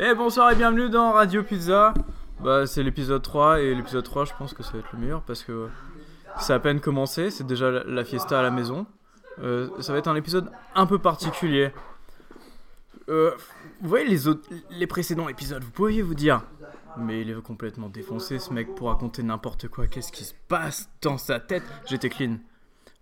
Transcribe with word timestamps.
Et 0.00 0.14
bonsoir 0.14 0.52
et 0.52 0.54
bienvenue 0.54 0.88
dans 0.88 1.12
Radio 1.12 1.42
Pizza. 1.42 1.92
Bah, 2.40 2.66
c'est 2.66 2.82
l'épisode 2.82 3.22
3 3.22 3.60
et 3.60 3.74
l'épisode 3.74 4.04
3, 4.04 4.26
je 4.26 4.32
pense 4.38 4.54
que 4.54 4.62
ça 4.62 4.72
va 4.72 4.78
être 4.78 4.92
le 4.92 4.98
meilleur 5.00 5.22
parce 5.22 5.42
que 5.42 5.68
c'est 6.40 6.52
à 6.52 6.60
peine 6.60 6.80
commencé, 6.80 7.30
c'est 7.30 7.46
déjà 7.46 7.70
la- 7.70 8.04
fiesta 8.04 8.38
à 8.38 8.42
la 8.42 8.50
maison. 8.50 8.86
Euh, 9.40 9.68
ça 9.80 9.92
va 9.92 9.98
être 9.98 10.06
un 10.08 10.14
épisode 10.14 10.50
un 10.74 10.86
peu 10.86 10.98
particulier. 10.98 11.72
Euh, 13.08 13.32
vous 13.80 13.88
voyez 13.88 14.06
les 14.06 14.28
autres, 14.28 14.48
les 14.70 14.86
précédents 14.86 15.28
épisodes, 15.28 15.62
vous 15.64 15.70
pourriez 15.70 16.02
vous 16.02 16.14
dire, 16.14 16.42
mais 16.96 17.22
il 17.22 17.30
est 17.30 17.42
complètement 17.42 17.88
défoncé 17.88 18.38
ce 18.38 18.52
mec 18.52 18.74
pour 18.74 18.88
raconter 18.88 19.22
n'importe 19.22 19.68
quoi. 19.68 19.86
Qu'est-ce 19.88 20.12
qui 20.12 20.24
se 20.24 20.34
passe 20.48 20.88
dans 21.02 21.18
sa 21.18 21.40
tête 21.40 21.62
J'étais 21.86 22.08
clean. 22.10 22.36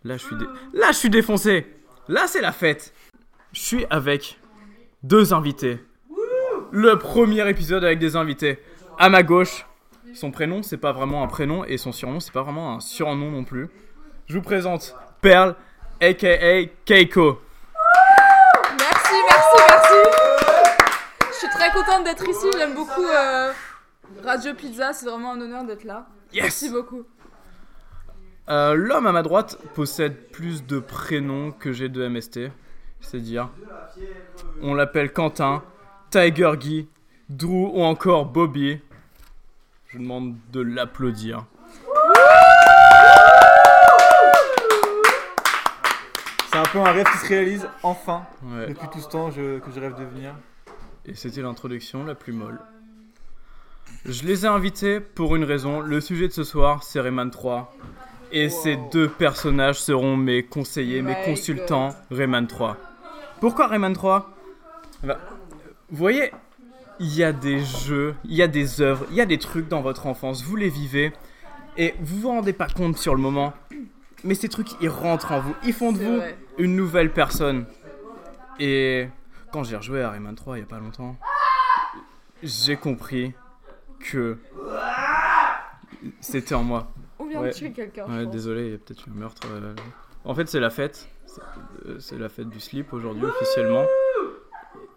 Là, 0.04 0.16
je 0.16 0.24
suis, 0.24 0.36
là, 0.72 0.92
je 0.92 0.96
suis 0.96 1.10
défoncé. 1.10 1.66
Là, 2.08 2.26
c'est 2.26 2.40
la 2.40 2.52
fête. 2.52 2.94
Je 3.52 3.60
suis 3.60 3.84
avec 3.90 4.38
deux 5.02 5.34
invités. 5.34 5.80
Le 6.79 6.98
premier 6.98 7.48
épisode 7.48 7.84
avec 7.84 7.98
des 7.98 8.16
invités. 8.16 8.59
À 8.98 9.09
ma 9.09 9.23
gauche, 9.23 9.64
son 10.12 10.30
prénom, 10.30 10.62
c'est 10.62 10.77
pas 10.77 10.92
vraiment 10.92 11.23
un 11.23 11.27
prénom 11.27 11.64
et 11.64 11.78
son 11.78 11.91
surnom, 11.91 12.20
c'est 12.20 12.34
pas 12.34 12.42
vraiment 12.42 12.74
un 12.74 12.80
surnom 12.80 13.30
non 13.30 13.45
plus. 13.45 13.70
Je 14.27 14.37
vous 14.37 14.42
présente 14.42 14.95
Perle, 15.23 15.56
aka 16.02 16.66
Keiko. 16.84 17.41
Merci, 18.78 19.15
merci, 19.27 19.56
merci. 19.70 19.95
Je 21.30 21.34
suis 21.34 21.48
très 21.48 21.70
contente 21.70 22.04
d'être 22.04 22.28
ici. 22.28 22.46
J'aime 22.59 22.74
beaucoup 22.74 23.06
euh, 23.06 23.52
Radio 24.23 24.52
Pizza. 24.52 24.93
C'est 24.93 25.06
vraiment 25.06 25.32
un 25.32 25.40
honneur 25.40 25.65
d'être 25.65 25.84
là. 25.84 26.06
Yes 26.34 26.43
Merci 26.43 26.68
beaucoup. 26.68 27.04
Euh, 28.51 28.74
L'homme 28.74 29.06
à 29.06 29.12
ma 29.12 29.23
droite 29.23 29.59
possède 29.74 30.30
plus 30.30 30.66
de 30.66 30.79
prénoms 30.79 31.52
que 31.52 31.73
j'ai 31.73 31.88
de 31.88 32.06
MST. 32.06 32.51
C'est 33.01 33.20
dire. 33.20 33.48
On 34.60 34.74
l'appelle 34.74 35.10
Quentin, 35.10 35.62
Tiger 36.10 36.52
Guy, 36.59 36.88
Drew 37.28 37.70
ou 37.74 37.83
encore 37.83 38.27
Bobby. 38.27 38.80
Je 39.88 39.98
demande 39.98 40.35
de 40.52 40.60
l'applaudir. 40.60 41.45
C'est 46.51 46.59
un 46.59 46.62
peu 46.65 46.79
un 46.80 46.93
rêve 46.93 47.07
qui 47.12 47.18
se 47.18 47.27
réalise 47.29 47.68
enfin. 47.82 48.23
Ouais. 48.43 48.68
Depuis 48.68 48.88
tout 48.88 49.01
ce 49.01 49.09
temps 49.09 49.30
je- 49.30 49.59
que 49.59 49.71
je 49.74 49.80
rêve 49.80 49.95
de 49.99 50.04
venir. 50.04 50.34
Et 51.04 51.15
c'était 51.15 51.43
l'introduction 51.43 52.04
la 52.04 52.15
plus 52.15 52.32
molle. 52.32 52.59
Je 54.04 54.24
les 54.24 54.45
ai 54.45 54.49
invités 54.49 55.01
pour 55.01 55.37
une 55.37 55.45
raison. 55.45 55.80
Le 55.80 56.01
sujet 56.01 56.29
de 56.29 56.32
ce 56.32 56.45
soir, 56.45 56.82
c'est 56.82 57.01
Rayman 57.01 57.30
3. 57.30 57.74
Et 58.32 58.49
ces 58.49 58.77
deux 58.93 59.09
personnages 59.09 59.80
seront 59.80 60.16
mes 60.16 60.43
conseillers, 60.45 61.02
mes 61.02 61.16
consultants 61.24 61.90
Rayman 62.10 62.46
3. 62.46 62.77
Pourquoi 63.40 63.68
Rayman 63.68 63.93
3 63.93 64.31
Bah, 65.04 65.19
Vous 65.91 65.97
voyez, 65.97 66.32
il 66.98 67.15
y 67.15 67.22
a 67.22 67.32
des 67.32 67.60
jeux, 67.65 68.15
il 68.25 68.34
y 68.34 68.42
a 68.42 68.48
des 68.48 68.81
œuvres, 68.81 69.06
il 69.10 69.16
y 69.16 69.20
a 69.20 69.26
des 69.26 69.38
trucs 69.38 69.69
dans 69.69 69.82
votre 69.82 70.06
enfance, 70.06 70.43
vous 70.43 70.56
les 70.56 70.69
vivez, 70.69 71.12
et 71.76 71.94
vous 72.00 72.20
vous 72.20 72.28
rendez 72.28 72.53
pas 72.53 72.69
compte 72.69 72.97
sur 72.98 73.15
le 73.15 73.20
moment. 73.20 73.53
Mais 74.25 74.34
ces 74.34 74.48
trucs, 74.48 74.69
ils 74.81 74.88
rentrent 74.88 75.32
en 75.32 75.41
vous, 75.41 75.54
ils 75.65 75.72
font 75.72 75.93
de 75.93 75.98
vous 75.98 76.16
vrai. 76.16 76.37
une 76.59 76.75
nouvelle 76.75 77.12
personne. 77.12 77.66
Et 78.59 79.09
quand 79.53 79.62
j'ai 79.62 79.76
rejoué 79.76 80.03
à 80.03 80.10
Rayman 80.10 80.34
3 80.34 80.56
il 80.56 80.60
y 80.60 80.65
a 80.65 80.66
pas 80.66 80.78
longtemps, 80.81 81.16
j'ai 82.43 82.76
compris 82.76 83.32
que 84.00 84.38
c'était 86.21 86.54
en 86.54 86.65
moi. 86.65 86.93
On 87.19 87.26
vient 87.26 87.41
Ouais. 87.41 87.48
de 87.50 87.54
tuer 87.54 87.71
quelqu'un. 87.72 88.06
Ouais, 88.06 88.26
désolé, 88.26 88.66
il 88.66 88.72
y 88.72 88.75
a 88.75 88.78
peut-être 88.78 89.06
eu 89.06 89.10
un 89.10 89.15
meurtre. 89.21 89.43
euh. 89.50 89.75
En 90.25 90.34
fait, 90.34 90.48
c'est 90.48 90.60
la 90.60 90.71
fête. 90.71 91.09
C'est 91.26 91.41
euh, 91.87 91.98
c'est 92.00 92.19
la 92.19 92.28
fête 92.28 92.48
du 92.48 92.60
slip 92.60 92.93
aujourd'hui 92.93 93.25
officiellement. 93.25 93.84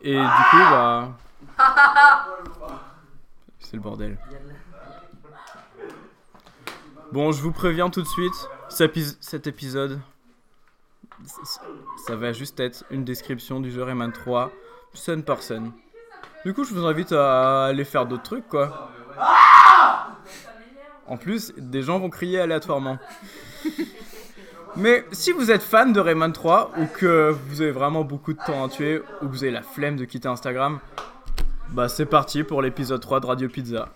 Et 0.02 0.14
du 0.16 0.20
coup, 0.52 0.58
bah. 0.72 1.10
C'est 3.60 3.76
le 3.76 3.82
bordel. 3.82 4.18
Bon, 7.12 7.32
je 7.32 7.42
vous 7.42 7.52
préviens 7.52 7.90
tout 7.90 8.02
de 8.02 8.08
suite, 8.08 8.34
cet 8.70 8.96
épi- 8.96 9.18
cet 9.20 9.48
épisode, 9.48 10.00
ça 12.08 12.16
va 12.16 12.32
juste 12.34 12.60
être 12.60 12.84
une 12.92 13.04
description 13.04 13.60
du 13.60 13.72
jeu 13.72 13.82
Rayman 13.84 14.12
3, 14.12 14.52
scène 14.94 15.24
par 15.24 15.42
scène. 15.42 15.72
Du 16.46 16.54
coup, 16.54 16.64
je 16.64 16.74
vous 16.74 16.86
invite 16.86 17.12
à 17.12 17.66
aller 17.66 17.84
faire 17.84 18.06
d'autres 18.06 18.24
trucs, 18.24 18.48
quoi. 18.48 18.92
En 21.08 21.18
plus, 21.18 21.52
des 21.58 21.82
gens 21.82 22.00
vont 22.00 22.10
crier 22.12 22.40
aléatoirement. 22.40 23.00
Mais 24.80 25.04
si 25.12 25.34
vous 25.34 25.52
êtes 25.52 25.62
fan 25.62 25.92
de 25.92 26.00
Rayman 26.00 26.32
3 26.32 26.72
ou 26.78 26.86
que 26.86 27.36
vous 27.48 27.62
avez 27.62 27.72
vraiment 27.72 28.06
beaucoup 28.06 28.32
de 28.32 28.40
temps 28.40 28.64
à 28.64 28.70
tuer 28.70 29.02
ou 29.22 29.26
que 29.26 29.32
vous 29.32 29.44
avez 29.44 29.52
la 29.52 29.62
flemme 29.62 29.98
de 29.98 30.06
quitter 30.06 30.30
Instagram, 30.30 30.80
bah 31.72 31.90
c'est 31.90 32.06
parti 32.06 32.44
pour 32.44 32.62
l'épisode 32.62 33.02
3 33.02 33.20
de 33.20 33.26
Radio 33.26 33.50
Pizza. 33.50 33.90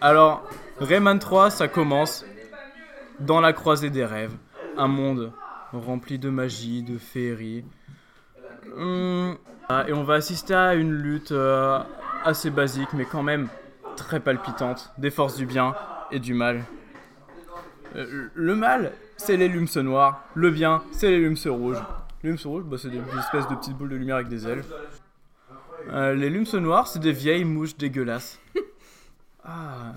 Alors, 0.00 0.48
Rayman 0.78 1.18
3, 1.18 1.50
ça 1.50 1.68
commence 1.68 2.24
dans 3.18 3.42
la 3.42 3.52
croisée 3.52 3.90
des 3.90 4.06
rêves, 4.06 4.32
un 4.78 4.88
monde 4.88 5.30
rempli 5.74 6.18
de 6.18 6.30
magie, 6.30 6.82
de 6.82 6.96
féerie. 6.96 7.66
Hum, 8.78 9.36
ah, 9.68 9.84
et 9.86 9.92
on 9.92 10.04
va 10.04 10.14
assister 10.14 10.54
à 10.54 10.74
une 10.74 10.92
lutte 10.92 11.32
euh, 11.32 11.80
assez 12.24 12.48
basique, 12.48 12.94
mais 12.94 13.04
quand 13.04 13.22
même 13.22 13.48
très 14.06 14.20
palpitante, 14.20 14.92
des 14.98 15.10
forces 15.10 15.36
du 15.36 15.46
bien 15.46 15.74
et 16.10 16.18
du 16.18 16.34
mal. 16.34 16.64
Euh, 17.96 18.28
le 18.34 18.54
mal, 18.54 18.92
c'est 19.16 19.36
les 19.36 19.48
lumses 19.48 19.76
noirs, 19.76 20.24
le 20.34 20.50
bien, 20.50 20.82
c'est 20.92 21.10
les 21.10 21.20
lumses 21.20 21.46
rouges. 21.46 21.82
Les 22.22 22.30
lumses 22.30 22.46
rouges, 22.46 22.64
bah, 22.64 22.76
c'est 22.78 22.90
des 22.90 23.00
espèces 23.18 23.48
de 23.48 23.54
petites 23.54 23.76
boules 23.76 23.88
de 23.90 23.96
lumière 23.96 24.16
avec 24.16 24.28
des 24.28 24.46
ailes. 24.46 24.64
Euh, 25.90 26.14
les 26.14 26.30
lumses 26.30 26.54
noirs, 26.54 26.86
c'est 26.86 26.98
des 27.00 27.12
vieilles 27.12 27.44
mouches 27.44 27.76
dégueulasses. 27.76 28.38
Ah, 29.42 29.94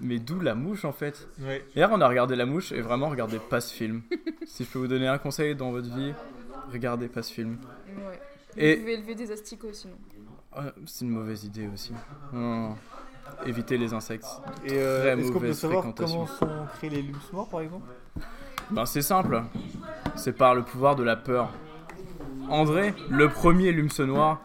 mais 0.00 0.18
d'où 0.18 0.40
la 0.40 0.56
mouche 0.56 0.84
en 0.84 0.90
fait. 0.90 1.28
Hier, 1.76 1.88
on 1.92 2.00
a 2.00 2.08
regardé 2.08 2.34
la 2.34 2.44
mouche 2.44 2.72
et 2.72 2.80
vraiment 2.80 3.08
regardez 3.08 3.38
pas 3.38 3.60
ce 3.60 3.72
film. 3.72 4.02
si 4.46 4.64
je 4.64 4.68
peux 4.68 4.80
vous 4.80 4.88
donner 4.88 5.06
un 5.06 5.16
conseil 5.18 5.54
dans 5.54 5.70
votre 5.70 5.88
vie, 5.94 6.12
regardez 6.72 7.06
pas 7.06 7.22
ce 7.22 7.32
film. 7.32 7.56
Ouais. 7.86 8.20
Et- 8.56 8.74
Vous 8.74 8.80
pouvez 8.80 8.94
élever 8.94 9.14
des 9.14 9.30
asticots 9.30 9.72
sinon. 9.72 9.94
Ah, 10.52 10.72
c'est 10.86 11.04
une 11.04 11.12
mauvaise 11.12 11.44
idée 11.44 11.68
aussi. 11.72 11.92
Non, 12.32 12.40
non, 12.40 12.68
non. 12.70 12.76
Évitez 13.46 13.78
les 13.78 13.94
insectes. 13.94 14.26
Et 14.64 14.72
euh, 14.74 15.16
est-ce 15.16 15.28
qu'on 15.28 15.34
peut 15.34 15.46
mauvaise 15.46 15.58
savoir 15.58 15.82
fréquentation. 15.82 16.26
comment 16.26 16.38
sont 16.38 16.66
créés 16.76 16.90
les 16.90 17.02
lumps 17.02 17.32
morts 17.32 17.48
par 17.48 17.60
exemple? 17.60 17.88
Ben 18.70 18.86
c'est 18.86 19.02
simple. 19.02 19.42
C'est 20.16 20.32
par 20.32 20.54
le 20.54 20.62
pouvoir 20.62 20.96
de 20.96 21.02
la 21.02 21.16
peur. 21.16 21.50
André, 22.48 22.94
le 23.08 23.28
premier 23.28 23.72
lumse 23.72 24.00
noir, 24.00 24.40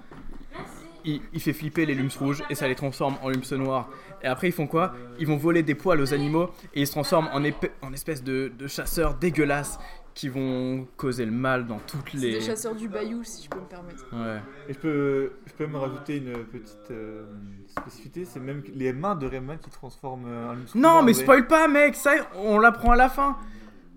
il, 1.03 1.21
il 1.33 1.39
fait 1.41 1.53
flipper 1.53 1.85
les 1.85 1.95
lumses 1.95 2.17
rouges 2.17 2.43
et 2.49 2.55
ça 2.55 2.67
les 2.67 2.75
transforme 2.75 3.15
en 3.21 3.29
lumses 3.29 3.53
noirs. 3.53 3.89
Et 4.23 4.27
après 4.27 4.47
ils 4.47 4.53
font 4.53 4.67
quoi? 4.67 4.93
Ils 5.19 5.27
vont 5.27 5.37
voler 5.37 5.63
des 5.63 5.75
poils 5.75 6.01
aux 6.01 6.13
animaux 6.13 6.49
et 6.73 6.81
ils 6.81 6.87
se 6.87 6.91
transforment 6.91 7.29
en, 7.33 7.41
en 7.87 7.93
espèce 7.93 8.23
de, 8.23 8.51
de 8.57 8.67
chasseurs 8.67 9.15
dégueulasses 9.15 9.79
qui 10.15 10.29
vont 10.29 10.87
causer 10.95 11.25
le 11.25 11.31
mal 11.31 11.67
dans 11.67 11.77
toutes 11.79 12.09
C'est 12.11 12.17
les... 12.17 12.31
des 12.35 12.41
chasseurs 12.41 12.73
du 12.73 12.87
bayou 12.87 13.21
si 13.23 13.43
je 13.43 13.49
peux 13.49 13.59
me 13.59 13.65
permettre. 13.65 14.05
Ouais. 14.13 14.39
Et 14.69 14.73
je 14.73 14.79
peux, 14.79 15.33
je 15.45 15.53
peux 15.53 15.67
me 15.67 15.77
rajouter 15.77 16.17
une 16.17 16.45
petite 16.45 16.89
euh, 16.89 17.25
spécificité, 17.67 18.23
c'est 18.23 18.39
même 18.39 18.63
les 18.73 18.93
mains 18.93 19.15
de 19.15 19.27
Rayman 19.27 19.59
qui 19.59 19.69
transforment 19.69 20.25
euh, 20.27 20.53
un 20.53 20.57
Non 20.73 21.03
mais 21.03 21.13
spoil 21.13 21.45
pas 21.47 21.67
mec, 21.67 21.95
ça 21.95 22.11
on 22.35 22.57
l'apprend 22.59 22.91
à 22.91 22.95
la 22.95 23.09
fin. 23.09 23.37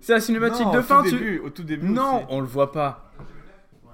C'est 0.01 0.13
la 0.13 0.19
cinématique 0.19 0.65
Non, 0.65 0.73
de 0.73 0.79
au 0.79 0.83
fin, 0.83 1.03
tout 1.03 1.09
tu... 1.09 1.15
début, 1.17 1.39
au 1.39 1.49
tout 1.49 1.63
début 1.63 1.87
Non, 1.89 2.17
aussi. 2.17 2.25
on 2.29 2.41
le 2.41 2.47
voit 2.47 2.71
pas. 2.71 3.11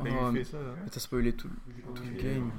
Mais 0.03 0.11
Oh, 0.11 0.29
il 0.31 0.37
fait 0.39 0.43
ça, 0.43 0.57
hein. 0.57 0.75
mais 0.83 0.89
t'as 0.89 0.99
spoilé 0.99 1.31
tout, 1.33 1.49
tout 1.93 2.03
le 2.11 2.21
game. 2.21 2.51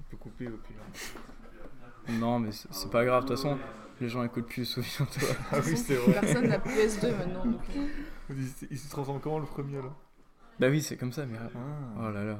On 0.00 0.02
peut 0.10 0.16
couper 0.16 0.46
au 0.48 0.56
pire. 0.56 2.14
Non, 2.18 2.38
mais 2.38 2.50
c'est 2.52 2.68
c'est 2.72 2.90
pas 2.90 3.04
grave, 3.04 3.24
de 3.24 3.28
toute 3.28 3.36
façon, 3.36 3.58
les 4.00 4.08
gens 4.08 4.22
écoutent 4.24 4.46
plus, 4.46 4.64
souviens-toi. 4.64 5.28
Ah 5.52 5.56
oui, 5.64 5.76
c'est 5.76 5.94
vrai. 5.94 6.20
Personne 6.20 6.48
n'a 6.48 6.58
PS2 6.58 7.16
maintenant. 7.16 7.44
Donc... 7.44 7.60
Il, 8.70 8.78
se 8.78 8.90
transforme 8.90 9.20
comment 9.20 9.38
le 9.38 9.46
premier 9.46 9.76
là? 9.76 9.92
Bah 10.58 10.68
oui, 10.68 10.82
c'est 10.82 10.96
comme 10.96 11.12
ça, 11.12 11.26
mais. 11.26 11.38
Ah. 11.38 11.58
Oh 11.98 12.10
là 12.10 12.24
là. 12.24 12.38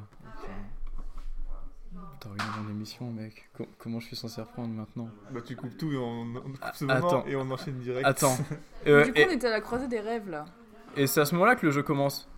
T'as 2.21 2.29
regardé 2.31 2.61
mon 2.63 2.71
émission, 2.71 3.11
mec. 3.11 3.49
Co- 3.57 3.69
comment 3.79 4.01
je 4.01 4.07
suis 4.07 4.17
censé 4.17 4.41
reprendre 4.41 4.69
maintenant? 4.69 5.09
Bah 5.31 5.41
tu 5.41 5.55
coupes 5.57 5.77
tout 5.77 5.93
et 5.93 5.97
on, 5.97 6.23
on 6.23 6.41
coupe 6.43 6.59
Ah, 6.61 6.73
ce 6.75 6.85
moment 6.85 7.07
attends. 7.07 7.27
et 7.27 7.37
on 7.37 7.51
enchaîne 7.51 7.79
direct. 7.79 8.07
Attends. 8.07 8.37
Euh, 8.87 9.05
du 9.05 9.13
coup, 9.13 9.19
on 9.29 9.33
était 9.33 9.49
à 9.49 9.51
la 9.51 9.61
croisée 9.61 9.89
des 9.89 9.99
rêves 9.99 10.29
là. 10.31 10.45
et 10.97 11.09
c'est 11.09 11.21
à 11.21 11.25
ce 11.25 11.35
moment-là 11.35 11.57
que 11.57 11.67
le 11.67 11.73
jeu 11.73 11.83
commence. 11.83 12.29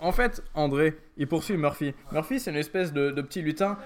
En 0.00 0.10
fait, 0.10 0.42
André, 0.54 0.98
il 1.16 1.28
poursuit 1.28 1.56
Murphy. 1.56 1.94
Murphy, 2.10 2.40
c'est 2.40 2.50
une 2.50 2.56
espèce 2.56 2.92
de, 2.92 3.12
de 3.12 3.22
petit 3.22 3.42
lutin 3.42 3.78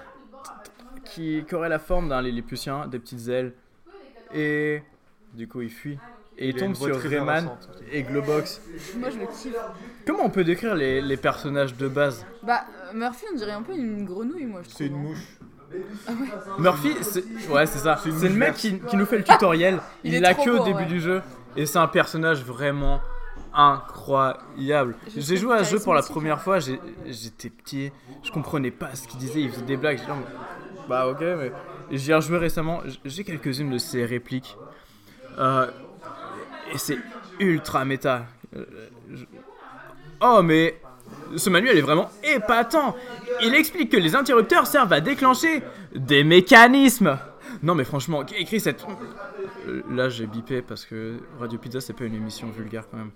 qui, 1.05 1.45
qui 1.47 1.53
aurait 1.55 1.69
la 1.69 1.77
forme 1.77 2.09
d'un 2.09 2.21
lilliputien, 2.23 2.87
des 2.87 2.97
petites 2.97 3.27
ailes. 3.27 3.53
Et 4.33 4.81
du 5.35 5.47
coup, 5.47 5.61
il 5.61 5.69
fuit. 5.69 5.99
Et 6.39 6.49
il, 6.49 6.55
tombe 6.55 6.75
sur 6.75 6.99
Rayman 6.99 7.49
et 7.91 8.03
Globox. 8.03 8.61
Moi 8.97 9.09
je 9.09 9.17
le 9.17 9.25
kiffe. 9.25 9.55
Comment 10.05 10.25
on 10.25 10.29
peut 10.29 10.43
décrire 10.43 10.75
les, 10.75 11.01
les 11.01 11.17
personnages 11.17 11.75
de 11.75 11.87
base? 11.87 12.25
Bah, 12.43 12.65
euh, 12.89 12.93
Murphy, 12.93 13.25
on 13.33 13.35
dirait 13.35 13.53
un 13.53 13.63
peu 13.63 13.75
une 13.75 14.05
grenouille, 14.05 14.45
moi 14.45 14.61
je 14.61 14.69
trouve. 14.69 14.77
C'est 14.77 14.85
une 14.85 14.95
hein. 14.95 14.97
mouche. 14.97 15.37
Murphy, 16.59 16.91
c'est 17.01 17.23
ouais, 17.49 17.65
c'est 17.65 17.79
ça. 17.79 17.97
C'est 17.97 18.29
le 18.29 18.35
mec 18.35 18.53
qui, 18.53 18.79
qui 18.79 18.95
nous 18.95 19.05
fait 19.05 19.17
le 19.17 19.23
tutoriel. 19.23 19.79
Il 20.03 20.19
l'a 20.21 20.33
que 20.33 20.49
au 20.49 20.63
début 20.63 20.79
ouais. 20.79 20.85
du 20.85 20.99
jeu. 20.99 21.21
Et 21.55 21.65
c'est 21.65 21.79
un 21.79 21.87
personnage 21.87 22.43
vraiment 22.43 23.01
incroyable. 23.53 24.95
J'ai 25.15 25.37
joué 25.37 25.55
à 25.55 25.63
ce 25.63 25.71
jeu 25.71 25.79
pour 25.79 25.95
la 25.95 26.03
première 26.03 26.39
fois, 26.41 26.59
j'ai- 26.59 26.79
j'étais 27.07 27.49
petit, 27.49 27.91
je 28.23 28.31
comprenais 28.31 28.69
pas 28.71 28.93
ce 28.93 29.07
qu'il 29.07 29.19
disait, 29.19 29.41
il 29.41 29.49
faisait 29.49 29.65
des 29.65 29.77
blagues. 29.77 29.99
mais- 30.07 30.87
Bah 30.87 31.07
ok, 31.07 31.19
mais 31.19 31.51
j'y 31.91 32.11
ai 32.11 32.13
rejoué 32.13 32.37
récemment, 32.37 32.81
j'ai 33.03 33.23
quelques-unes 33.23 33.71
de 33.71 33.77
ses 33.79 34.05
répliques. 34.05 34.55
Euh, 35.39 35.67
c'est 36.75 36.97
ultra 37.39 37.85
méta. 37.85 38.25
Euh, 38.55 38.65
Oh 40.21 40.41
mais 40.43 40.79
ce 41.35 41.49
manuel 41.49 41.77
est 41.77 41.81
vraiment 41.81 42.09
épatant. 42.23 42.95
Il 43.43 43.53
explique 43.53 43.91
que 43.91 43.97
les 43.97 44.15
interrupteurs 44.15 44.65
servent 44.65 44.93
à 44.93 45.01
déclencher 45.01 45.61
des 45.95 46.23
mécanismes. 46.23 47.17
Non 47.63 47.75
mais 47.75 47.83
franchement, 47.83 48.23
qui 48.23 48.35
écrit 48.35 48.59
cette... 48.59 48.85
Euh, 49.67 49.83
Là 49.91 50.09
j'ai 50.09 50.25
bipé 50.25 50.61
parce 50.61 50.85
que 50.85 51.17
Radio 51.39 51.59
Pizza 51.59 51.81
c'est 51.81 51.93
pas 51.93 52.05
une 52.05 52.15
émission 52.15 52.49
vulgaire 52.49 52.85
quand 52.89 52.97
même. 52.97 53.11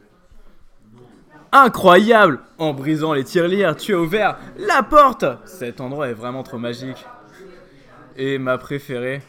Incroyable 1.51 2.39
En 2.59 2.73
brisant 2.73 3.13
les 3.13 3.23
tirelires, 3.23 3.75
tu 3.75 3.93
as 3.93 3.99
ouvert 3.99 4.37
la 4.57 4.83
porte 4.83 5.25
Cet 5.45 5.81
endroit 5.81 6.07
est 6.07 6.13
vraiment 6.13 6.43
trop 6.43 6.57
magique. 6.57 7.05
Et 8.15 8.37
ma 8.37 8.57
préférée... 8.57 9.21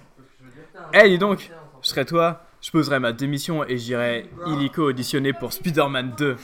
Eh 0.92 1.08
dis 1.08 1.19
donc, 1.19 1.50
je 1.80 1.88
serais 1.88 2.04
toi, 2.04 2.42
je 2.62 2.70
poserais 2.70 3.00
ma 3.00 3.12
démission 3.12 3.64
et 3.64 3.76
j'irais 3.76 4.26
illico 4.47 4.88
auditionner 4.88 5.32
pour 5.32 5.53
Spider-Man 5.53 6.14
2. 6.17 6.37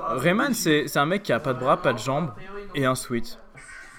Rayman 0.00 0.54
c'est 0.54 0.88
c'est 0.88 0.98
un 0.98 1.06
mec 1.06 1.22
qui 1.22 1.32
a 1.32 1.40
pas 1.40 1.52
de 1.52 1.60
bras, 1.60 1.76
pas 1.76 1.92
de 1.92 1.98
jambes 1.98 2.32
et 2.74 2.86
un 2.86 2.94
sweat. 2.94 3.38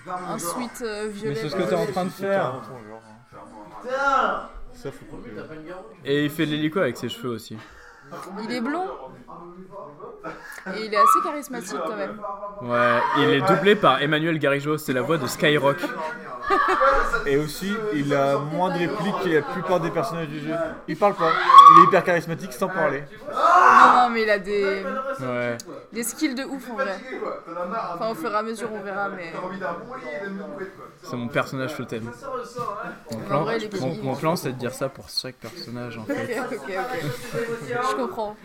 Un 0.07 0.39
sweat 0.39 0.81
euh, 0.81 1.05
Mais 1.05 1.11
violet. 1.11 1.35
c'est 1.35 1.49
ce 1.49 1.55
que 1.55 1.63
t'es 1.63 1.75
en 1.75 1.85
train 1.85 2.05
de 2.05 2.09
faire. 2.09 2.61
Et 6.03 6.25
il 6.25 6.29
fait 6.29 6.45
de 6.45 6.51
l'hélico 6.51 6.79
avec 6.79 6.97
ses 6.97 7.09
cheveux 7.09 7.29
aussi. 7.29 7.57
Il 8.43 8.51
est 8.51 8.61
blond. 8.61 8.87
Et 10.75 10.85
il 10.85 10.93
est 10.93 10.97
assez 10.97 11.19
charismatique 11.23 11.77
quand 11.85 11.95
même. 11.95 12.19
Ouais, 12.61 12.99
il 13.19 13.29
est 13.29 13.41
doublé 13.41 13.75
par 13.75 14.01
Emmanuel 14.01 14.39
Garijo, 14.39 14.77
c'est 14.77 14.93
la 14.93 15.01
voix 15.01 15.17
de 15.17 15.27
Skyrock. 15.27 15.77
Et 17.25 17.37
aussi, 17.37 17.71
il 17.93 18.13
a 18.13 18.37
moins 18.37 18.69
de 18.73 18.79
répliques 18.79 19.23
que 19.23 19.29
la 19.29 19.41
plupart 19.41 19.79
des 19.79 19.91
personnages 19.91 20.27
du 20.27 20.39
jeu. 20.39 20.53
Il 20.87 20.97
parle 20.97 21.13
pas. 21.15 21.31
Il 21.77 21.81
est 21.81 21.83
hyper 21.87 22.03
charismatique 22.03 22.53
sans 22.53 22.67
parler. 22.67 23.03
Non, 23.31 24.01
non, 24.03 24.09
mais 24.11 24.23
il 24.23 24.29
a 24.29 24.39
des, 24.39 24.83
Ouais. 25.21 25.57
des 25.93 26.03
skills 26.03 26.35
de 26.35 26.43
ouf 26.43 26.69
en 26.71 26.75
vrai. 26.75 26.97
Enfin, 27.95 28.09
au 28.11 28.15
fur 28.15 28.31
et 28.31 28.35
à 28.35 28.41
mesure, 28.43 28.69
on 28.73 28.81
verra, 28.81 29.09
mais. 29.09 29.31
C'est 31.03 31.15
mon 31.15 31.27
personnage 31.27 31.75
totem. 31.75 32.03
Mon 33.11 33.17
En 33.17 33.21
plan, 33.21 33.45
mon, 33.81 33.95
mon 34.03 34.15
plan, 34.15 34.35
c'est 34.35 34.51
de 34.51 34.57
dire 34.57 34.73
ça 34.73 34.89
pour 34.89 35.07
chaque 35.09 35.35
personnage 35.35 35.97
en 35.97 36.03
fait. 36.05 36.39
Ok, 36.39 36.51
ok, 36.51 36.73
ok. 36.77 37.79
Je 37.91 37.95
comprends. 37.95 38.35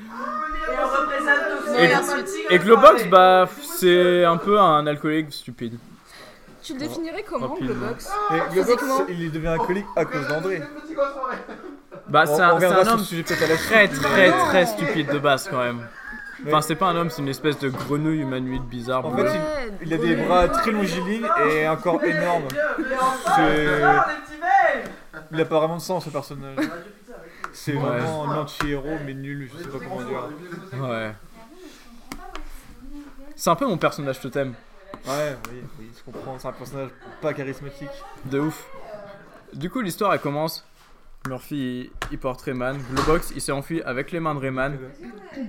Et, 1.79 2.55
et 2.55 2.59
Globox, 2.59 3.06
bah, 3.06 3.49
c'est 3.79 4.25
un 4.25 4.37
peu 4.37 4.59
un 4.61 4.87
alcoolique 4.87 5.33
stupide. 5.33 5.79
Tu 6.64 6.72
le 6.75 6.78
définirais 6.81 7.22
comment, 7.28 7.49
Rapidement. 7.49 7.75
Globox 7.75 8.08
Et 8.31 8.34
Globox, 8.52 8.55
Physiquement. 8.55 9.06
il 9.08 9.31
devient 9.32 9.46
alcoolique 9.49 9.87
à 9.96 10.05
cause 10.05 10.26
d'André. 10.28 10.62
Bah, 12.08 12.25
On- 12.26 12.26
c'est 12.26 12.32
on 12.32 12.44
un, 12.44 12.49
c'est 12.49 12.55
reviendra 12.55 12.81
un 12.81 12.84
sur 12.84 12.93
homme 12.94 12.99
ce 13.00 13.05
sujet 13.05 13.22
peut-être 13.22 13.43
à 13.43 13.46
la 13.46 13.56
très, 13.56 13.87
suite. 13.88 14.02
très, 14.02 14.31
très 14.31 14.66
stupide 14.66 15.12
de 15.12 15.19
base 15.19 15.49
quand 15.49 15.58
même. 15.58 15.87
Enfin, 16.46 16.61
c'est 16.61 16.75
pas 16.75 16.87
un 16.87 16.96
homme, 16.96 17.08
c'est 17.11 17.22
une 17.22 17.28
espèce 17.28 17.58
de 17.58 17.70
grenouille 17.70 18.20
humanoïde 18.20 18.64
bizarre. 18.64 19.06
En 19.06 19.11
bleue. 19.12 19.26
fait, 19.28 19.40
Il 19.82 19.94
a 19.94 19.96
des 19.96 20.16
bras 20.16 20.49
très 20.49 20.72
longilignes 20.72 21.26
et 21.50 21.64
un 21.64 21.76
corps 21.76 22.02
énorme. 22.05 22.44
C'est- 23.37 23.81
Il 25.32 25.40
a 25.40 25.44
pas 25.46 25.58
vraiment 25.58 25.76
de 25.76 25.81
sens 25.82 26.05
ce 26.05 26.10
personnage. 26.10 26.56
C'est 27.52 27.72
Ouais. 27.72 27.78
vraiment 27.78 28.31
un 28.31 28.38
anti-héros 28.43 28.99
mais 29.06 29.14
nul, 29.14 29.49
je 29.56 29.62
sais 29.62 29.69
pas 29.70 29.78
comment 29.78 30.02
dire. 30.02 30.28
Ouais. 30.82 31.12
C'est 33.37 33.50
un 33.50 33.55
peu 33.56 33.67
mon 33.67 33.78
personnage 33.78 34.20
totem. 34.20 34.55
Ouais, 35.06 35.37
oui, 35.51 35.59
oui, 35.79 35.91
je 35.97 36.11
comprends. 36.11 36.39
C'est 36.39 36.49
un 36.49 36.53
personnage 36.53 36.91
pas 37.21 37.35
charismatique. 37.35 37.89
De 38.27 38.41
ouf. 38.41 38.67
Du 39.53 39.71
coup, 39.71 39.81
l'histoire 39.81 40.12
elle 40.15 40.21
commence. 40.21 40.67
Murphy 41.29 41.91
il, 42.11 42.19
porte 42.19 42.43
Rayman. 42.43 42.79
Globox 42.93 43.33
il 43.35 43.41
s'est 43.41 43.53
enfui 43.53 43.81
avec 43.83 44.12
les 44.12 44.21
mains 44.21 44.35
de 44.35 44.41
Rayman. 44.41 44.79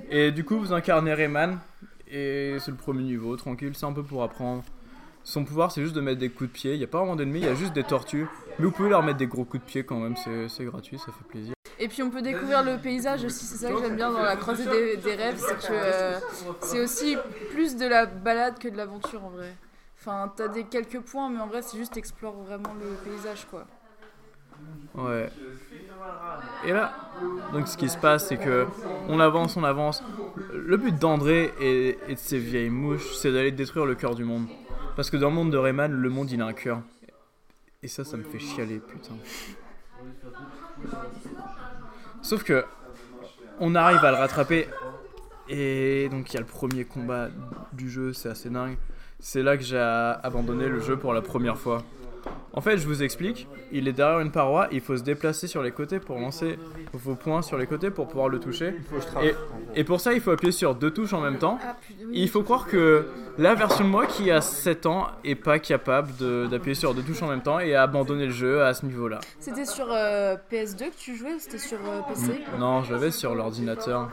Et 0.10 0.32
du 0.32 0.44
coup, 0.44 0.60
vous 0.60 0.74
incarnez 0.74 1.14
Rayman. 1.14 1.60
Et 2.08 2.58
c'est 2.60 2.72
le 2.72 2.78
premier 2.78 3.04
niveau, 3.04 3.36
tranquille, 3.36 3.74
c'est 3.76 3.86
un 3.86 3.94
peu 3.94 4.04
pour 4.04 4.24
apprendre. 4.24 4.64
Son 5.24 5.44
pouvoir, 5.44 5.72
c'est 5.72 5.82
juste 5.82 5.96
de 5.96 6.02
mettre 6.02 6.20
des 6.20 6.30
coups 6.30 6.50
de 6.50 6.54
pied. 6.54 6.74
Il 6.74 6.78
n'y 6.78 6.84
a 6.84 6.88
pas 6.88 7.00
vraiment 7.00 7.16
d'ennemis, 7.16 7.40
il 7.40 7.46
y 7.46 7.50
a 7.50 7.56
juste 7.56 7.74
des 7.74 7.84
tortues. 7.84 8.28
Mais 8.60 8.66
vous 8.66 8.72
pouvez 8.72 8.90
leur 8.90 9.04
mettre 9.04 9.18
des 9.18 9.28
gros 9.28 9.44
coups 9.44 9.64
de 9.64 9.68
pied 9.68 9.84
quand 9.84 10.00
même, 10.00 10.16
c'est 10.16 10.66
gratuit, 10.66 11.00
ça 11.00 11.08
fait 11.08 11.28
plaisir. 11.28 11.56
Et 11.80 11.88
puis 11.88 12.02
on 12.04 12.10
peut 12.10 12.22
découvrir 12.22 12.64
le 12.64 12.78
paysage 12.78 13.26
aussi, 13.26 13.46
c'est 13.46 13.58
ça 13.58 13.72
que 13.72 13.80
j'aime 13.80 13.98
bien 13.98 14.12
dans 14.12 14.22
la 14.22 14.36
croisée 14.38 14.66
des, 14.66 14.98
des 14.98 15.16
rêves, 15.16 15.38
c'est 15.38 15.68
que 15.68 15.74
euh, 15.74 16.20
c'est 16.62 16.82
aussi 16.82 17.18
plus 17.52 17.76
de 17.76 17.86
la 17.86 18.06
balade 18.06 18.58
que 18.60 18.70
de 18.70 18.78
l'aventure 18.78 19.24
en 19.26 19.30
vrai. 19.30 19.54
Enfin, 20.00 20.32
t'as 20.36 20.48
des 20.48 20.64
quelques 20.64 21.02
points, 21.02 21.30
mais 21.30 21.40
en 21.40 21.48
vrai, 21.48 21.62
c'est 21.62 21.78
juste 21.78 21.98
explore 21.98 22.34
vraiment 22.44 22.74
le 22.80 23.10
paysage 23.10 23.46
quoi. 23.50 23.66
Ouais. 24.94 25.30
Et 26.64 26.72
là, 26.72 26.94
donc 27.52 27.68
ce 27.68 27.76
qui 27.76 27.90
se 27.90 27.98
passe, 27.98 28.28
c'est 28.28 28.38
que 28.38 28.68
on 29.10 29.20
avance, 29.20 29.58
on 29.58 29.64
avance. 29.64 30.02
Le 30.54 30.78
but 30.78 30.98
d'André 30.98 31.54
et, 31.60 31.98
et 32.08 32.14
de 32.14 32.20
ces 32.20 32.40
vieilles 32.40 32.70
mouches, 32.70 33.16
c'est 33.16 33.34
d'aller 33.34 33.52
détruire 33.52 33.86
le 33.86 33.96
cœur 33.96 34.16
du 34.16 34.24
monde. 34.24 34.48
Parce 34.96 35.10
que 35.10 35.18
dans 35.18 35.30
le 35.30 35.36
monde 35.36 35.52
de 35.52 35.58
Rayman, 35.58 35.92
le 35.92 36.10
monde 36.10 36.32
il 36.32 36.42
a 36.42 36.46
un 36.46 36.54
cœur. 36.54 36.82
Et 37.84 37.88
ça, 37.90 38.06
ça 38.06 38.16
me 38.16 38.24
fait 38.24 38.40
chialer, 38.40 38.80
putain. 38.80 39.16
Sauf 42.26 42.44
que 42.44 42.66
on 43.60 43.76
arrive 43.76 44.04
à 44.04 44.10
le 44.10 44.18
rattraper. 44.18 44.68
Et 45.48 46.10
donc 46.10 46.32
il 46.32 46.34
y 46.34 46.38
a 46.38 46.40
le 46.40 46.48
premier 46.48 46.84
combat 46.84 47.30
du 47.72 47.88
jeu, 47.88 48.14
c'est 48.14 48.30
assez 48.30 48.50
dingue. 48.50 48.78
C'est 49.20 49.44
là 49.44 49.58
que 49.58 49.64
j'ai 49.64 49.78
abandonné 49.78 50.68
le 50.68 50.80
jeu 50.80 50.98
pour 50.98 51.14
la 51.14 51.22
première 51.22 51.56
fois. 51.56 51.84
En 52.58 52.62
fait, 52.62 52.78
je 52.78 52.88
vous 52.88 53.04
explique, 53.04 53.48
il 53.74 53.88
est 53.88 53.92
derrière 53.94 54.20
une 54.22 54.32
paroi, 54.32 54.68
il 54.72 54.80
faut 54.80 54.96
se 54.96 55.04
déplacer 55.04 55.46
sur 55.48 55.62
les 55.62 55.72
côtés 55.72 56.00
pour 56.00 56.18
lancer 56.18 56.58
vos 56.94 57.16
points 57.16 57.42
sur 57.42 57.58
les 57.58 57.68
côtés 57.68 57.90
pour 57.92 58.08
pouvoir 58.08 58.30
le 58.30 58.40
toucher. 58.40 58.74
Et 59.76 59.84
pour 59.84 60.00
ça, 60.00 60.14
il 60.14 60.22
faut 60.22 60.32
appuyer 60.32 60.54
sur 60.54 60.74
deux 60.74 60.92
touches 60.92 61.12
en 61.14 61.20
même 61.20 61.38
temps. 61.38 61.60
Ah 61.62 61.76
Il 62.14 62.30
faut 62.30 62.44
croire 62.44 62.66
que 62.68 63.08
la 63.38 63.56
version 63.56 63.84
de 63.84 63.90
moi 63.90 64.06
qui 64.06 64.32
a 64.32 64.40
7 64.40 64.86
ans 64.86 65.08
est 65.26 65.36
pas 65.36 65.60
capable 65.60 66.16
de- 66.16 66.48
d'appuyer 66.50 66.76
sur 66.76 66.94
deux 66.94 67.02
touches 67.04 67.22
en 67.24 67.28
même 67.28 67.42
temps 67.42 67.60
et 67.60 67.76
a 67.76 67.84
abandonné 67.84 68.28
le 68.28 68.32
jeu 68.32 68.64
à 68.64 68.74
ce 68.74 68.86
niveau-là. 68.86 69.20
C'était 69.40 69.66
sur 69.66 69.88
euh, 69.92 70.38
PS2 70.50 70.78
que 70.92 70.98
tu 70.98 71.16
jouais 71.18 71.34
ou 71.34 71.40
c'était 71.40 71.58
sur 71.58 71.78
euh, 71.86 72.02
PC 72.08 72.42
Non, 72.58 72.84
je 72.84 72.94
l'avais 72.94 73.12
sur 73.12 73.36
l'ordinateur. 73.36 74.10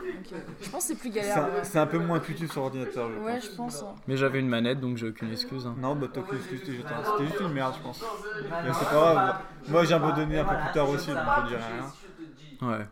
Je 0.61 0.69
pense 0.69 0.81
que 0.83 0.87
c'est 0.89 0.99
plus 0.99 1.11
galère. 1.11 1.47
c'est 1.63 1.79
un 1.79 1.85
peu 1.87 1.97
moins 1.97 2.17
intuitif 2.17 2.51
sur 2.51 2.63
ordinateur. 2.63 3.07
je 3.09 3.23
Ouais, 3.23 3.35
pense. 3.35 3.43
je 3.51 3.55
pense. 3.55 3.83
hein. 3.83 3.95
mais 4.07 4.17
j'avais 4.17 4.39
une 4.41 4.49
manette 4.49 4.81
donc 4.81 4.97
j'ai 4.97 5.07
aucune 5.07 5.31
excuse. 5.31 5.65
hein. 5.65 5.75
Non, 5.79 5.95
bah 5.95 6.07
t'as 6.13 6.19
aucune 6.19 6.39
excuse, 6.39 6.59
c'était 6.65 7.25
juste 7.25 7.39
une 7.39 7.53
merde, 7.53 7.73
je 7.77 7.81
pense. 7.83 8.03
Mais 8.41 8.73
c'est 8.73 8.85
pas 8.85 8.91
grave. 8.91 9.35
Moi 9.67 9.83
j'ai 9.85 9.93
abandonné 9.93 10.39
un 10.39 10.45
peu 10.45 10.55
plus 10.55 10.71
tard 10.73 10.89
aussi, 10.89 11.07
donc 11.07 11.17
je 11.43 11.47
dirais 11.49 11.61
rien. 12.61 12.69
Ouais. 12.69 12.87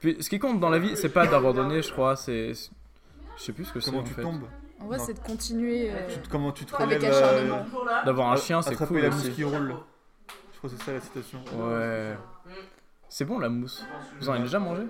Puis 0.00 0.16
ce 0.20 0.28
qui 0.30 0.38
compte 0.38 0.60
dans 0.60 0.70
la 0.70 0.78
vie, 0.78 0.96
c'est 0.96 1.08
pas 1.10 1.26
d'abandonner, 1.26 1.82
je 1.82 1.92
crois, 1.92 2.16
c'est. 2.16 2.52
Je 2.54 3.42
sais 3.42 3.52
plus 3.52 3.64
ce 3.64 3.72
que 3.72 3.80
c'est 3.80 3.90
Comment 3.90 4.02
en 4.02 4.06
tu 4.06 4.14
fait. 4.14 4.22
tombes 4.22 4.44
En 4.80 4.86
vrai, 4.86 4.98
c'est 4.98 5.14
de 5.14 5.20
continuer. 5.20 5.90
euh, 5.92 6.08
Comment 6.30 6.52
tu 6.52 6.64
te 6.64 6.74
relèves 6.76 7.04
acharnement. 7.04 7.64
D'avoir 8.04 8.32
un 8.32 8.36
chien, 8.36 8.60
c'est 8.62 8.74
cool 8.76 8.98
la 8.98 9.10
mousse 9.10 9.28
qui 9.30 9.44
roule. 9.44 9.74
Je 10.52 10.58
crois 10.58 10.70
que 10.70 10.76
c'est 10.76 10.84
ça 10.84 10.92
la 10.92 11.00
citation. 11.00 11.38
Ouais. 11.54 12.16
C'est 13.08 13.24
bon 13.24 13.38
la 13.38 13.48
mousse. 13.48 13.84
Vous 14.20 14.28
en 14.28 14.32
avez 14.34 14.42
déjà 14.42 14.58
mangé? 14.58 14.82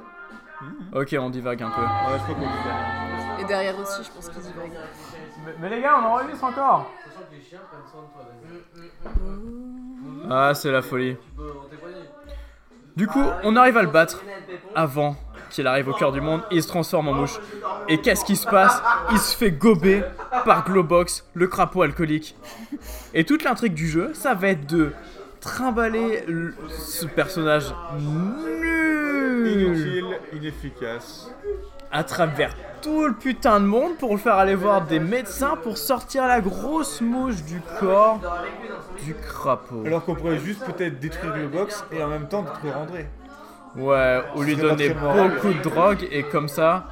Mhm. 0.63 0.91
Ok, 0.95 1.17
on 1.19 1.31
divague 1.31 1.63
un 1.63 1.71
peu. 1.71 1.81
Ouais, 1.81 2.19
je 2.19 2.23
crois 2.23 2.35
qu'on 2.35 2.41
dit 2.43 2.63
ça. 2.65 3.41
Et 3.41 3.45
derrière 3.47 3.79
aussi, 3.79 4.03
je 4.05 4.11
pense 4.11 4.29
qu'ils 4.29 4.43
y 4.51 4.53
vaguent. 4.53 4.79
Mais, 5.61 5.71
les 5.71 5.81
gars, 5.81 5.97
on 5.99 6.05
enregistre 6.07 6.45
encore 6.45 6.91
Ah, 10.31 10.53
c'est 10.55 10.71
la 10.71 10.83
folie. 10.83 11.17
Du 12.97 13.07
coup, 13.07 13.25
on 13.45 13.57
arrive 13.57 13.77
à 13.77 13.83
le 13.83 13.89
battre 13.89 14.23
avant 14.75 15.17
qu'il 15.51 15.67
arrive 15.67 15.89
au 15.89 15.93
cœur 15.95 16.13
du 16.13 16.21
monde. 16.21 16.43
Il 16.51 16.63
se 16.63 16.69
transforme 16.69 17.09
en 17.09 17.13
mouche. 17.15 17.39
Et 17.89 17.99
qu'est-ce 18.01 18.25
qui 18.25 18.37
se 18.37 18.47
passe? 18.47 18.83
Il 19.13 19.19
se 19.19 19.37
fait 19.37 19.51
gober 19.51 20.03
par 20.45 20.65
Globox, 20.65 21.27
le 21.35 21.47
crapaud 21.49 21.83
alcoolique. 21.83 22.37
Et 23.15 23.25
toute 23.25 23.43
l'intrigue 23.43 23.75
du 23.75 23.89
jeu, 23.89 24.13
ça 24.15 24.35
va 24.35 24.49
être 24.49 24.67
de 24.67 24.93
trimballer 25.41 26.23
le- 26.29 26.55
ce 26.69 27.07
personnage 27.07 27.75
nul 27.99 29.47
Inutile, 29.47 30.19
inefficace. 30.35 31.31
à 31.91 32.05
travers 32.05 32.55
tout 32.83 33.07
le 33.07 33.15
putain 33.15 33.61
de 33.61 33.67
monde 33.67 33.97
pour 33.99 34.13
le 34.13 34.19
faire 34.19 34.35
aller 34.35 34.55
voir 34.55 34.83
des 34.87 34.99
médecins 35.01 35.57
pour 35.63 35.79
sortir 35.79 36.27
la 36.27 36.41
grosse 36.41 37.01
mouche 37.01 37.43
du 37.45 37.61
corps 37.79 38.21
du 39.05 39.15
crapaud. 39.15 39.83
Alors 39.87 40.05
qu'on 40.05 40.15
pourrait 40.15 40.39
juste 40.39 40.65
peut-être 40.65 40.99
détruire 40.99 41.37
le 41.37 41.49
box 41.49 41.85
et 41.93 42.03
en 42.03 42.09
même 42.09 42.29
temps 42.29 42.43
détruire 42.43 42.79
André. 42.79 43.09
Ouais, 43.77 44.21
ou 44.37 44.43
lui 44.43 44.57
donner 44.57 44.89
beaucoup 44.91 45.53
de 45.53 45.63
drogue 45.63 46.09
et 46.11 46.23
comme 46.25 46.49
ça. 46.49 46.85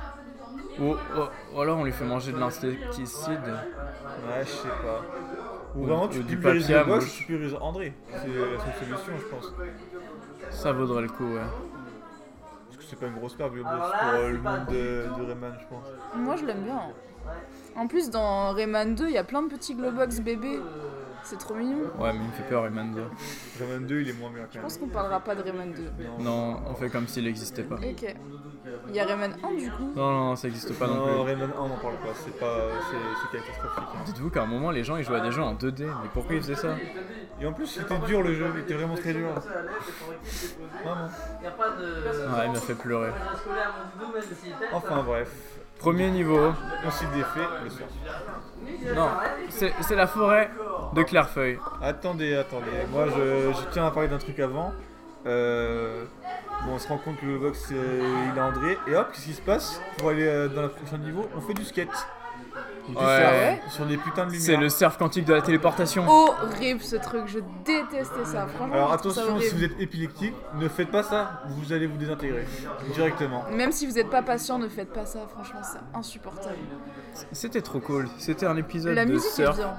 Ou, 0.80 0.92
ou- 0.92 1.60
alors 1.60 1.78
on 1.78 1.84
lui 1.84 1.92
fait 1.92 2.04
manger 2.04 2.30
de 2.32 2.38
l'insecticide. 2.38 3.40
Ouais, 3.42 4.42
je 4.44 4.48
sais 4.48 4.68
pas. 4.68 5.02
Ou 5.74 5.82
Ou- 5.82 5.86
vraiment 5.86 6.08
tu 6.08 6.20
pulvérises 6.20 6.70
le 6.70 6.84
box, 6.84 7.12
tu 7.12 7.24
pulvérises 7.24 7.56
André. 7.60 7.92
C'est 8.12 8.16
la 8.16 8.24
seule 8.24 8.88
solution, 8.88 9.12
je 9.18 9.26
pense. 9.26 9.52
Ça 10.50 10.72
vaudrait 10.72 11.02
le 11.02 11.08
coup, 11.08 11.24
ouais. 11.34 11.40
C'est 12.88 12.98
pas 12.98 13.06
une 13.06 13.16
grosse 13.16 13.34
perte, 13.34 13.52
Globox, 13.52 13.74
pour 13.76 14.08
euh, 14.14 14.30
le 14.30 14.38
monde 14.38 14.66
de, 14.70 15.20
de 15.20 15.26
Rayman, 15.26 15.52
je 15.60 15.66
pense. 15.66 15.84
Moi, 16.14 16.36
je 16.36 16.46
l'aime 16.46 16.62
bien. 16.62 16.80
En 17.76 17.86
plus, 17.86 18.08
dans 18.08 18.52
Rayman 18.52 18.94
2, 18.94 19.08
il 19.08 19.12
y 19.12 19.18
a 19.18 19.24
plein 19.24 19.42
de 19.42 19.48
petits 19.48 19.74
Globox 19.74 20.20
bébés. 20.20 20.58
C'est 21.30 21.36
trop 21.36 21.54
mignon. 21.54 21.76
Ouais, 21.98 22.10
mais 22.14 22.20
il 22.20 22.26
me 22.28 22.32
fait 22.32 22.42
peur, 22.48 22.62
Rayman 22.62 22.94
2. 22.94 23.02
Rayman 23.60 23.86
2, 23.86 24.00
il 24.00 24.08
est 24.08 24.12
moins 24.14 24.30
bien 24.30 24.44
quand 24.44 24.48
Je 24.52 24.56
même. 24.56 24.62
pense 24.62 24.78
qu'on 24.78 24.88
parlera 24.88 25.20
pas 25.20 25.34
de 25.34 25.42
Rayman 25.42 25.72
2. 25.72 25.82
Non, 26.24 26.62
on 26.66 26.74
fait 26.74 26.88
comme 26.88 27.06
s'il 27.06 27.24
n'existait 27.24 27.64
pas. 27.64 27.74
Ok. 27.74 28.14
Il 28.88 28.94
y 28.94 29.00
a 29.00 29.04
Rayman 29.04 29.34
1 29.44 29.54
du 29.56 29.70
coup. 29.70 29.92
Non, 29.94 30.10
non, 30.10 30.36
ça 30.36 30.48
n'existe 30.48 30.72
pas 30.78 30.86
non 30.86 30.94
Non, 30.94 31.04
plus. 31.24 31.32
Rayman 31.32 31.50
1, 31.50 31.60
on 31.60 31.68
n'en 31.68 31.76
parle 31.76 31.96
pas, 31.96 32.14
c'est 32.14 32.38
pas. 32.38 32.56
C'est 32.90 32.96
c'est 33.30 33.38
catastrophique. 33.38 33.88
hein. 33.94 34.02
Dites-vous 34.06 34.30
qu'à 34.30 34.42
un 34.42 34.46
moment, 34.46 34.70
les 34.70 34.84
gens 34.84 34.96
ils 34.96 35.04
jouaient 35.04 35.18
à 35.18 35.20
des 35.20 35.30
jeux 35.32 35.42
en 35.42 35.54
2D. 35.54 35.84
Mais 35.84 36.08
pourquoi 36.14 36.34
ils 36.36 36.40
faisaient 36.40 36.54
ça 36.54 36.76
Et 37.42 37.46
en 37.46 37.52
plus, 37.52 37.76
il 37.76 37.82
était 37.82 37.98
dur 38.06 38.22
le 38.22 38.32
jeu, 38.34 38.46
il 38.54 38.60
était 38.60 38.74
vraiment 38.74 38.94
très 38.94 39.12
dur. 39.12 39.28
Vraiment. 40.82 41.04
Ouais, 41.04 42.46
il 42.46 42.52
m'a 42.52 42.58
fait 42.58 42.74
pleurer. 42.74 43.10
Enfin 44.72 45.02
bref, 45.02 45.30
Premier 45.78 46.10
niveau. 46.10 46.52
on 46.86 46.90
s'y 46.90 47.04
défait 47.08 47.46
le 47.64 47.70
soir. 47.70 47.88
Non, 48.94 49.08
c'est 49.48 49.96
la 49.96 50.06
forêt 50.06 50.50
de 50.94 51.02
Clairefeuille. 51.02 51.58
Attendez, 51.82 52.34
attendez, 52.36 52.66
moi 52.90 53.06
je, 53.06 53.52
je 53.52 53.72
tiens 53.72 53.86
à 53.86 53.90
parler 53.90 54.08
d'un 54.08 54.18
truc 54.18 54.38
avant. 54.40 54.72
Euh, 55.26 56.04
bon, 56.64 56.74
on 56.74 56.78
se 56.78 56.88
rend 56.88 56.98
compte 56.98 57.18
que 57.20 57.26
le 57.26 57.38
box 57.38 57.70
euh, 57.72 58.30
il 58.32 58.38
a 58.38 58.46
André, 58.46 58.78
et 58.86 58.94
hop, 58.94 59.08
qu'est-ce 59.12 59.26
qui 59.26 59.32
se 59.34 59.42
passe? 59.42 59.80
Pour 59.98 60.10
aller 60.10 60.26
euh, 60.26 60.48
dans 60.48 60.62
le 60.62 60.68
prochain 60.68 60.98
niveau, 60.98 61.28
on 61.36 61.40
fait 61.40 61.54
du 61.54 61.64
skate. 61.64 61.88
Du 62.88 62.96
Ouais. 62.96 63.60
surf 63.62 63.72
sur 63.74 63.86
des 63.86 63.96
putains 63.98 64.24
de 64.26 64.30
lumières. 64.32 64.46
C'est 64.46 64.56
le 64.56 64.68
surf 64.68 64.96
quantique 64.96 65.24
de 65.26 65.34
la 65.34 65.42
téléportation. 65.42 66.06
Horrible 66.08 66.80
ce 66.80 66.96
truc, 66.96 67.22
je 67.26 67.38
détestais 67.64 68.24
ça. 68.24 68.46
Franchement, 68.46 68.74
Alors 68.74 68.92
attention, 68.92 69.38
si 69.40 69.54
vous 69.54 69.64
êtes 69.64 69.78
épileptique, 69.80 70.34
ne 70.54 70.68
faites 70.68 70.90
pas 70.90 71.02
ça, 71.02 71.42
vous 71.48 71.72
allez 71.72 71.86
vous 71.86 71.96
désintégrer 71.98 72.46
directement. 72.94 73.44
Même 73.50 73.72
si 73.72 73.86
vous 73.86 73.92
n'êtes 73.92 74.10
pas 74.10 74.22
patient, 74.22 74.58
ne 74.58 74.68
faites 74.68 74.92
pas 74.92 75.04
ça. 75.06 75.20
Franchement, 75.34 75.60
c'est 75.62 75.98
insupportable. 75.98 76.56
C'était 77.32 77.62
trop 77.62 77.80
cool. 77.80 78.08
C'était 78.18 78.46
un 78.46 78.56
épisode 78.56 78.94
La 78.94 79.04
de 79.04 79.12
musique 79.12 79.28
est 79.30 79.34
surf 79.34 79.56
bien. 79.56 79.74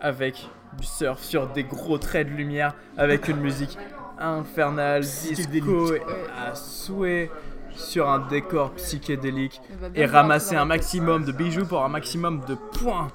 avec 0.00 0.48
du 0.78 0.86
surf 0.86 1.20
sur 1.22 1.48
des 1.48 1.64
gros 1.64 1.98
traits 1.98 2.28
de 2.28 2.32
lumière, 2.32 2.74
avec 2.96 3.28
une 3.28 3.38
musique 3.40 3.76
infernale, 4.18 5.02
disco 5.02 5.94
et 5.94 6.02
à 6.36 6.54
souhait, 6.54 7.30
sur 7.78 8.08
un 8.08 8.18
décor 8.18 8.72
psychédélique 8.72 9.60
et 9.94 10.04
ramasser 10.04 10.56
un 10.56 10.64
maximum 10.64 11.24
de 11.24 11.32
bijoux 11.32 11.66
pour 11.66 11.84
un 11.84 11.88
maximum 11.88 12.42
de 12.46 12.54
points. 12.54 13.08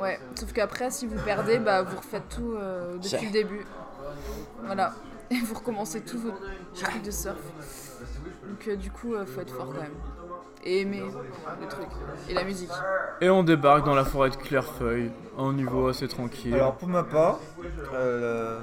Ouais, 0.00 0.18
sauf 0.34 0.52
qu'après, 0.52 0.90
si 0.90 1.06
vous 1.06 1.18
perdez, 1.24 1.58
bah 1.58 1.82
vous 1.82 1.96
refaites 1.96 2.28
tout 2.30 2.54
euh, 2.54 2.96
depuis 2.96 3.26
le 3.26 3.32
début. 3.32 3.66
Voilà. 4.64 4.94
Et 5.30 5.36
vous 5.36 5.54
recommencez 5.54 6.00
tout 6.00 6.18
votre 6.18 6.40
truc 6.74 7.02
de 7.02 7.10
surf. 7.10 7.36
Donc 8.48 8.66
euh, 8.66 8.76
du 8.76 8.90
coup, 8.90 9.14
euh, 9.14 9.24
faut 9.24 9.40
être 9.40 9.54
fort 9.54 9.66
quand 9.66 9.80
même. 9.80 9.94
Et 10.64 10.80
aimer 10.80 11.02
le 11.60 11.68
truc. 11.68 11.86
Et 12.28 12.34
la 12.34 12.44
musique. 12.44 12.70
Et 13.20 13.30
on 13.30 13.44
débarque 13.44 13.84
dans 13.84 13.94
la 13.94 14.04
forêt 14.04 14.30
de 14.30 14.36
Clairefeuille, 14.36 15.10
un 15.38 15.52
niveau 15.52 15.88
assez 15.88 16.08
tranquille. 16.08 16.54
Alors 16.54 16.74
pour 16.74 16.88
ma 16.88 17.04
part, 17.04 17.38
euh, 17.94 18.58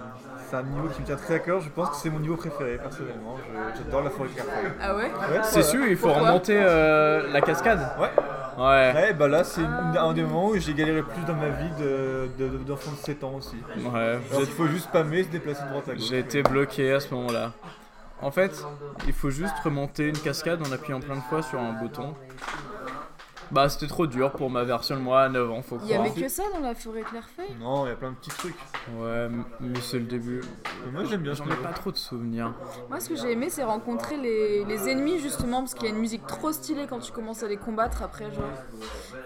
c'est 0.50 0.56
un 0.56 0.64
niveau 0.64 0.88
qui 0.88 1.02
me 1.02 1.06
tient 1.06 1.16
très 1.16 1.36
à 1.36 1.40
cœur, 1.40 1.60
je 1.62 1.70
pense 1.70 1.90
que 1.90 1.96
c'est 1.98 2.10
mon 2.10 2.20
niveau 2.20 2.36
préféré 2.36 2.78
personnellement, 2.78 3.38
Je- 3.38 3.84
j'adore 3.84 4.04
la 4.04 4.10
forêt 4.10 4.30
de 4.30 4.34
Carrefour. 4.36 4.72
Ah 4.82 4.96
ouais 4.96 5.04
Ouais, 5.04 5.40
c'est 5.44 5.64
sûr, 5.64 5.86
il 5.88 5.96
faut 5.98 6.08
Pourquoi 6.08 6.28
remonter 6.28 6.58
euh, 6.60 7.32
la 7.32 7.42
cascade. 7.42 7.80
Ouais. 8.00 8.10
Ouais. 8.58 8.92
Ouais, 8.96 9.14
bah 9.14 9.28
là 9.28 9.44
c'est 9.44 9.62
une- 9.62 9.98
un 9.98 10.14
des 10.14 10.24
moments 10.24 10.48
où 10.48 10.58
j'ai 10.58 10.74
galéré 10.74 11.04
plus 11.04 11.22
dans 11.28 11.36
ma 11.36 11.50
vie 11.50 11.70
de- 11.80 12.28
de- 12.40 12.58
d'enfant 12.64 12.92
de, 12.92 12.98
7 12.98 13.24
ans 13.24 13.34
aussi. 13.36 13.58
Ouais. 13.78 14.00
Alors 14.32 14.42
il 14.42 14.48
faut 14.48 14.66
juste 14.68 14.86
spammer, 14.86 15.24
se 15.24 15.30
déplacer 15.30 15.64
de 15.64 15.70
droite 15.70 15.90
à 15.90 15.94
gauche. 15.94 16.04
J'ai 16.10 16.20
été 16.20 16.42
bloqué 16.42 16.92
à 16.94 17.00
ce 17.00 17.14
moment-là. 17.14 17.52
En 18.20 18.32
fait, 18.32 18.66
il 19.06 19.14
faut 19.14 19.30
juste 19.30 19.54
remonter 19.64 20.08
une 20.08 20.18
cascade 20.18 20.60
en 20.68 20.72
appuyant 20.72 21.00
plein 21.00 21.18
de 21.18 21.22
fois 21.30 21.44
sur 21.44 21.60
un 21.60 21.74
bouton. 21.74 22.16
Bah, 23.52 23.70
c'était 23.70 23.88
trop 23.88 24.08
dur 24.08 24.32
pour 24.32 24.50
ma 24.50 24.64
version 24.64 24.96
de 24.96 25.02
moi 25.02 25.22
à 25.22 25.30
9 25.30 25.52
ans, 25.52 25.62
faut 25.62 25.78
Il 25.84 25.90
y 25.90 25.94
croire. 25.94 26.06
avait 26.12 26.22
que 26.22 26.28
ça 26.28 26.44
dans 26.54 26.60
la 26.60 26.76
forêt 26.76 27.02
Clairefeuille 27.02 27.56
Non, 27.60 27.86
il 27.86 27.90
y 27.90 27.92
a 27.92 27.96
plein 27.96 28.12
de 28.12 28.16
petits 28.16 28.30
trucs. 28.30 28.56
Ouais, 28.98 29.30
mais 29.60 29.80
c'est 29.82 30.00
le 30.00 30.06
début. 30.06 30.42
Mais 30.86 30.92
moi 30.92 31.04
j'aime 31.06 31.22
bien 31.22 31.34
ce 31.34 31.40
J'en 31.40 31.46
ai 31.46 31.50
niveau. 31.50 31.64
pas 31.64 31.74
trop 31.74 31.92
de 31.92 31.98
souvenirs. 31.98 32.54
Moi, 32.90 33.00
ce 33.00 33.10
que 33.10 33.16
j'ai 33.16 33.32
aimé, 33.32 33.50
c'est 33.50 33.64
rencontrer 33.64 34.18
les, 34.18 34.66
les 34.66 34.90
ennemis, 34.90 35.20
justement, 35.20 35.60
parce 35.60 35.74
qu'il 35.74 35.88
y 35.88 35.92
a 35.92 35.94
une 35.94 36.02
musique 36.02 36.26
trop 36.28 36.52
stylée 36.52 36.88
quand 36.90 37.00
tu 37.00 37.12
commences 37.12 37.44
à 37.44 37.48
les 37.48 37.58
combattre 37.58 38.04
après, 38.04 38.26
genre. 38.32 38.44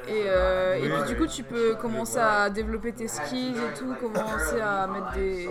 Et, 0.08 0.24
euh, 0.28 0.76
et 0.76 0.90
puis, 0.90 1.14
du 1.14 1.18
coup, 1.20 1.28
tu 1.28 1.44
peux 1.44 1.76
commencer 1.76 2.20
à 2.20 2.50
développer 2.50 2.94
tes 2.94 3.08
skills 3.08 3.56
et 3.56 3.78
tout, 3.78 3.94
commencer 4.00 4.60
à 4.62 4.88
mettre 4.88 5.14
des, 5.14 5.50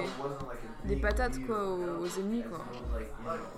des 0.84 0.96
patates, 0.96 1.38
quoi, 1.46 1.56
aux, 1.64 2.02
aux 2.04 2.20
ennemis, 2.20 2.42
quoi. 2.48 2.58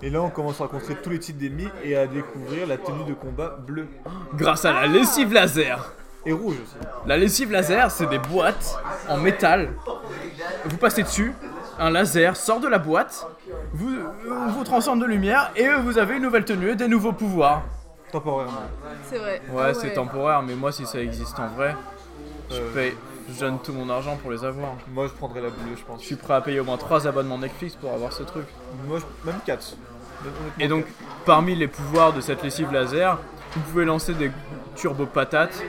Et 0.01 0.09
là 0.09 0.21
on 0.21 0.29
commence 0.29 0.59
à 0.61 0.65
rencontrer 0.65 0.95
tous 0.95 1.09
les 1.09 1.19
types 1.19 1.37
d'ennemis 1.37 1.69
et 1.83 1.95
à 1.95 2.05
découvrir 2.07 2.67
la 2.67 2.77
tenue 2.77 3.03
de 3.05 3.13
combat 3.13 3.57
bleue 3.65 3.87
Grâce 4.35 4.65
à 4.65 4.73
la 4.73 4.87
lessive 4.87 5.33
laser. 5.33 5.93
et 6.25 6.31
rouge 6.33 6.55
aussi. 6.63 6.75
La 7.05 7.17
lessive 7.17 7.51
laser, 7.51 7.89
c'est 7.91 8.07
des 8.07 8.19
boîtes 8.19 8.77
en 9.09 9.17
métal. 9.17 9.71
Vous 10.65 10.77
passez 10.77 11.03
dessus, 11.03 11.33
un 11.79 11.89
laser 11.89 12.35
sort 12.35 12.59
de 12.59 12.67
la 12.67 12.77
boîte, 12.79 13.25
vous, 13.73 13.89
vous 14.49 14.63
transforme 14.63 14.99
de 14.99 15.05
lumière 15.05 15.51
et 15.55 15.67
vous 15.81 15.97
avez 15.97 16.17
une 16.17 16.23
nouvelle 16.23 16.45
tenue 16.45 16.71
et 16.71 16.75
des 16.75 16.87
nouveaux 16.87 17.13
pouvoirs. 17.13 17.63
Temporairement. 18.11 18.61
C'est 19.09 19.17
vrai. 19.17 19.41
Ouais, 19.51 19.63
Ah 19.69 19.73
c'est 19.73 19.93
temporaire, 19.93 20.43
mais 20.43 20.53
moi, 20.55 20.71
si 20.71 20.85
ça 20.85 20.99
existe 21.01 21.39
en 21.39 21.47
vrai, 21.47 21.75
je 22.51 22.57
Euh, 22.57 22.73
paye, 22.73 22.93
je 23.29 23.39
donne 23.39 23.59
tout 23.59 23.73
mon 23.73 23.89
argent 23.89 24.17
pour 24.17 24.31
les 24.31 24.43
avoir. 24.43 24.75
Moi 24.93 25.07
je 25.07 25.13
prendrais 25.13 25.41
la 25.41 25.49
bleue 25.49 25.75
je 25.77 25.83
pense. 25.83 26.01
Je 26.01 26.05
suis 26.05 26.15
prêt 26.15 26.33
à 26.33 26.41
payer 26.41 26.59
au 26.59 26.63
moins 26.63 26.77
3 26.77 27.07
abonnements 27.07 27.37
Netflix 27.37 27.75
pour 27.75 27.91
avoir 27.93 28.11
ce 28.13 28.23
truc. 28.23 28.45
Moi 28.87 28.99
je... 28.99 29.25
même 29.25 29.39
4. 29.45 29.77
Et 30.59 30.67
donc, 30.67 30.85
parmi 31.25 31.55
les 31.55 31.67
pouvoirs 31.67 32.13
de 32.13 32.21
cette 32.21 32.43
lessive 32.43 32.71
laser, 32.71 33.19
vous 33.55 33.61
pouvez 33.61 33.85
lancer 33.85 34.13
des 34.13 34.31
turbo 34.75 35.05
patates, 35.05 35.61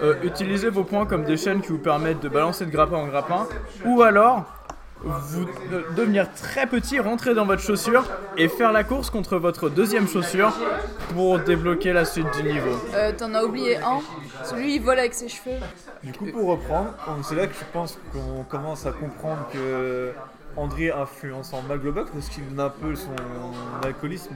euh, 0.00 0.14
utiliser 0.22 0.68
vos 0.68 0.84
points 0.84 1.06
comme 1.06 1.24
des 1.24 1.36
chaînes 1.36 1.60
qui 1.60 1.68
vous 1.68 1.78
permettent 1.78 2.20
de 2.20 2.28
balancer 2.28 2.66
de 2.66 2.70
grappin 2.70 2.96
en 2.96 3.06
grappin, 3.06 3.46
ou 3.84 4.02
alors 4.02 4.44
vous 5.04 5.44
de- 5.44 5.84
devenir 5.96 6.32
très 6.34 6.66
petit, 6.66 6.98
rentrer 7.00 7.34
dans 7.34 7.44
votre 7.46 7.62
chaussure 7.62 8.04
et 8.36 8.48
faire 8.48 8.72
la 8.72 8.84
course 8.84 9.10
contre 9.10 9.36
votre 9.38 9.68
deuxième 9.68 10.06
chaussure 10.08 10.52
pour 11.14 11.38
débloquer 11.38 11.92
la 11.92 12.04
suite 12.04 12.26
du 12.36 12.42
niveau. 12.44 12.76
Euh, 12.94 13.12
T'en 13.16 13.34
as 13.34 13.42
oublié 13.44 13.76
un. 13.78 14.00
Celui, 14.44 14.76
il 14.76 14.82
vole 14.82 14.98
avec 14.98 15.14
ses 15.14 15.28
cheveux. 15.28 15.56
Du 16.02 16.12
coup, 16.12 16.26
pour 16.26 16.48
reprendre, 16.50 16.90
on- 17.08 17.22
c'est 17.22 17.34
là 17.34 17.46
que 17.46 17.54
je 17.54 17.64
pense 17.72 17.98
qu'on 18.12 18.44
commence 18.44 18.86
à 18.86 18.92
comprendre 18.92 19.46
que 19.52 20.12
André 20.56 20.90
influence 20.90 21.52
en 21.54 21.62
mal 21.62 21.78
Globox 21.78 22.10
parce 22.10 22.28
qu'il 22.28 22.46
donne 22.48 22.60
un 22.66 22.68
peu 22.70 22.94
son 22.94 23.10
alcoolisme. 23.84 24.34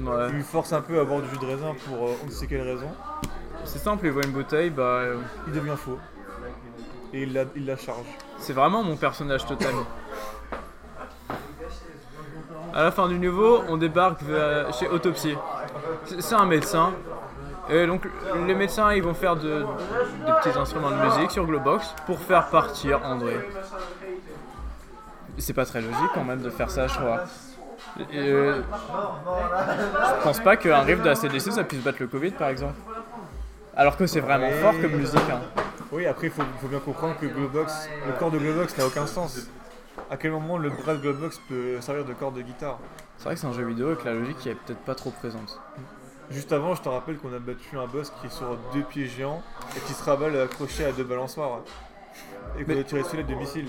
Ouais. 0.00 0.12
Il 0.30 0.34
lui 0.36 0.42
force 0.42 0.72
un 0.72 0.80
peu 0.80 0.98
à 1.00 1.04
boire 1.04 1.20
du 1.22 1.28
jus 1.30 1.38
de 1.38 1.46
raisin 1.46 1.74
pour 1.86 2.08
euh, 2.08 2.12
on 2.22 2.26
ne 2.26 2.30
sait 2.30 2.46
quelle 2.46 2.62
raison. 2.62 2.88
C'est 3.64 3.78
simple, 3.78 4.06
il 4.06 4.12
voit 4.12 4.24
une 4.24 4.32
bouteille, 4.32 4.70
bah 4.70 4.82
euh, 4.82 5.16
Il 5.46 5.52
devient 5.52 5.74
faux. 5.76 5.98
Et 7.12 7.22
il 7.22 7.32
la, 7.32 7.44
la 7.56 7.76
charge. 7.76 8.04
c'est 8.38 8.52
vraiment 8.52 8.82
mon 8.82 8.96
personnage 8.96 9.46
total. 9.46 9.72
À 12.74 12.82
la 12.82 12.90
fin 12.90 13.08
du 13.08 13.18
niveau, 13.18 13.62
on 13.68 13.76
débarque 13.76 14.20
chez 14.78 14.88
Autopsie. 14.88 15.34
C'est 16.04 16.34
un 16.34 16.44
médecin. 16.44 16.92
Et 17.70 17.86
donc 17.86 18.08
les 18.46 18.54
médecins 18.54 18.92
ils 18.94 19.02
vont 19.02 19.12
faire 19.14 19.36
de, 19.36 19.64
des 20.26 20.32
petits 20.42 20.58
instruments 20.58 20.90
de 20.90 20.96
musique 20.96 21.30
sur 21.30 21.44
Globox 21.44 21.94
pour 22.06 22.18
faire 22.18 22.48
partir 22.48 23.00
André. 23.04 23.46
C'est 25.36 25.52
pas 25.52 25.66
très 25.66 25.80
logique 25.82 26.10
quand 26.14 26.24
même 26.24 26.40
de 26.40 26.48
faire 26.50 26.70
ça 26.70 26.86
je 26.86 26.94
crois. 26.94 27.20
Euh, 28.14 28.62
je 30.18 30.22
pense 30.22 30.40
pas 30.40 30.56
qu'un 30.56 30.80
riff 30.80 31.02
de 31.02 31.10
ACDC 31.10 31.52
ça 31.52 31.64
puisse 31.64 31.82
battre 31.82 31.98
le 32.00 32.06
Covid 32.06 32.30
par 32.30 32.48
exemple. 32.48 32.74
Alors 33.76 33.96
que 33.98 34.06
c'est 34.06 34.20
vraiment 34.20 34.50
fort 34.62 34.72
comme 34.80 34.92
musique. 34.92 35.18
hein. 35.30 35.40
Oui, 35.92 36.06
après, 36.06 36.26
il 36.26 36.32
faut, 36.32 36.42
faut 36.60 36.68
bien 36.68 36.80
comprendre 36.80 37.16
que 37.18 37.26
Globox, 37.26 37.88
le 38.06 38.12
corps 38.12 38.30
de 38.30 38.38
Globox 38.38 38.76
n'a 38.76 38.86
aucun 38.86 39.06
sens. 39.06 39.48
À 40.10 40.16
quel 40.16 40.30
moment 40.30 40.58
le 40.58 40.70
bras 40.70 40.94
de 40.94 41.00
Globox 41.00 41.40
peut 41.48 41.80
servir 41.80 42.04
de 42.04 42.12
corps 42.12 42.32
de 42.32 42.42
guitare 42.42 42.78
C'est 43.16 43.24
vrai 43.24 43.34
que 43.34 43.40
c'est 43.40 43.46
un 43.46 43.52
jeu 43.52 43.64
vidéo 43.64 43.92
et 43.92 43.96
que 43.96 44.04
la 44.04 44.14
logique 44.14 44.46
est 44.46 44.54
peut-être 44.54 44.80
pas 44.80 44.94
trop 44.94 45.10
présente. 45.10 45.60
Juste 46.30 46.52
avant, 46.52 46.74
je 46.74 46.82
te 46.82 46.88
rappelle 46.88 47.16
qu'on 47.16 47.32
a 47.32 47.38
battu 47.38 47.78
un 47.78 47.86
boss 47.86 48.12
qui 48.20 48.26
est 48.26 48.30
sur 48.30 48.56
deux 48.74 48.82
pieds 48.82 49.06
géants 49.06 49.42
et 49.76 49.80
qui 49.80 49.92
se 49.92 50.04
raballe 50.04 50.38
accroché 50.38 50.84
à 50.84 50.92
deux 50.92 51.04
balançoires. 51.04 51.60
Et 52.58 52.64
qu'on 52.64 52.78
a 52.78 52.82
tiré 52.82 53.02
dessus 53.02 53.22
de 53.22 53.34
missiles. 53.34 53.68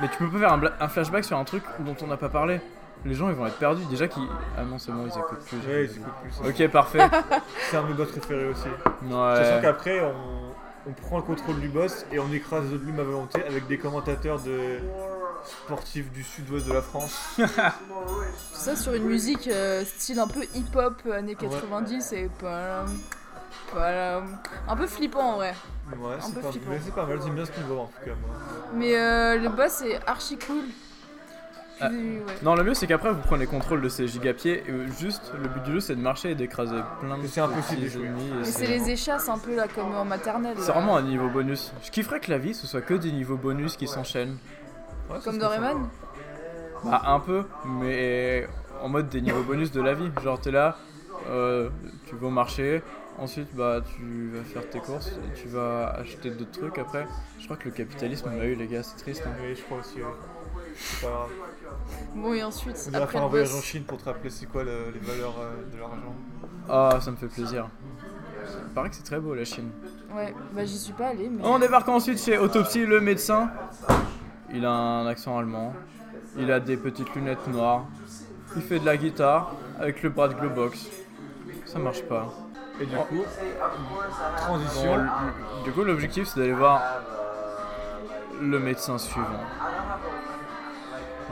Mais 0.00 0.08
tu 0.08 0.18
peux 0.18 0.30
pas 0.30 0.38
faire 0.38 0.72
un, 0.80 0.88
flashback 0.88 1.24
sur 1.24 1.36
un 1.36 1.44
truc 1.44 1.62
dont 1.80 1.96
on 2.02 2.06
n'a 2.06 2.16
pas 2.16 2.28
parlé. 2.28 2.60
Les 3.04 3.14
gens 3.14 3.28
ils 3.28 3.34
vont 3.34 3.46
être 3.46 3.58
perdus. 3.58 3.84
Déjà 3.86 4.08
qui. 4.08 4.20
Ah 4.56 4.64
non, 4.64 4.78
c'est 4.78 4.90
bon, 4.90 5.04
ils 5.06 5.18
écoutent 5.18 5.44
plus. 5.44 5.58
Ouais, 5.68 5.84
ils 5.84 5.96
écoutent 5.96 6.42
plus. 6.42 6.64
Ok, 6.64 6.70
parfait. 6.70 7.08
C'est 7.70 7.76
un 7.76 7.82
de 7.82 7.88
mes 7.88 7.94
boss 7.94 8.10
préférés 8.10 8.48
aussi. 8.48 8.68
Ouais. 9.02 9.36
Sachant 9.36 9.60
qu'après, 9.60 10.00
on, 10.00 10.47
on 10.88 10.92
prend 10.92 11.16
le 11.18 11.22
contrôle 11.22 11.60
du 11.60 11.68
boss 11.68 12.06
et 12.12 12.18
on 12.18 12.32
écrase 12.32 12.64
les 12.64 12.74
autres 12.74 12.84
lumes 12.84 13.00
à 13.00 13.04
volonté 13.04 13.42
avec 13.44 13.66
des 13.66 13.78
commentateurs 13.78 14.40
de 14.40 14.78
sportifs 15.44 16.10
du 16.12 16.22
sud-ouest 16.22 16.66
de 16.66 16.72
la 16.72 16.82
France. 16.82 17.18
Tout 17.36 17.44
ça 18.52 18.74
sur 18.74 18.94
une 18.94 19.04
musique 19.04 19.48
euh, 19.48 19.84
style 19.84 20.18
un 20.18 20.26
peu 20.26 20.44
hip-hop 20.54 20.94
euh, 21.06 21.12
années 21.12 21.34
90 21.34 22.12
et 22.12 22.30
palam, 22.40 22.98
palam. 23.72 24.38
un 24.66 24.76
peu 24.76 24.86
flippant 24.86 25.34
en 25.34 25.36
vrai. 25.36 25.54
Ouais, 25.88 26.16
c'est 26.20 26.34
pas, 26.34 27.02
pas 27.02 27.06
mal, 27.06 27.22
j'aime 27.22 27.34
bien 27.34 27.44
ce 27.44 27.60
niveau 27.60 27.78
en 27.80 27.86
tout 27.86 28.04
cas. 28.04 28.10
Moi. 28.20 28.36
Mais 28.74 28.96
euh, 28.96 29.36
le 29.36 29.48
boss 29.48 29.82
est 29.82 30.00
archi 30.06 30.38
cool. 30.38 30.64
Ah. 31.80 31.88
ouais. 31.90 32.22
Non, 32.42 32.54
le 32.54 32.64
mieux 32.64 32.74
c'est 32.74 32.86
qu'après 32.86 33.12
vous 33.12 33.20
prenez 33.20 33.46
contrôle 33.46 33.80
de 33.80 33.88
ces 33.88 34.08
gigapieds 34.08 34.62
et 34.66 34.70
euh, 34.70 34.86
juste 34.98 35.32
le 35.40 35.48
but 35.48 35.62
du 35.62 35.72
jeu 35.72 35.80
c'est 35.80 35.94
de 35.96 36.00
marcher 36.00 36.30
et 36.30 36.34
d'écraser 36.34 36.76
plein 37.00 37.18
de 37.18 37.26
c'est 37.26 37.40
impossible 37.40 37.82
Mais 37.82 38.44
c'est- 38.44 38.52
c'est 38.52 38.66
les 38.66 38.90
échasses 38.90 39.28
un 39.28 39.38
peu 39.38 39.54
là 39.54 39.66
comme 39.68 39.94
en 39.94 40.04
maternelle. 40.04 40.56
C'est 40.58 40.72
vraiment 40.72 40.96
un 40.96 41.02
niveau 41.02 41.28
bonus. 41.28 41.72
Je 41.84 41.90
kifferais 41.90 42.20
que 42.20 42.30
la 42.30 42.38
vie 42.38 42.54
ce 42.54 42.66
soit 42.66 42.80
que 42.82 42.94
des 42.94 43.12
niveaux 43.12 43.36
bonus 43.36 43.76
qui 43.76 43.86
s'enchaînent. 43.86 44.38
Ouais, 45.10 45.18
Comme 45.24 45.38
Doraemon 45.38 45.88
Bah 46.84 47.02
un 47.06 47.20
peu, 47.20 47.44
mais 47.64 48.46
en 48.82 48.88
mode 48.88 49.08
des 49.08 49.20
niveaux 49.20 49.42
bonus 49.42 49.70
de 49.72 49.80
la 49.80 49.94
vie. 49.94 50.10
Genre 50.22 50.40
t'es 50.40 50.50
là, 50.52 50.76
euh, 51.28 51.68
tu 52.06 52.14
vas 52.16 52.26
au 52.28 52.30
marché, 52.30 52.82
ensuite 53.18 53.48
bah 53.54 53.80
tu 53.96 54.30
vas 54.34 54.44
faire 54.44 54.68
tes 54.70 54.78
courses, 54.78 55.08
et 55.08 55.40
tu 55.40 55.48
vas 55.48 55.90
acheter 55.98 56.30
d'autres 56.30 56.52
trucs 56.52 56.78
après. 56.78 57.06
Je 57.40 57.44
crois 57.46 57.56
que 57.56 57.64
le 57.64 57.72
capitalisme 57.72 58.30
on 58.32 58.36
l'a 58.38 58.44
eu 58.46 58.54
les 58.54 58.66
gars, 58.68 58.82
c'est 58.82 58.96
triste. 58.96 59.24
hein. 59.26 59.30
Oui, 59.42 59.54
je 59.56 59.62
crois 59.62 59.78
aussi. 59.78 59.96
ouais. 59.96 60.04
C'est 60.76 61.06
pas 61.06 61.10
grave. 61.12 61.28
Bon, 62.14 62.32
et 62.34 62.42
ensuite, 62.42 62.76
On 62.90 62.94
après 62.94 63.12
faire 63.12 63.22
un 63.24 63.28
voyage 63.28 63.48
boss. 63.50 63.58
en 63.58 63.62
Chine 63.62 63.84
pour 63.84 63.98
te 63.98 64.04
rappeler 64.06 64.30
c'est 64.30 64.46
quoi 64.46 64.64
le- 64.64 64.90
les 64.92 65.00
valeurs 65.00 65.34
euh, 65.40 65.72
de 65.72 65.78
l'argent. 65.78 66.14
Ah 66.68 66.98
ça 67.00 67.10
me 67.10 67.16
fait 67.16 67.28
plaisir. 67.28 67.68
Il 68.68 68.74
paraît 68.74 68.88
que 68.90 68.96
c'est 68.96 69.02
très 69.04 69.18
beau 69.20 69.34
la 69.34 69.44
Chine. 69.44 69.70
Ouais, 70.14 70.34
bah 70.52 70.64
j'y 70.64 70.78
suis 70.78 70.92
pas 70.92 71.08
allée, 71.08 71.28
mais. 71.28 71.42
On 71.44 71.58
débarque 71.58 71.88
ensuite 71.88 72.18
chez 72.20 72.38
Autopsy, 72.38 72.84
le 72.86 73.00
médecin. 73.00 73.50
Il 74.52 74.64
a 74.64 74.70
un 74.72 75.06
accent 75.06 75.38
allemand. 75.38 75.74
Il 76.36 76.50
a 76.52 76.60
des 76.60 76.76
petites 76.76 77.14
lunettes 77.14 77.46
noires. 77.48 77.84
Il 78.56 78.62
fait 78.62 78.78
de 78.78 78.86
la 78.86 78.96
guitare 78.96 79.52
avec 79.78 80.02
le 80.02 80.08
bras 80.10 80.28
de 80.28 80.34
Globox. 80.34 80.86
Ça 81.66 81.78
marche 81.78 82.02
pas. 82.02 82.32
Et 82.80 82.86
du 82.86 82.94
Oh. 82.98 83.02
coup, 83.04 83.22
transition. 84.36 84.96
du 85.64 85.72
coup, 85.72 85.82
l'objectif 85.84 86.28
c'est 86.28 86.40
d'aller 86.40 86.52
voir 86.52 86.80
le 88.40 88.58
médecin 88.58 88.96
suivant. 88.98 89.26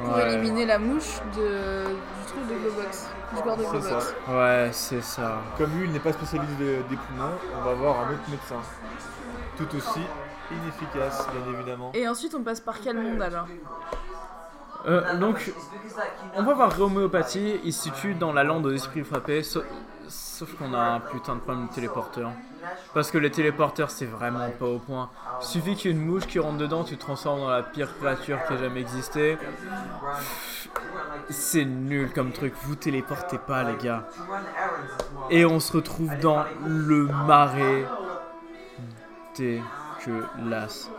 Pour 0.05 0.15
Ouais, 0.15 0.35
éliminer 0.35 0.67
la 0.67 0.79
mouche 0.79 1.21
de... 1.37 1.85
du 1.87 2.27
truc 2.27 2.47
de 2.49 2.55
Globox. 2.63 3.09
Du 3.35 3.43
corps 3.43 3.57
de 3.57 3.63
C'est 3.63 3.71
Globox. 3.71 4.05
ça. 4.27 4.37
ouais 4.37 4.69
c'est 4.73 5.03
ça. 5.03 5.39
Comme 5.57 5.71
lui, 5.79 5.87
il 5.87 5.93
n'est 5.93 5.99
pas 6.01 6.13
spécialiste 6.13 6.59
de- 6.59 6.83
des 6.89 6.97
poumons, 6.97 7.31
on 7.61 7.65
va 7.65 7.73
voir 7.75 8.01
un 8.01 8.13
autre 8.13 8.29
médecin. 8.31 8.57
Tout 9.57 9.75
aussi 9.77 10.01
inefficace, 10.53 11.27
bien 11.33 11.55
évidemment. 11.55 11.91
Et 11.95 12.07
ensuite, 12.07 12.35
on 12.35 12.43
passe 12.43 12.61
par 12.61 12.77
quel 12.81 12.99
monde 12.99 13.23
alors 13.23 13.47
Euh, 14.87 15.17
donc, 15.17 15.53
on 16.37 16.43
va 16.45 16.55
voir 16.55 16.81
Homéopathie. 16.81 17.59
Il 17.65 17.73
se 17.73 17.85
situe 17.85 18.15
dans 18.15 18.33
la 18.33 18.45
lande 18.45 18.67
aux 18.67 18.71
esprits 18.73 19.03
frappés. 19.03 19.43
Sauf, 20.09 20.55
qu'on 20.57 20.73
a 20.75 20.79
un 20.79 21.01
putain 21.01 21.35
de 21.37 21.41
problème 21.41 21.67
de 21.69 21.73
téléporteur. 21.73 22.31
Parce 22.95 23.11
que 23.11 23.19
les 23.19 23.31
téléporteurs, 23.31 23.91
c'est 23.91 24.07
vraiment 24.07 24.51
pas 24.51 24.67
au 24.67 24.79
point. 24.79 25.09
Suffit 25.41 25.75
qu'il 25.75 25.91
y 25.91 25.95
ait 25.95 25.97
une 25.97 26.05
mouche 26.05 26.27
qui 26.27 26.39
rentre 26.39 26.59
dedans, 26.59 26.85
tu 26.85 26.97
te 26.97 27.01
transformes 27.01 27.41
dans 27.41 27.51
la 27.51 27.63
pire 27.63 27.97
créature 27.99 28.39
qui 28.47 28.53
a 28.55 28.57
jamais 28.57 28.81
existé. 28.81 29.39
C'est 31.31 31.65
nul 31.65 32.13
comme 32.13 32.33
truc. 32.33 32.55
Vous 32.63 32.75
téléportez 32.77 33.39
pas, 33.39 33.65
les 33.65 33.77
gars. 33.77 34.05
Et 35.31 35.45
on 35.45 35.61
se 35.61 35.73
retrouve 35.73 36.17
dans 36.19 36.45
le 36.65 37.09
marais 37.27 37.87
dégueulasse. 39.37 40.91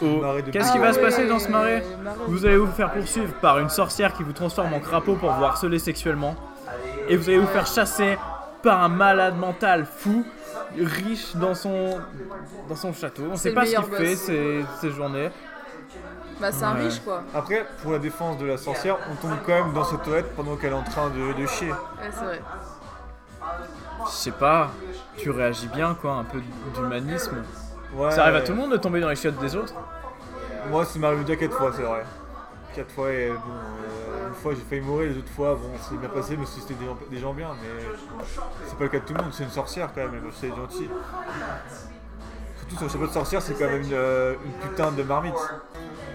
Oh, 0.00 0.22
Qu'est-ce 0.52 0.72
qui 0.72 0.78
va 0.78 0.92
se 0.92 1.00
passer 1.00 1.26
dans 1.26 1.38
ce 1.40 1.48
marais? 1.48 1.84
vous 2.28 2.46
allez 2.46 2.56
vous 2.56 2.70
faire 2.70 2.92
poursuivre 2.92 3.32
par 3.40 3.58
une 3.58 3.68
sorcière 3.68 4.12
qui 4.14 4.22
vous 4.22 4.32
transforme 4.32 4.72
en 4.72 4.80
crapaud 4.80 5.16
pour 5.16 5.32
vous 5.32 5.44
harceler 5.44 5.78
sexuellement. 5.78 6.36
Et 7.08 7.16
vous 7.16 7.28
allez 7.28 7.38
vous 7.38 7.46
faire 7.46 7.66
chasser 7.66 8.16
par 8.62 8.82
un 8.82 8.88
malade 8.88 9.36
mental 9.36 9.86
fou, 9.86 10.24
riche 10.78 11.36
dans 11.36 11.54
son, 11.54 11.98
dans 12.68 12.76
son 12.76 12.92
château. 12.92 13.22
On 13.32 13.36
sait 13.36 13.52
pas 13.52 13.66
ce 13.66 13.76
qu'il 13.76 13.94
fait 13.96 14.16
ces, 14.16 14.64
ces 14.80 14.90
journées. 14.90 15.30
Bah, 16.40 16.52
c'est 16.52 16.64
un 16.64 16.74
Ouais. 16.76 16.82
riche 16.84 17.00
quoi. 17.00 17.22
Après, 17.34 17.66
pour 17.82 17.92
la 17.92 17.98
défense 17.98 18.38
de 18.38 18.46
la 18.46 18.56
sorcière, 18.56 18.96
on 19.10 19.16
tombe 19.16 19.36
quand 19.44 19.52
même 19.64 19.72
dans 19.72 19.84
cette 19.84 20.02
toilette 20.02 20.34
pendant 20.36 20.54
qu'elle 20.56 20.70
est 20.72 20.76
en 20.76 20.82
train 20.84 21.10
de, 21.10 21.32
de 21.40 21.46
chier. 21.46 21.70
Ouais, 21.70 22.10
c'est 22.12 22.24
vrai. 22.24 22.40
Je 24.06 24.10
sais 24.12 24.30
pas, 24.30 24.70
tu 25.16 25.30
réagis 25.30 25.66
bien 25.68 25.96
quoi, 26.00 26.12
un 26.12 26.24
peu 26.24 26.40
d'humanisme. 26.74 27.42
Ouais, 27.94 28.10
Ça 28.12 28.22
arrive 28.24 28.36
à 28.36 28.40
tout 28.42 28.52
le 28.52 28.58
monde 28.58 28.70
de 28.72 28.76
tomber 28.76 29.00
dans 29.00 29.08
les 29.08 29.16
chiottes 29.16 29.38
des 29.38 29.56
autres 29.56 29.74
Moi, 30.70 30.84
ça 30.84 30.98
m'est 30.98 31.06
arrivé 31.06 31.24
déjà 31.24 31.38
4 31.40 31.56
fois, 31.56 31.72
c'est 31.74 31.82
vrai. 31.82 32.04
4 32.76 32.90
fois, 32.92 33.10
et 33.10 33.30
bon, 33.30 33.34
euh, 33.36 34.07
une 34.28 34.34
fois 34.34 34.52
j'ai 34.54 34.60
failli 34.68 34.80
mourir, 34.82 35.10
les 35.10 35.18
autres 35.18 35.30
fois, 35.32 35.54
bon, 35.54 35.70
c'est 35.88 35.96
bien 35.98 36.08
passé, 36.08 36.36
mais 36.38 36.46
c'était 36.46 36.74
des, 36.74 36.86
gens- 36.86 36.98
des 37.10 37.18
gens 37.18 37.32
bien, 37.34 37.48
mais 37.62 37.84
c'est 38.66 38.76
pas 38.76 38.84
le 38.84 38.90
cas 38.90 38.98
de 39.00 39.04
tout 39.04 39.14
le 39.14 39.22
monde, 39.22 39.32
c'est 39.32 39.44
une 39.44 39.50
sorcière 39.50 39.88
quand 39.94 40.00
même, 40.02 40.10
elle 40.14 40.32
c'est 40.40 40.48
gentil. 40.48 40.88
Surtout 42.58 42.76
sur 42.76 42.84
le 42.84 42.90
chapeau 42.90 43.06
de 43.06 43.12
sorcière, 43.12 43.42
c'est 43.42 43.54
quand 43.54 43.66
même 43.70 43.82
une, 43.82 43.92
euh, 43.94 44.34
une 44.44 44.52
putain 44.68 44.92
de 44.92 45.02
marmite. 45.02 45.34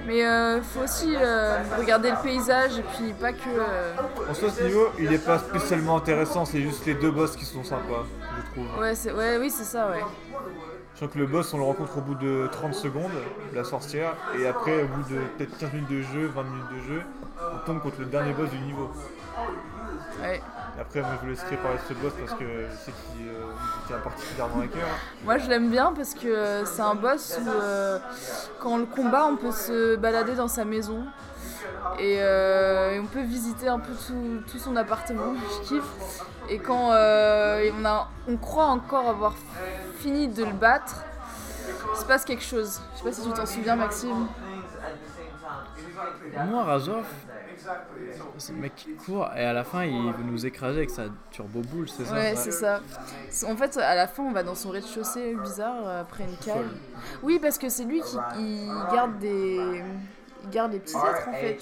Mais 0.05 0.25
euh, 0.25 0.61
faut 0.61 0.81
aussi 0.81 1.15
euh, 1.15 1.59
regarder 1.79 2.11
le 2.11 2.17
paysage 2.21 2.77
et 2.77 2.83
puis 2.83 3.13
pas 3.13 3.31
que. 3.31 3.39
euh, 3.47 3.93
En 4.29 4.33
soi, 4.33 4.49
ce 4.49 4.63
niveau, 4.63 4.87
il 4.99 5.11
est 5.13 5.25
pas 5.25 5.39
spécialement 5.39 5.95
intéressant, 5.97 6.43
c'est 6.45 6.61
juste 6.61 6.85
les 6.85 6.93
deux 6.93 7.09
boss 7.11 7.35
qui 7.37 7.45
sont 7.45 7.63
sympas, 7.63 8.03
je 8.37 8.51
trouve. 8.61 8.79
Ouais, 8.81 8.95
c'est... 8.95 9.13
ouais, 9.13 9.37
oui, 9.39 9.49
c'est 9.49 9.63
ça, 9.63 9.89
ouais. 9.89 10.03
Je 10.95 10.99
sens 10.99 11.09
que 11.11 11.17
le 11.17 11.25
boss, 11.25 11.53
on 11.53 11.57
le 11.57 11.63
rencontre 11.63 11.97
au 11.97 12.01
bout 12.01 12.15
de 12.15 12.47
30 12.51 12.73
secondes, 12.73 13.11
la 13.53 13.63
sorcière, 13.63 14.13
et 14.39 14.45
après, 14.47 14.83
au 14.83 14.87
bout 14.87 15.01
de 15.09 15.19
peut-être 15.37 15.57
15 15.57 15.73
minutes 15.73 15.89
de 15.89 16.01
jeu, 16.01 16.27
20 16.27 16.43
minutes 16.43 16.69
de 16.75 16.93
jeu, 16.93 17.01
on 17.39 17.65
tombe 17.65 17.81
contre 17.81 17.99
le 17.99 18.05
dernier 18.05 18.33
boss 18.33 18.49
du 18.51 18.59
niveau. 18.59 18.91
ouais. 20.21 20.41
Et 20.77 20.81
Après, 20.81 21.01
moi, 21.01 21.09
je 21.15 21.25
vous 21.25 21.29
laisserai 21.31 21.57
parler 21.57 21.77
de 21.77 21.93
ce 21.93 21.99
boss 21.99 22.13
parce 22.19 22.39
que 22.39 22.45
je 22.45 22.75
sais 22.77 22.91
qu'il 22.91 23.27
euh, 23.27 23.51
tient 23.87 23.97
particulièrement 23.99 24.61
à 24.61 24.67
cœur. 24.67 24.87
Moi, 25.23 25.37
je 25.37 25.49
l'aime 25.49 25.69
bien 25.69 25.93
parce 25.95 26.13
que 26.15 26.27
euh, 26.27 26.65
c'est 26.65 26.81
un 26.81 26.95
boss 26.95 27.39
où, 27.43 27.47
euh, 27.49 27.99
quand 28.59 28.71
on 28.71 28.77
le 28.77 28.85
combat, 28.85 29.25
on 29.27 29.35
peut 29.35 29.51
se 29.51 29.95
balader 29.95 30.33
dans 30.35 30.47
sa 30.47 30.65
maison. 30.65 31.05
Et, 31.99 32.17
euh, 32.19 32.93
et 32.93 32.99
on 32.99 33.05
peut 33.05 33.21
visiter 33.21 33.67
un 33.67 33.79
peu 33.79 33.93
tout, 33.93 34.41
tout 34.51 34.57
son 34.59 34.75
appartement, 34.75 35.33
je 35.63 35.67
kiffe. 35.67 36.23
Et 36.49 36.59
quand 36.59 36.91
euh, 36.91 37.69
on, 37.79 37.85
a, 37.85 38.09
on 38.27 38.37
croit 38.37 38.65
encore 38.67 39.07
avoir 39.09 39.35
fini 39.99 40.27
de 40.27 40.43
le 40.43 40.51
battre, 40.53 41.03
il 41.93 41.99
se 41.99 42.05
passe 42.05 42.25
quelque 42.25 42.43
chose. 42.43 42.81
Je 42.93 42.97
sais 42.99 43.03
pas 43.03 43.11
si 43.11 43.21
tu 43.21 43.33
t'en 43.33 43.45
souviens, 43.45 43.75
Maxime. 43.75 44.27
Moi, 46.47 46.63
Razov, 46.63 47.05
c'est 48.37 48.53
le 48.53 48.59
mec 48.59 48.75
qui 48.75 48.93
court 48.95 49.29
et 49.37 49.45
à 49.45 49.53
la 49.53 49.63
fin 49.63 49.85
il 49.85 50.11
veut 50.13 50.23
nous 50.23 50.45
écraser 50.45 50.79
avec 50.79 50.89
sa 50.89 51.03
turbo 51.31 51.61
boule, 51.61 51.87
c'est 51.87 52.03
ça? 52.05 52.13
Ouais, 52.13 52.33
c'est 52.35 52.51
ça. 52.51 52.81
En 53.47 53.55
fait, 53.55 53.77
à 53.77 53.95
la 53.95 54.07
fin, 54.07 54.23
on 54.23 54.31
va 54.31 54.43
dans 54.43 54.55
son 54.55 54.69
rez-de-chaussée 54.71 55.35
bizarre 55.35 55.85
euh, 55.85 56.01
après 56.01 56.25
une. 56.25 56.35
Folle. 56.35 56.69
Oui, 57.21 57.39
parce 57.41 57.57
que 57.57 57.69
c'est 57.69 57.85
lui 57.85 58.01
qui 58.01 58.17
il 58.39 58.69
garde 58.91 59.17
des. 59.19 59.83
Il 60.43 60.49
garde 60.49 60.71
les 60.73 60.79
petits 60.79 60.95
êtres 60.95 61.27
en 61.29 61.33
fait. 61.33 61.57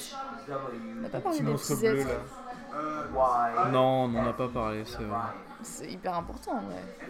On 0.50 1.02
n'a 1.02 1.10
pas 1.10 1.20
parlé 1.20 1.40
des 1.40 1.54
petits 1.54 1.86
êtres. 1.86 2.08
là. 2.08 3.66
Non, 3.72 4.04
on 4.06 4.08
n'en 4.08 4.28
a 4.30 4.34
pas 4.34 4.48
parlé, 4.48 4.84
c'est 4.86 5.04
vrai. 5.04 5.18
C'est 5.64 5.92
hyper 5.92 6.16
important, 6.16 6.56
ouais. 6.56 7.08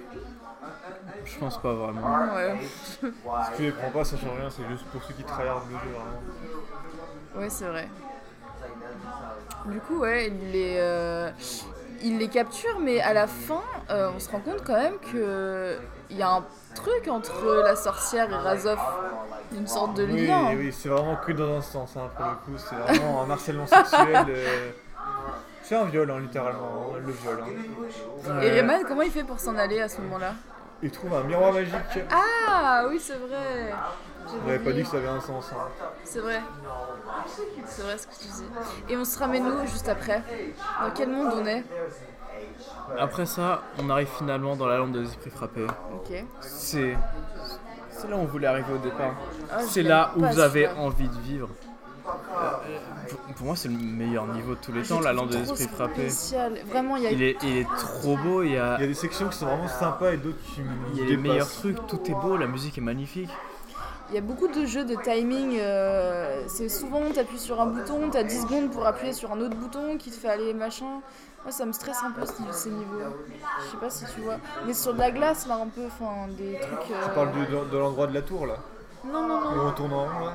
Je 1.24 1.40
pense 1.40 1.62
pas 1.62 1.74
vraiment. 1.74 2.34
Ouais, 2.36 2.58
Si 2.62 2.98
tu 3.56 3.62
les 3.64 3.72
prends 3.72 3.90
pas, 3.92 4.04
ça 4.04 4.18
change 4.18 4.38
rien, 4.40 4.50
c'est 4.50 4.68
juste 4.68 4.86
pour 4.88 5.02
ceux 5.04 5.14
qui 5.14 5.24
tryhardent 5.24 5.64
le 5.72 5.78
jeu 5.78 5.96
vraiment. 5.96 7.42
ouais 7.42 7.50
c'est 7.50 7.66
vrai. 7.68 7.88
Du 9.68 9.80
coup, 9.80 10.00
ouais, 10.00 10.28
il 10.28 10.52
les, 10.52 10.76
euh, 10.80 11.30
il 12.04 12.18
les 12.18 12.28
capture, 12.28 12.80
mais 12.80 13.00
à 13.02 13.14
la 13.14 13.28
fin, 13.28 13.62
euh, 13.90 14.10
on 14.16 14.20
se 14.20 14.30
rend 14.30 14.40
compte 14.40 14.64
quand 14.66 14.78
même 14.78 14.98
que 15.12 15.78
il 16.12 16.18
y 16.18 16.22
a 16.22 16.30
un 16.30 16.44
truc 16.76 17.08
entre 17.08 17.62
la 17.64 17.76
sorcière 17.76 18.30
et 18.32 18.36
Razov. 18.36 18.80
Une 19.54 19.68
sorte 19.68 19.96
de 19.96 20.06
Oui, 20.06 20.28
lien. 20.28 20.54
oui, 20.56 20.72
c'est 20.72 20.88
vraiment 20.88 21.18
que 21.18 21.32
dans 21.34 21.58
un 21.58 21.62
sens 21.62 21.98
hein, 21.98 22.10
pour 22.16 22.26
le 22.26 22.36
coup, 22.58 22.58
c'est 22.70 22.76
vraiment 22.76 23.24
un 23.24 23.30
harcèlement 23.30 23.68
sexuel. 23.68 24.26
euh, 24.30 24.72
C'est 25.64 25.76
un 25.76 25.84
viol, 25.86 26.10
hein, 26.10 26.20
littéralement, 26.22 26.94
le 27.06 27.12
viol. 27.12 27.44
hein. 27.44 28.40
Et 28.42 28.50
Rayman, 28.50 28.84
comment 28.88 29.02
il 29.02 29.12
fait 29.12 29.24
pour 29.26 29.40
s'en 29.40 29.58
aller 29.58 29.82
à 29.82 29.90
ce 29.90 30.00
moment-là? 30.02 30.34
Il 30.84 30.90
trouve 30.90 31.14
un 31.14 31.24
miroir 31.24 31.52
magique. 31.54 31.74
Ah 32.12 32.86
oui, 32.90 33.00
c'est 33.00 33.18
vrai. 33.18 33.74
On 34.26 34.32
J'avais 34.32 34.52
n'avait 34.54 34.60
pas 34.64 34.72
dit 34.72 34.84
que 34.84 34.88
ça 34.90 34.98
avait 34.98 35.08
un 35.08 35.20
sens. 35.22 35.52
hein. 35.52 35.68
C'est 36.06 36.20
vrai. 36.20 36.42
C'est 37.66 37.82
vrai 37.84 37.98
ce 37.98 38.08
que 38.08 38.14
tu 38.14 38.28
dis. 38.28 38.46
Et 38.90 38.98
on 38.98 39.04
se 39.06 39.20
ramène 39.20 39.46
où 39.48 39.68
juste 39.68 39.90
après? 39.90 40.24
Dans 40.82 40.92
quel 40.92 41.10
monde 41.10 41.34
on 41.36 41.46
est? 41.46 41.64
Après 43.00 43.26
ça, 43.26 43.62
on 43.80 43.90
arrive 43.90 44.10
finalement 44.18 44.56
dans 44.56 44.68
la 44.68 44.78
lande 44.78 44.92
des 44.94 45.04
esprits 45.04 45.30
frappés. 45.30 45.66
Ok. 45.94 46.24
C'est. 46.42 46.96
C'est 47.90 48.10
là 48.10 48.16
où 48.18 48.20
on 48.22 48.26
voulait 48.26 48.48
arriver 48.48 48.74
au 48.74 48.78
départ. 48.80 49.14
Ah, 49.52 49.60
c'est 49.62 49.84
là 49.84 50.12
où 50.16 50.20
vous 50.26 50.40
avez 50.40 50.68
envie 50.70 51.08
de 51.08 51.20
vivre. 51.20 51.50
Euh, 52.08 52.80
pour, 53.10 53.36
pour 53.36 53.46
moi, 53.48 53.56
c'est 53.56 53.68
le 53.68 53.78
meilleur 53.78 54.26
niveau 54.28 54.56
de 54.56 54.60
tous 54.60 54.72
les 54.72 54.84
Je 54.84 54.90
temps, 54.90 55.00
la 55.02 55.14
lande 55.14 55.30
des 55.30 55.38
esprits 55.42 55.68
frappés. 55.68 56.10
spécial. 56.10 56.58
Vraiment, 56.66 56.98
il 56.98 57.04
y 57.04 57.08
a 57.08 57.12
Il 57.12 57.22
est, 57.22 57.38
il 57.44 57.58
est 57.58 57.68
trop 57.78 58.18
beau, 58.18 58.42
il 58.44 58.54
y 58.54 58.58
a, 58.58 58.76
Il 58.78 58.82
y 58.82 58.86
a 58.86 58.88
des 58.88 58.94
sections 58.96 59.30
qui 59.30 59.38
sont 59.38 59.46
vraiment 59.46 59.68
sympas 59.68 60.14
et 60.14 60.18
d'autres 60.18 60.42
qui 60.56 60.62
il 60.94 61.00
y 61.00 61.04
a 61.04 61.06
les 61.10 61.18
meilleurs 61.18 61.50
trucs, 61.50 61.86
tout 61.88 62.02
est 62.10 62.14
beau, 62.16 62.38
la 62.38 62.48
musique 62.48 62.78
est 62.78 62.82
magnifique. 62.82 63.30
Il 64.12 64.16
y 64.16 64.18
a 64.18 64.22
beaucoup 64.22 64.48
de 64.48 64.66
jeux 64.66 64.84
de 64.84 64.96
timing. 64.96 65.58
euh, 65.60 66.44
c'est 66.48 66.68
souvent, 66.70 67.02
tu 67.14 67.20
appuies 67.20 67.40
sur 67.40 67.62
un 67.62 67.66
bouton, 67.66 68.10
tu 68.12 68.18
as 68.18 68.24
10 68.24 68.42
secondes 68.42 68.70
pour 68.72 68.86
appuyer 68.86 69.14
sur 69.14 69.32
un 69.32 69.40
autre 69.40 69.56
bouton 69.56 69.98
qui 69.98 70.12
te 70.12 70.16
fait 70.18 70.28
aller 70.28 70.54
machin. 70.54 71.00
Moi, 71.44 71.52
ça 71.52 71.66
me 71.66 71.72
stresse 71.72 72.04
un 72.04 72.12
peu 72.12 72.26
ce- 72.26 72.52
ces 72.52 72.70
niveaux. 72.70 73.16
Je 73.58 73.72
sais 73.72 73.78
pas 73.78 73.90
si 73.90 74.06
tu 74.14 74.20
vois. 74.22 74.38
Mais 74.66 74.74
sur 74.74 74.94
de 74.94 75.00
la 75.00 75.12
glace, 75.12 75.48
là, 75.48 75.56
un 75.56 75.68
peu, 75.68 75.86
enfin, 75.86 76.28
des 76.38 76.56
trucs. 76.60 76.92
euh, 76.92 77.06
Tu 77.06 77.10
parles 77.12 77.32
de, 77.32 77.46
de- 77.46 77.70
de 77.72 77.78
l'endroit 77.78 78.08
de 78.08 78.14
la 78.14 78.22
tour 78.22 78.46
là 78.46 78.58
Non, 79.06 79.28
non, 79.28 79.42
non. 79.42 79.68
on 79.68 79.72
tourne 79.72 79.94
en 79.94 80.04
rond 80.06 80.20
là 80.20 80.32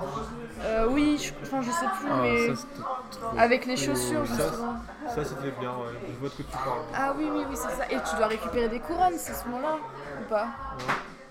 Euh, 0.65 0.89
oui, 0.91 1.19
je, 1.23 1.33
enfin, 1.43 1.61
je 1.63 1.71
sais 1.71 1.87
plus, 2.01 2.09
Ah, 2.11 2.17
mais 2.23 2.55
ça 2.55 2.63
c'était 2.63 3.21
trop. 3.21 3.39
avec 3.39 3.67
les 3.67 3.77
chaussures, 3.77 4.27
Ça, 4.27 4.35
justement. 4.37 4.75
Ça 5.15 5.25
c'était 5.25 5.51
bien, 5.61 5.71
ouais. 5.71 5.93
je 6.09 6.19
vois 6.19 6.29
de 6.31 6.35
quoi 6.35 6.45
tu 6.51 6.57
parles. 6.59 6.79
Ah 6.95 7.15
oui, 7.17 7.29
oui, 7.33 7.45
oui, 7.49 7.57
c'est 7.57 7.77
ça. 7.77 7.85
Et 7.91 8.01
tu 8.09 8.17
dois 8.17 8.27
récupérer 8.27 8.69
des 8.69 8.81
couronnes, 8.81 9.15
c'est 9.19 9.35
ce 9.35 9.45
moment-là 9.49 9.77
Ou 10.21 10.25
pas? 10.31 10.47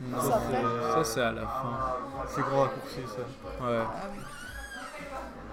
Non, 0.01 0.21
Ça, 0.21 1.03
c'est 1.03 1.21
à 1.21 1.31
la 1.31 1.41
fin. 1.41 1.95
C'est 2.27 2.41
grand 2.41 2.61
raccourci 2.63 2.99
ça. 3.07 3.65
Ouais. 3.65 3.79
Ah 3.81 4.07
oui. 4.13 4.19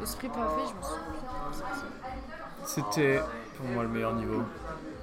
Esprit 0.02 0.28
pas 0.28 0.35
fait, 0.35 0.68
je 0.68 0.76
me 0.76 0.83
souviens. 0.83 1.64
C'était 2.64 3.20
pour 3.57 3.66
moi 3.66 3.83
le 3.85 3.88
meilleur 3.88 4.14
niveau. 4.14 4.42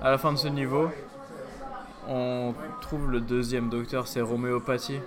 À 0.01 0.11
la 0.11 0.17
fin 0.17 0.31
de 0.33 0.37
ce 0.37 0.47
niveau, 0.49 0.89
on 2.07 2.53
trouve 2.81 3.09
le 3.11 3.21
deuxième 3.21 3.69
docteur, 3.69 4.07
c'est 4.07 4.21
Roméopathie. 4.21 4.99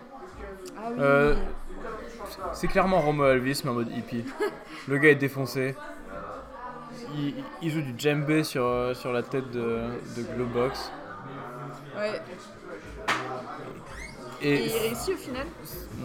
Ah 0.79 0.81
oui. 0.91 0.97
Euh, 1.01 1.35
C'est 2.55 2.69
clairement 2.69 3.01
Romo 3.01 3.27
Elvis, 3.27 3.61
mais 3.65 3.71
en 3.71 3.75
mode 3.75 3.91
hippie. 3.91 4.25
Le 4.89 4.99
gars 4.99 5.11
est 5.11 5.15
défoncé. 5.17 5.77
Il, 7.15 7.35
il 7.61 7.71
joue 7.71 7.83
du 7.83 7.95
djembé 7.97 8.43
sur, 8.43 8.65
euh, 8.65 8.95
sur 8.95 9.13
la 9.13 9.23
tête 9.23 9.51
de, 9.51 9.81
de 10.17 10.23
Globox. 10.35 10.91
Ouais. 11.97 12.21
Et 14.43 14.55
Et 14.55 14.67
il 14.67 14.73
réussit 14.73 15.15
au 15.15 15.19
final 15.19 15.47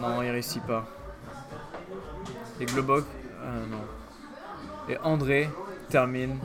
non, 0.00 0.22
il 0.22 0.30
réussit 0.30 0.62
pas. 0.62 0.86
Et 2.60 2.66
Globox. 2.66 3.04
Ah 3.42 3.66
non. 3.68 3.84
Et 4.88 4.96
André 4.98 5.50
termine 5.88 6.38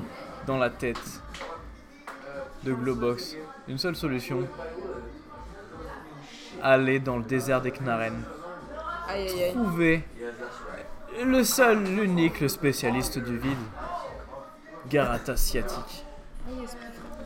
dans 0.47 0.57
la 0.57 0.69
tête 0.69 1.21
de 2.63 2.73
Globox. 2.73 3.35
Une 3.67 3.77
seule 3.77 3.95
solution 3.95 4.47
aller 6.61 6.99
dans 6.99 7.17
le 7.17 7.23
désert 7.23 7.61
des 7.61 7.71
Knarren. 7.71 8.23
Aïe 9.07 9.27
aïe 9.27 9.43
aïe. 9.43 9.53
Trouver 9.53 10.03
le 11.23 11.43
seul, 11.43 11.83
l'unique, 11.83 12.39
le 12.39 12.47
spécialiste 12.47 13.19
du 13.19 13.37
vide. 13.37 13.57
Garata 14.89 15.37
sciatique. 15.37 16.05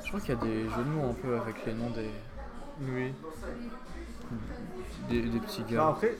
Je 0.03 0.07
crois 0.09 0.19
qu'il 0.19 0.29
y 0.29 0.37
a 0.37 0.41
des 0.41 0.63
jeux 0.63 0.83
de 0.83 0.89
mots 0.89 1.09
un 1.09 1.13
peu 1.13 1.37
avec 1.37 1.65
les 1.65 1.73
noms 1.73 1.89
des, 1.89 2.09
Oui. 2.81 3.13
Des, 5.09 5.21
des 5.21 5.39
petits 5.39 5.61
Bah, 5.61 5.67
gars. 5.71 5.87
après, 5.89 6.15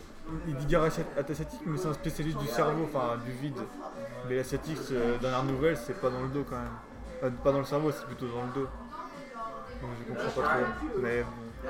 il 0.48 0.56
dit 0.56 0.66
gare 0.66 0.84
asiatique, 0.84 1.60
mais 1.66 1.78
c'est 1.78 1.88
un 1.88 1.94
spécialiste 1.94 2.38
du 2.38 2.48
cerveau, 2.48 2.88
enfin 2.94 3.18
du 3.26 3.32
vide. 3.32 3.58
Mais 4.28 4.36
l'asiatique, 4.36 4.78
c'est- 4.84 5.20
dernière 5.20 5.44
nouvelle, 5.44 5.78
c'est 5.78 6.00
pas 6.00 6.10
dans 6.10 6.22
le 6.22 6.28
dos 6.30 6.46
quand 6.50 6.58
même. 6.58 6.68
Enfin, 7.22 7.32
pas 7.44 7.52
dans 7.52 7.60
le 7.60 7.66
cerveau, 7.66 7.92
c'est 7.92 8.06
plutôt 8.06 8.28
dans 8.28 8.44
le 8.44 8.54
dos. 8.54 8.68
Donc 9.82 9.92
je 10.00 10.14
comprends 10.14 10.42
pas 10.42 10.48
trop. 10.50 11.00
Mais 11.02 11.22
bon. 11.22 11.70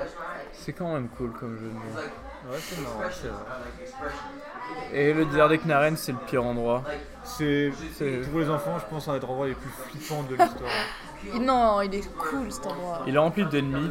C'est 0.52 0.72
quand 0.72 0.92
même 0.92 1.08
cool 1.08 1.30
comme 1.32 1.56
jeu 1.58 1.68
de 1.68 1.72
mots. 1.74 1.80
Ouais, 2.50 2.58
c'est 2.60 2.80
marrant, 2.82 3.00
c'est 3.10 3.28
vrai. 3.28 3.38
Et 4.92 5.12
le 5.12 5.24
désert 5.26 5.48
des 5.48 5.58
Knarren, 5.58 5.96
c'est 5.96 6.12
le 6.12 6.18
pire 6.18 6.44
endroit. 6.44 6.84
C'est 7.24 7.70
pour 8.30 8.40
les 8.40 8.48
enfants, 8.50 8.78
je 8.78 8.84
pense, 8.86 9.08
un 9.08 9.18
des 9.18 9.24
endroits 9.24 9.46
les 9.46 9.54
plus 9.54 9.70
flippants 9.70 10.22
de 10.24 10.34
l'histoire. 10.36 10.70
Non, 11.40 11.82
il 11.82 11.92
est 11.96 12.16
cool 12.16 12.50
cet 12.52 12.66
endroit. 12.66 13.00
Il 13.08 13.14
est 13.16 13.18
rempli 13.18 13.44
d'ennemis 13.44 13.90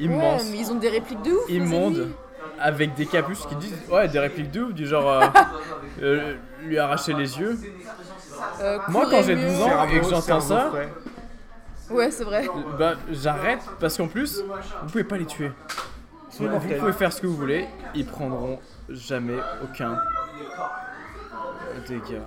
Ouais, 0.00 0.14
immenses, 0.14 0.44
mais 0.50 0.58
ils 0.58 0.70
ont 0.72 0.76
des 0.76 0.88
répliques 0.88 1.22
de 1.22 1.32
ouf. 1.32 1.50
ennemis. 1.50 2.12
avec 2.58 2.94
des 2.94 3.06
capuches 3.06 3.46
qui 3.48 3.56
disent 3.56 3.74
ouais 3.90 4.08
des 4.08 4.18
répliques 4.18 4.50
de 4.50 4.62
ouf, 4.62 4.72
du 4.74 4.86
genre 4.86 5.10
euh, 5.10 5.26
euh, 6.02 6.34
lui 6.62 6.78
arracher 6.78 7.12
les 7.14 7.38
yeux. 7.38 7.58
Euh, 8.60 8.78
Moi, 8.88 9.06
quand 9.10 9.22
j'ai 9.22 9.34
mieux. 9.36 9.48
12 9.48 9.62
ans, 9.62 9.84
et 9.88 10.00
que 10.00 10.08
j'entends 10.08 10.40
ça. 10.40 10.70
Ouais, 11.90 12.10
c'est 12.10 12.24
vrai. 12.24 12.48
Bah 12.78 12.94
j'arrête 13.10 13.60
parce 13.80 13.96
qu'en 13.96 14.06
plus 14.06 14.42
vous 14.82 14.88
pouvez 14.90 15.04
pas 15.04 15.16
les 15.16 15.26
tuer. 15.26 15.50
Vous 16.38 16.48
pouvez 16.78 16.92
faire 16.92 17.12
ce 17.12 17.20
que 17.20 17.26
vous 17.26 17.36
voulez, 17.36 17.66
ils 17.94 18.06
prendront 18.06 18.60
jamais 18.88 19.38
aucun 19.64 19.98
dégât. 21.88 22.22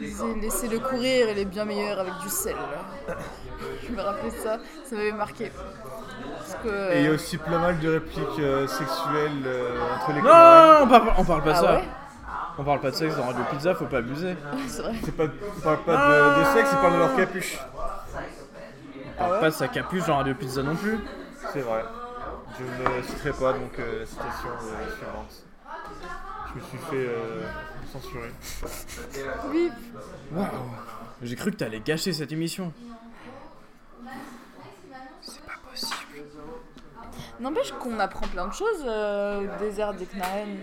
Laissez- 0.00 0.34
Laissez-le 0.40 0.78
courir, 0.80 1.28
il 1.30 1.38
est 1.38 1.44
bien 1.44 1.64
meilleur 1.64 2.00
avec 2.00 2.14
du 2.22 2.28
sel. 2.28 2.56
Je 3.86 3.92
me 3.94 4.00
rappelais 4.00 4.30
ça, 4.30 4.58
ça 4.84 4.96
m'avait 4.96 5.12
marqué. 5.12 5.52
Parce 6.62 6.64
que. 6.64 6.92
Et 6.94 7.00
il 7.00 7.04
y 7.06 7.08
a 7.08 7.12
aussi 7.12 7.36
plein 7.38 7.58
mal 7.58 7.78
de 7.78 7.88
répliques 7.92 8.38
euh, 8.38 8.66
sexuelles 8.66 9.42
euh, 9.46 9.94
entre 9.96 10.08
les 10.12 10.20
Non, 10.22 10.28
camarades. 10.28 10.82
on 10.82 10.88
parle, 10.88 11.12
on 11.18 11.24
parle 11.24 11.42
pas 11.42 11.50
de 11.52 11.56
Ah 11.56 11.60
ça. 11.60 11.74
ouais 11.76 11.84
On 12.58 12.64
parle 12.64 12.80
pas 12.80 12.90
de 12.90 12.96
sexe 12.96 13.16
dans 13.16 13.26
Radio 13.26 13.44
Pizza, 13.50 13.74
faut 13.74 13.86
pas 13.86 13.98
abuser. 13.98 14.36
C'est 14.68 14.82
vrai. 14.82 14.92
C'est 15.04 15.16
pas, 15.16 15.24
ils 15.24 15.62
parlent 15.62 15.82
pas 15.84 15.96
de, 15.96 16.40
de 16.40 16.44
sexe, 16.56 16.70
ils 16.72 16.78
parlent 16.78 16.92
de 16.94 16.98
leur 16.98 17.16
capuche. 17.16 17.58
On 19.16 19.18
parle 19.18 19.32
ouais 19.32 19.40
pas 19.40 19.50
de 19.50 19.54
sa 19.54 19.68
capuche 19.68 20.06
dans 20.06 20.16
Radio 20.16 20.34
Pizza 20.34 20.62
non 20.62 20.76
plus. 20.76 20.98
C'est 21.52 21.60
vrai. 21.60 21.84
Je 22.58 22.64
ne 22.98 23.02
citerai 23.02 23.30
pas 23.32 23.52
donc 23.52 23.78
euh, 23.80 24.00
la 24.00 24.06
citation 24.06 24.48
euh, 24.50 24.90
suivante. 24.96 25.44
Je 26.50 26.60
me 26.60 26.64
suis 26.66 26.78
fait 26.78 27.08
euh, 27.08 27.42
censurer. 27.92 28.30
Oui. 29.50 29.72
Waouh 30.32 30.46
J'ai 31.22 31.34
cru 31.34 31.50
que 31.50 31.56
t'allais 31.56 31.80
gâcher 31.80 32.12
cette 32.12 32.30
émission. 32.30 32.72
C'est 35.20 35.40
pas 35.44 35.52
possible. 35.68 35.96
N'empêche 37.40 37.72
qu'on 37.72 37.98
apprend 37.98 38.26
plein 38.28 38.46
de 38.46 38.52
choses 38.52 38.84
euh, 38.86 39.40
au 39.42 39.58
désert 39.58 39.92
des 39.94 40.06
Knarren. 40.06 40.56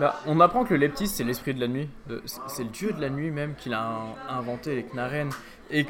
Bah, 0.00 0.16
on 0.26 0.40
apprend 0.40 0.64
que 0.64 0.74
le 0.74 0.80
Leptis 0.80 1.06
c'est 1.06 1.22
l'esprit 1.24 1.54
de 1.54 1.60
la 1.60 1.68
nuit. 1.68 1.88
C'est- 2.48 2.64
le 2.64 2.70
dieu 2.70 2.92
de 2.92 3.00
la 3.00 3.10
nuit 3.10 3.30
même 3.30 3.54
qu'il 3.54 3.72
a 3.74 3.80
in- 3.80 4.14
inventé 4.38 4.74
les 4.74 4.82
Knarren. 4.84 5.28
Et 5.70 5.86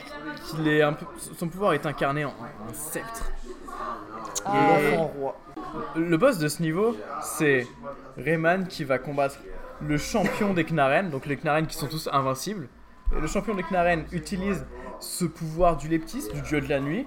qu'il 0.46 0.68
est 0.68 0.82
un 0.82 0.92
peu. 0.92 1.06
Son 1.36 1.48
pouvoir 1.48 1.72
est 1.72 1.84
incarné 1.86 2.24
en 2.24 2.30
un 2.30 2.72
sceptre. 2.72 3.30
Ah, 4.44 4.52
Et- 4.80 4.90
L'enfant 4.92 5.06
roi. 5.18 5.40
Le 5.96 6.16
boss 6.16 6.38
de 6.38 6.46
ce 6.48 6.62
niveau, 6.62 6.96
c'est 7.20 7.66
Rayman 8.16 8.68
qui 8.68 8.84
va 8.84 8.98
combattre 8.98 9.36
le 9.80 9.98
champion 9.98 10.54
des 10.54 10.64
Knarren, 10.64 11.10
donc 11.10 11.26
les 11.26 11.36
Knarren 11.36 11.66
qui 11.66 11.76
sont 11.76 11.88
tous 11.88 12.08
invincibles. 12.12 12.68
Et 13.16 13.20
le 13.20 13.26
champion 13.26 13.54
des 13.54 13.64
Knarren 13.64 14.04
utilise 14.12 14.64
ce 15.00 15.24
pouvoir 15.24 15.76
du 15.76 15.88
Leptis, 15.88 16.28
du 16.32 16.40
dieu 16.42 16.60
de 16.60 16.68
la 16.68 16.78
nuit, 16.80 17.06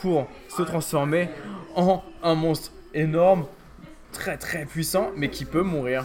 pour 0.00 0.26
se 0.48 0.62
transformer 0.62 1.28
en 1.74 2.02
un 2.22 2.34
monstre 2.34 2.70
énorme, 2.94 3.46
très 4.12 4.36
très 4.38 4.64
puissant, 4.64 5.10
mais 5.16 5.28
qui 5.30 5.44
peut 5.44 5.62
mourir. 5.62 6.04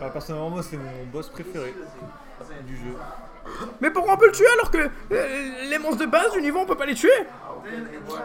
Alors, 0.00 0.12
personnellement, 0.12 0.50
moi, 0.50 0.62
c'est 0.62 0.76
mon 0.76 1.04
boss 1.12 1.28
préféré 1.28 1.72
du 2.66 2.76
jeu. 2.76 2.94
Mais 3.80 3.90
pourquoi 3.90 4.14
on 4.14 4.16
peut 4.16 4.26
le 4.26 4.32
tuer 4.32 4.46
alors 4.54 4.70
que 4.70 4.78
euh, 5.12 5.68
les 5.68 5.78
monstres 5.78 5.98
de 6.00 6.06
base 6.10 6.32
du 6.32 6.40
niveau 6.40 6.60
on 6.60 6.66
peut 6.66 6.76
pas 6.76 6.86
les 6.86 6.94
tuer? 6.94 7.10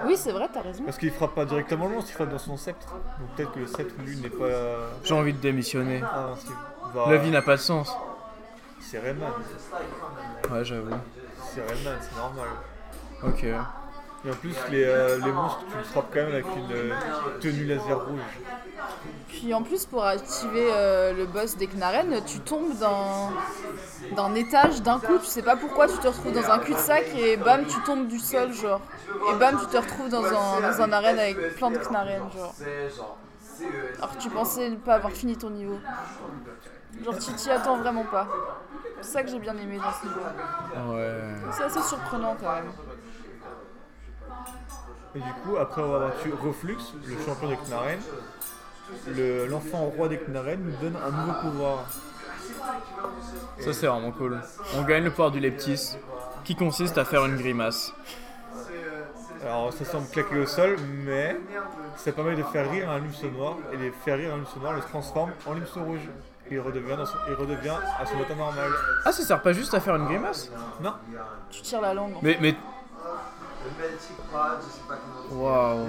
Oui, 0.06 0.16
c'est 0.18 0.32
vrai, 0.32 0.48
t'as 0.52 0.62
raison. 0.62 0.84
Parce 0.86 0.98
qu'il 0.98 1.12
frappe 1.12 1.36
pas 1.36 1.46
directement 1.46 1.88
le 1.88 1.96
monstre, 1.96 2.10
il 2.12 2.14
frappe 2.14 2.30
dans 2.30 2.38
son 2.40 2.56
sceptre. 2.58 2.88
Donc 3.20 3.30
peut-être 3.36 3.52
que 3.52 3.60
le 3.60 3.68
sceptre, 3.68 3.94
lui, 4.06 4.16
n'est 4.18 4.30
pas 4.30 4.46
J'ai 5.04 5.14
envie 5.14 5.34
de 5.34 5.40
démissionner. 5.40 6.00
Va- 6.94 7.10
La 7.12 7.18
vie 7.18 7.32
n'a 7.32 7.42
pas 7.42 7.56
de 7.58 7.62
sens. 7.62 7.94
C'est 8.80 9.00
Rayman. 9.00 9.30
Ouais, 10.52 10.64
j'avoue. 10.66 10.90
C'est 11.54 11.62
Rayman, 11.62 11.98
c'est 12.02 12.16
normal. 12.18 12.48
Ok. 13.24 13.44
Et 14.26 14.30
en 14.30 14.34
plus, 14.34 14.56
les, 14.70 14.84
euh, 14.84 15.18
les 15.24 15.32
monstres, 15.32 15.64
tu 15.72 15.78
le 15.78 15.84
frappes 15.84 16.08
quand 16.14 16.20
même 16.20 16.34
avec 16.34 16.46
une 16.46 16.72
euh, 16.72 16.94
tenue 17.40 17.66
laser 17.66 18.06
rouge. 18.06 18.20
Puis 19.30 19.54
en 19.54 19.64
plus, 19.64 19.86
pour 19.86 20.04
activer 20.04 20.68
euh, 20.72 21.14
le 21.14 21.26
boss 21.26 21.56
des 21.56 21.68
Knarren, 21.68 22.22
tu 22.26 22.40
tombes 22.40 22.78
dans 22.80 23.32
d'un 24.16 24.36
étage 24.36 24.82
d'un 24.82 25.00
coup, 25.00 25.18
tu 25.20 25.26
sais 25.26 25.42
pas 25.42 25.56
pourquoi, 25.56 25.88
tu 25.88 25.98
te 26.00 26.08
retrouves 26.08 26.34
dans 26.34 26.50
un 26.52 26.60
cul-de-sac 26.60 27.06
et 27.16 27.38
bam, 27.38 27.66
tu 27.66 27.80
tombes 27.84 28.08
du 28.08 28.20
sol, 28.20 28.52
genre. 28.52 28.82
Et 29.32 29.36
bam, 29.36 29.58
tu 29.58 29.68
te 29.68 29.78
retrouves 29.78 30.10
dans 30.10 30.26
un, 30.26 30.62
dans 30.62 30.82
un 30.82 30.92
arène 30.92 31.20
avec 31.20 31.56
plein 31.56 31.72
de 31.72 31.78
Knarren, 31.78 32.30
genre. 32.36 32.54
Alors 33.98 34.18
que 34.18 34.22
tu 34.22 34.30
pensais 34.30 34.70
ne 34.70 34.76
pas 34.78 34.96
avoir 34.96 35.14
fini 35.14 35.38
ton 35.38 35.50
niveau. 35.50 35.80
Genre, 37.06 37.18
tu 37.18 37.32
t'y 37.34 37.52
attends 37.52 37.78
vraiment 37.78 38.06
pas. 38.06 38.28
C'est 39.02 39.12
ça 39.12 39.24
que 39.24 39.30
j'ai 39.30 39.40
bien 39.40 39.56
aimé 39.56 39.78
dans 39.78 39.92
ce 39.94 40.08
niveau. 40.08 40.94
Ouais. 40.94 41.52
C'est 41.52 41.64
assez 41.64 41.82
surprenant 41.82 42.36
quand 42.42 42.54
même. 42.56 42.72
Et 45.16 45.20
du 45.20 45.34
coup, 45.44 45.58
après 45.58 45.82
avoir 45.82 46.02
battu 46.02 46.32
Reflux, 46.34 46.78
le 47.06 47.16
champion 47.26 47.50
des 47.50 47.58
Knarren, 47.68 47.98
le- 49.08 49.48
l'enfant 49.48 49.80
roi 49.86 50.08
des 50.08 50.18
Knarren 50.20 50.58
nous 50.60 50.76
donne 50.82 50.96
un 50.96 51.12
nouveau 51.12 51.40
pouvoir. 51.42 51.86
Ça 53.60 53.74
c'est 53.74 53.88
vraiment 53.88 54.12
cool. 54.12 54.40
On 54.78 54.84
gagne 54.84 55.04
le 55.04 55.10
pouvoir 55.12 55.32
du 55.32 55.40
Leptis, 55.40 55.98
qui 56.44 56.56
consiste 56.56 56.98
à 56.98 57.06
faire 57.06 57.26
une 57.26 57.38
grimace. 57.38 57.94
Alors 59.44 59.72
ça 59.74 59.86
semble 59.86 60.08
claquer 60.10 60.38
au 60.40 60.46
sol, 60.46 60.76
mais 61.06 61.38
ça 61.96 62.12
permet 62.12 62.36
de 62.36 62.44
faire 62.44 62.70
rire 62.70 62.90
un 62.90 63.00
luxe 63.00 63.24
noir, 63.24 63.56
et 63.74 63.78
les 63.78 63.92
faire 63.92 64.18
rire 64.18 64.34
un 64.34 64.38
luxe 64.38 64.56
noir 64.58 64.74
le 64.74 64.82
transforme 64.82 65.32
en 65.48 65.54
luxe 65.54 65.72
rouge. 65.76 66.02
Et 66.52 66.56
il 66.56 66.60
redevient, 66.60 66.96
dans 66.98 67.06
son- 67.06 67.18
il 67.28 67.34
redevient 67.36 67.76
à 68.00 68.06
son 68.08 68.18
état 68.20 68.34
normal. 68.36 68.72
Ah, 69.06 69.12
ça 69.12 69.22
sert 69.24 69.40
pas 69.42 69.54
juste 69.54 69.74
à 69.76 69.80
faire 69.80 69.96
une 69.96 70.06
grimace? 70.06 70.52
Non, 70.82 70.94
Tu 71.52 71.62
tires 71.62 71.82
la 71.82 71.94
langue. 71.94 72.16
en 72.16 72.20
Mais, 72.24 72.38
mais. 72.42 72.56
Waouh. 75.32 75.88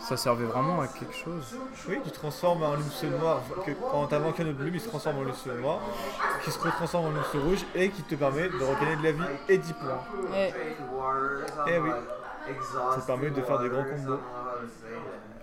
Ça 0.00 0.16
servait 0.16 0.44
vraiment 0.44 0.80
à 0.80 0.88
quelque 0.88 1.14
chose. 1.14 1.56
oui, 1.88 1.98
tu 2.04 2.10
transformes 2.10 2.62
un 2.62 2.76
luxe 2.76 3.04
noir, 3.04 3.42
que, 3.64 3.70
quand 3.72 4.06
t'as 4.06 4.18
vaincu 4.18 4.42
un 4.42 4.48
autre 4.48 4.58
plume, 4.58 4.74
il 4.74 4.80
se 4.80 4.88
transforme 4.88 5.18
en 5.18 5.22
luxe 5.24 5.46
noir, 5.46 5.80
qui 6.42 6.50
se 6.50 6.58
transforme 6.58 7.06
en 7.06 7.10
luxe 7.10 7.34
rouge, 7.34 7.64
et 7.74 7.90
qui 7.90 8.02
te 8.02 8.14
permet 8.14 8.48
de 8.48 8.62
regagner 8.62 8.96
de 8.96 9.02
la 9.02 9.12
vie 9.12 9.24
et 9.48 9.58
10 9.58 9.72
points. 9.74 10.02
Ouais. 10.30 10.52
Eh 11.68 11.78
oui, 11.78 11.90
ça 12.94 13.00
te 13.00 13.06
permet 13.06 13.30
de 13.30 13.42
faire 13.42 13.58
des 13.58 13.68
grands 13.68 13.84
combos. 13.84 14.20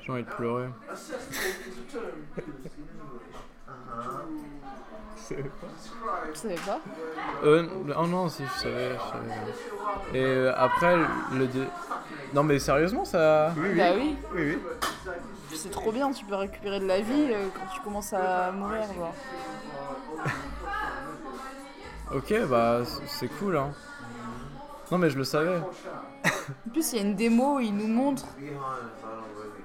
J'ai 0.02 0.12
envie 0.12 0.24
de 0.24 0.30
pleurer. 0.30 0.70
Tu 6.34 6.40
savais 6.40 6.56
pas 6.56 6.80
Euh, 7.44 7.68
oh 7.98 8.08
non, 8.08 8.30
si, 8.30 8.44
je 8.44 8.60
savais. 8.64 8.90
je 8.94 9.00
savais. 9.00 10.18
Et 10.20 10.24
euh, 10.26 10.54
après, 10.56 10.96
le. 11.34 11.48
dé- 11.48 11.68
Non, 12.34 12.44
mais 12.44 12.60
sérieusement, 12.60 13.06
ça. 13.06 13.54
Oui, 13.58 13.64
oui. 13.72 13.78
Bah 13.78 13.92
oui, 13.96 14.16
Oui, 14.34 14.42
oui. 14.56 14.60
Puis 15.50 15.58
c'est 15.58 15.70
trop 15.72 15.92
bien, 15.92 16.12
tu 16.12 16.24
peux 16.26 16.36
récupérer 16.36 16.80
de 16.80 16.86
la 16.88 17.00
vie 17.02 17.28
euh, 17.32 17.48
quand 17.54 17.74
tu 17.76 17.82
commences 17.82 18.14
à 18.14 18.52
mourir. 18.52 18.82
Genre. 18.96 19.14
Ok, 22.14 22.34
bah, 22.50 22.82
c- 22.86 23.02
c'est 23.08 23.28
cool, 23.40 23.58
hein. 23.58 23.72
Non, 24.92 24.98
mais 24.98 25.10
je 25.10 25.18
le 25.18 25.24
savais. 25.24 25.60
En 26.68 26.70
plus, 26.72 26.92
il 26.92 26.98
y 26.98 27.00
a 27.00 27.04
une 27.04 27.16
démo, 27.16 27.60
il 27.60 27.72
nous 27.76 27.88
montre. 27.88 28.26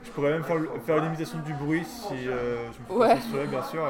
Je 0.04 0.10
pourrais 0.12 0.30
même 0.30 0.44
faire, 0.44 0.56
faire 0.86 0.98
une 0.98 1.06
imitation 1.06 1.38
du 1.40 1.52
bruit 1.54 1.84
si 1.84 2.28
euh, 2.28 2.68
je 2.72 2.94
me 2.94 2.98
Ouais. 3.00 3.16
fais 3.16 3.22
censurer, 3.22 3.46
bien 3.46 3.62
sûr. 3.64 3.88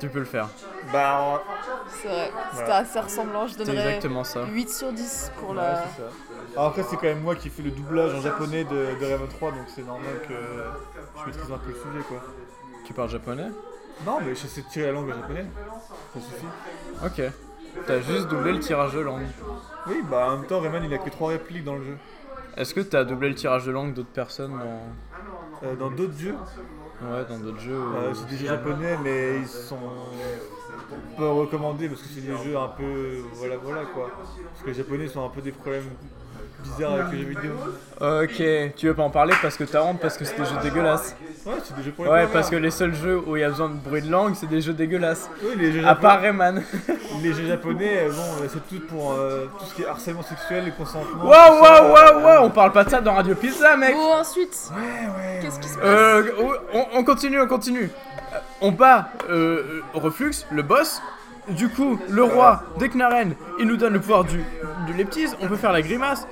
Tu 0.00 0.08
peux 0.08 0.18
le 0.20 0.24
faire. 0.24 0.48
Bah, 0.92 1.42
C'est 1.88 2.08
vrai, 2.08 2.30
c'était 2.52 2.64
Voilà. 2.64 2.76
assez 2.78 3.00
ressemblant. 3.00 3.46
Je 3.46 3.52
C'est 3.52 3.64
donnerais 3.64 3.86
exactement 3.96 4.24
ça. 4.24 4.44
8 4.46 4.70
sur 4.70 4.92
10 4.92 5.32
pour 5.38 5.50
ouais, 5.50 5.56
la. 5.56 5.76
c'est 5.96 6.02
ça. 6.02 6.08
Alors 6.56 6.68
après, 6.70 6.82
c'est 6.84 6.96
quand 6.96 7.02
même 7.02 7.20
moi 7.20 7.34
qui 7.36 7.50
fais 7.50 7.62
le 7.62 7.70
doublage 7.70 8.14
en 8.14 8.20
japonais 8.20 8.64
de, 8.64 8.98
de 8.98 9.04
Raven 9.12 9.28
3, 9.28 9.50
donc 9.52 9.60
c'est 9.74 9.86
normal 9.86 10.12
que 10.26 10.34
je 10.34 11.26
maîtrise 11.26 11.52
un 11.52 11.58
peu 11.58 11.68
le 11.68 11.74
sujet, 11.74 12.04
quoi. 12.08 12.22
Tu 12.86 12.92
parles 12.94 13.10
japonais? 13.10 13.48
Non, 14.06 14.18
mais 14.24 14.34
j'essaie 14.34 14.62
de 14.62 14.66
tirer 14.68 14.86
la 14.86 14.92
langue 14.92 15.10
en 15.10 15.14
japonais. 15.14 15.44
Ça 16.14 16.20
suffit. 16.20 16.46
Ok. 17.04 17.32
T'as 17.86 18.00
juste 18.00 18.26
doublé 18.28 18.52
le 18.52 18.58
tirage 18.60 18.94
de 18.94 19.00
langue. 19.00 19.26
Oui, 19.86 20.02
bah 20.10 20.28
en 20.30 20.38
même 20.38 20.46
temps, 20.46 20.60
Rayman 20.60 20.82
il 20.82 20.92
a 20.94 20.98
que 20.98 21.10
3 21.10 21.28
répliques 21.28 21.64
dans 21.64 21.76
le 21.76 21.84
jeu. 21.84 21.98
Est-ce 22.56 22.74
que 22.74 22.80
t'as 22.80 23.04
doublé 23.04 23.28
le 23.28 23.34
tirage 23.34 23.64
de 23.66 23.70
langue 23.70 23.92
d'autres 23.94 24.08
personnes 24.08 24.58
dans... 24.58 25.68
Euh, 25.68 25.76
dans 25.76 25.90
d'autres 25.90 26.18
jeux, 26.18 26.34
Ouais, 27.02 27.24
dans 27.28 27.38
d'autres 27.38 27.60
jeux 27.60 27.72
euh, 27.72 28.10
euh, 28.10 28.14
c'est 28.14 28.28
des 28.28 28.36
jeux 28.36 28.46
japonais, 28.46 28.98
mais 29.02 29.38
ils 29.40 29.48
sont 29.48 29.78
pas 31.16 31.30
recommandés 31.30 31.88
parce 31.88 32.02
que 32.02 32.08
c'est 32.08 32.20
des 32.20 32.36
jeux 32.44 32.58
un 32.58 32.68
peu. 32.68 33.22
Voilà, 33.34 33.56
voilà 33.56 33.84
quoi. 33.86 34.10
Parce 34.52 34.62
que 34.62 34.68
les 34.68 34.74
japonais 34.74 35.08
sont 35.08 35.24
un 35.24 35.30
peu 35.30 35.40
des 35.40 35.52
problèmes 35.52 35.88
bizarres 36.62 36.92
avec 36.94 37.12
les 37.12 37.18
jeux 37.20 37.28
vidéo. 37.28 37.52
Ok, 38.00 38.74
tu 38.76 38.86
veux 38.86 38.94
pas 38.94 39.02
en 39.02 39.10
parler 39.10 39.34
parce 39.42 39.56
que 39.56 39.64
t'as 39.64 39.82
honte 39.82 40.00
parce 40.00 40.16
que 40.16 40.24
c'est 40.24 40.36
des 40.38 40.44
jeux 40.46 40.56
dégueulasses. 40.62 41.14
Ouais, 41.46 41.54
c'est 41.62 41.76
des 41.76 41.82
jeux 41.82 41.90
pour 41.92 42.04
les 42.06 42.10
Ouais, 42.10 42.26
parce 42.32 42.48
que 42.50 42.56
les 42.56 42.70
seuls 42.70 42.94
jeux 42.94 43.20
où 43.26 43.36
il 43.36 43.40
y 43.40 43.44
a 43.44 43.48
besoin 43.48 43.68
de 43.68 43.74
bruit 43.74 44.02
de 44.02 44.10
langue, 44.10 44.34
c'est 44.34 44.46
des 44.48 44.60
jeux 44.60 44.72
dégueulasses. 44.72 45.28
Oui, 45.42 45.50
les 45.56 45.72
jeux 45.72 45.86
À 45.86 45.94
part 45.94 46.22
japonais, 46.22 46.26
Rayman. 46.28 46.62
les 47.22 47.32
jeux 47.32 47.46
japonais 47.46 47.98
euh, 48.04 48.10
bon, 48.10 48.42
euh, 48.42 48.46
c'est 48.48 48.66
tout 48.68 48.86
pour 48.86 49.12
euh, 49.12 49.46
tout 49.58 49.64
ce 49.66 49.74
qui 49.74 49.82
est 49.82 49.86
harcèlement 49.86 50.22
sexuel 50.22 50.68
et 50.68 50.70
consentement. 50.70 51.24
Waouh, 51.24 51.60
waouh, 51.62 51.64
euh, 51.64 51.92
waouh, 51.92 52.24
waouh, 52.24 52.44
on 52.46 52.50
parle 52.50 52.72
pas 52.72 52.84
de 52.84 52.90
ça 52.90 53.00
dans 53.00 53.14
Radio 53.14 53.34
Pizza, 53.34 53.76
mec. 53.76 53.94
Bon, 53.94 54.12
ensuite, 54.14 54.56
Ouais, 54.74 54.82
ouais. 54.82 55.38
qu'est-ce 55.42 55.60
qui 55.60 55.68
se 55.68 55.74
passe 55.76 55.84
Euh, 55.84 56.32
on, 56.74 56.86
on 56.98 57.04
continue, 57.04 57.40
on 57.40 57.46
continue. 57.48 57.90
Euh, 58.32 58.38
On 58.62 58.70
bat 58.72 59.08
euh, 59.28 59.80
Reflux, 59.94 60.32
le 60.50 60.62
boss. 60.62 61.00
Du 61.48 61.68
coup, 61.68 61.98
le 62.08 62.22
roi 62.22 62.62
d'Eknaren, 62.78 63.34
il 63.58 63.66
nous 63.66 63.76
donne 63.76 63.94
le 63.94 64.00
pouvoir 64.00 64.22
du, 64.24 64.44
du 64.86 64.92
leptise. 64.92 65.34
On 65.40 65.48
peut 65.48 65.56
faire 65.56 65.72
la 65.72 65.82
grimace. 65.82 66.28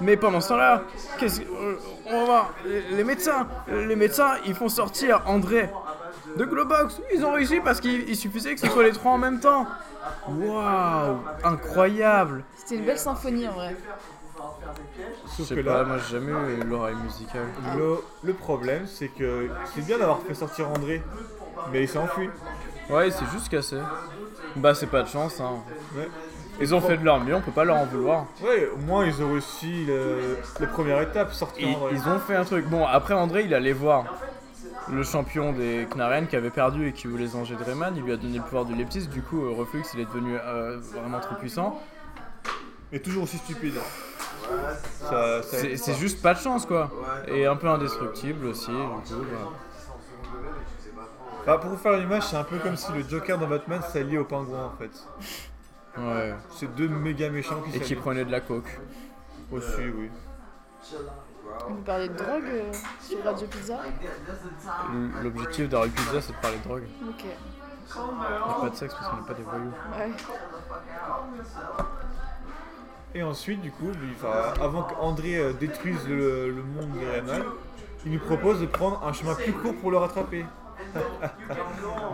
Mais 0.00 0.16
pendant 0.16 0.40
ce 0.40 0.48
temps-là, 0.48 0.82
qu'est-ce 1.18 1.40
que- 1.40 1.46
euh, 1.50 1.78
on 2.06 2.18
va 2.20 2.24
voir 2.24 2.54
les, 2.66 2.80
les 2.96 3.04
médecins. 3.04 3.46
Les 3.68 3.96
médecins, 3.96 4.34
ils 4.46 4.54
font 4.54 4.68
sortir 4.68 5.22
André 5.26 5.70
de 6.36 6.44
Globox. 6.44 7.00
Ils 7.14 7.24
ont 7.24 7.32
réussi 7.32 7.60
parce 7.60 7.80
qu'il 7.80 8.08
il 8.08 8.16
suffisait 8.16 8.54
que 8.54 8.60
ce 8.60 8.68
soit 8.68 8.82
les 8.82 8.92
trois 8.92 9.12
en 9.12 9.18
même 9.18 9.40
temps. 9.40 9.66
Waouh, 10.28 11.18
incroyable. 11.44 12.44
C'était 12.56 12.76
une 12.76 12.84
belle 12.84 12.98
symphonie 12.98 13.46
en 13.48 13.52
vrai. 13.52 13.76
Je 15.26 15.42
Sauf 15.44 15.48
que 15.56 15.60
pas, 15.62 15.78
là, 15.78 15.84
moi 15.84 15.96
j'ai 15.98 16.18
jamais 16.18 16.32
eu 16.32 16.64
l'oreille 16.64 16.96
musicale. 16.96 17.46
le, 17.76 17.96
le 18.22 18.32
problème, 18.34 18.86
c'est 18.86 19.08
que 19.08 19.48
c'est 19.74 19.84
bien 19.86 19.98
d'avoir 19.98 20.20
fait 20.20 20.34
sortir 20.34 20.68
André, 20.68 21.02
mais 21.72 21.82
il 21.82 21.88
s'est 21.88 21.98
enfui. 21.98 22.28
Ouais, 22.90 23.10
c'est 23.10 23.26
juste 23.32 23.48
cassé. 23.48 23.76
Bah, 24.56 24.74
c'est 24.74 24.86
pas 24.88 25.02
de 25.02 25.08
chance, 25.08 25.40
hein. 25.40 25.62
Ouais. 25.96 26.08
Ils 26.60 26.74
ont 26.74 26.80
fait 26.80 26.96
de 26.96 27.04
leur 27.04 27.20
mieux, 27.20 27.34
on 27.34 27.40
peut 27.40 27.52
pas 27.52 27.64
leur 27.64 27.76
en 27.76 27.84
vouloir. 27.84 28.26
Ouais, 28.42 28.68
au 28.72 28.78
moins 28.78 29.04
ils 29.04 29.22
ont 29.22 29.32
réussi 29.32 29.84
le, 29.86 30.38
la 30.60 30.66
première 30.66 31.00
étape, 31.00 31.32
sortir 31.32 31.68
Ils, 31.90 32.08
ont 32.08 32.18
fait 32.18 32.36
un 32.36 32.44
truc. 32.44 32.66
Bon, 32.66 32.86
après 32.86 33.14
André, 33.14 33.44
il 33.44 33.54
allait 33.54 33.72
voir 33.72 34.04
le 34.90 35.02
champion 35.02 35.52
des 35.52 35.86
Knaren 35.94 36.26
qui 36.26 36.36
avait 36.36 36.50
perdu 36.50 36.88
et 36.88 36.92
qui 36.92 37.06
voulait 37.06 37.26
venger 37.26 37.56
de 37.56 37.64
Rayman. 37.64 37.94
Il 37.96 38.02
lui 38.02 38.12
a 38.12 38.16
donné 38.16 38.38
le 38.38 38.44
pouvoir 38.44 38.64
du 38.64 38.74
Leptis. 38.74 39.08
Du 39.08 39.22
coup, 39.22 39.44
euh, 39.44 39.52
Reflux, 39.52 39.82
il 39.94 40.00
est 40.00 40.04
devenu 40.04 40.36
euh, 40.36 40.78
vraiment 40.92 41.20
trop 41.20 41.34
puissant. 41.34 41.80
Et 42.92 43.00
toujours 43.00 43.24
aussi 43.24 43.38
stupide. 43.38 43.74
Ça, 45.00 45.42
ça 45.42 45.58
C'est 45.58 45.76
c'est 45.76 45.94
juste 45.94 46.22
pas 46.22 46.34
de 46.34 46.38
chance, 46.38 46.66
quoi. 46.66 46.90
Et 47.26 47.46
un 47.46 47.56
peu 47.56 47.68
indestructible 47.68 48.46
aussi. 48.46 48.70
Du 48.70 49.14
coup, 49.14 49.24
bah. 49.32 49.50
Bah, 51.46 51.58
pour 51.58 51.70
vous 51.70 51.76
faire 51.76 51.98
l'image, 51.98 52.22
c'est 52.22 52.36
un 52.36 52.44
peu 52.44 52.58
comme 52.58 52.76
si 52.76 52.90
le 52.92 53.06
Joker 53.06 53.38
dans 53.38 53.46
Batman 53.46 53.80
s'alliait 53.92 54.16
au 54.16 54.24
pingouin 54.24 54.64
en 54.64 54.78
fait. 54.78 54.90
Ouais. 55.96 56.34
C'est 56.50 56.74
deux 56.74 56.88
méga 56.88 57.30
méchants 57.30 57.60
qui 57.62 57.76
Et 57.76 57.80
qui 57.80 57.94
prenait 57.94 58.24
de 58.24 58.32
la 58.32 58.40
coke. 58.40 58.80
Aussi, 59.52 59.82
oui. 59.96 60.10
On 61.68 61.74
parlait 61.76 62.08
de 62.08 62.14
drogue 62.14 62.44
euh, 62.46 62.72
sur 63.00 63.22
Radio 63.22 63.46
Pizza. 63.46 63.78
L'objectif 65.22 65.68
d'Harry 65.68 65.90
Pizza, 65.90 66.20
c'est 66.20 66.32
de 66.32 66.38
parler 66.38 66.58
de 66.58 66.64
drogue. 66.64 66.82
Ok. 67.08 67.24
Et 67.24 68.60
pas 68.60 68.70
de 68.70 68.74
sexe 68.74 68.94
parce 68.94 69.08
qu'on 69.08 69.16
n'est 69.18 69.26
pas 69.26 69.34
des 69.34 69.42
voyous. 69.42 69.72
Ouais. 69.96 70.10
Et 73.14 73.22
ensuite, 73.22 73.60
du 73.60 73.70
coup, 73.70 73.86
lui, 74.00 74.16
avant 74.60 74.82
qu'André 74.82 75.36
euh, 75.36 75.52
détruise 75.52 76.08
le, 76.08 76.50
le 76.50 76.62
monde 76.62 76.90
de 76.92 77.06
Rayman, 77.06 77.42
il 78.04 78.12
nous 78.12 78.18
propose 78.18 78.60
de 78.60 78.66
prendre 78.66 79.02
un 79.06 79.12
chemin 79.12 79.34
plus 79.34 79.52
court 79.52 79.76
pour 79.76 79.90
le 79.92 79.98
rattraper. 79.98 80.44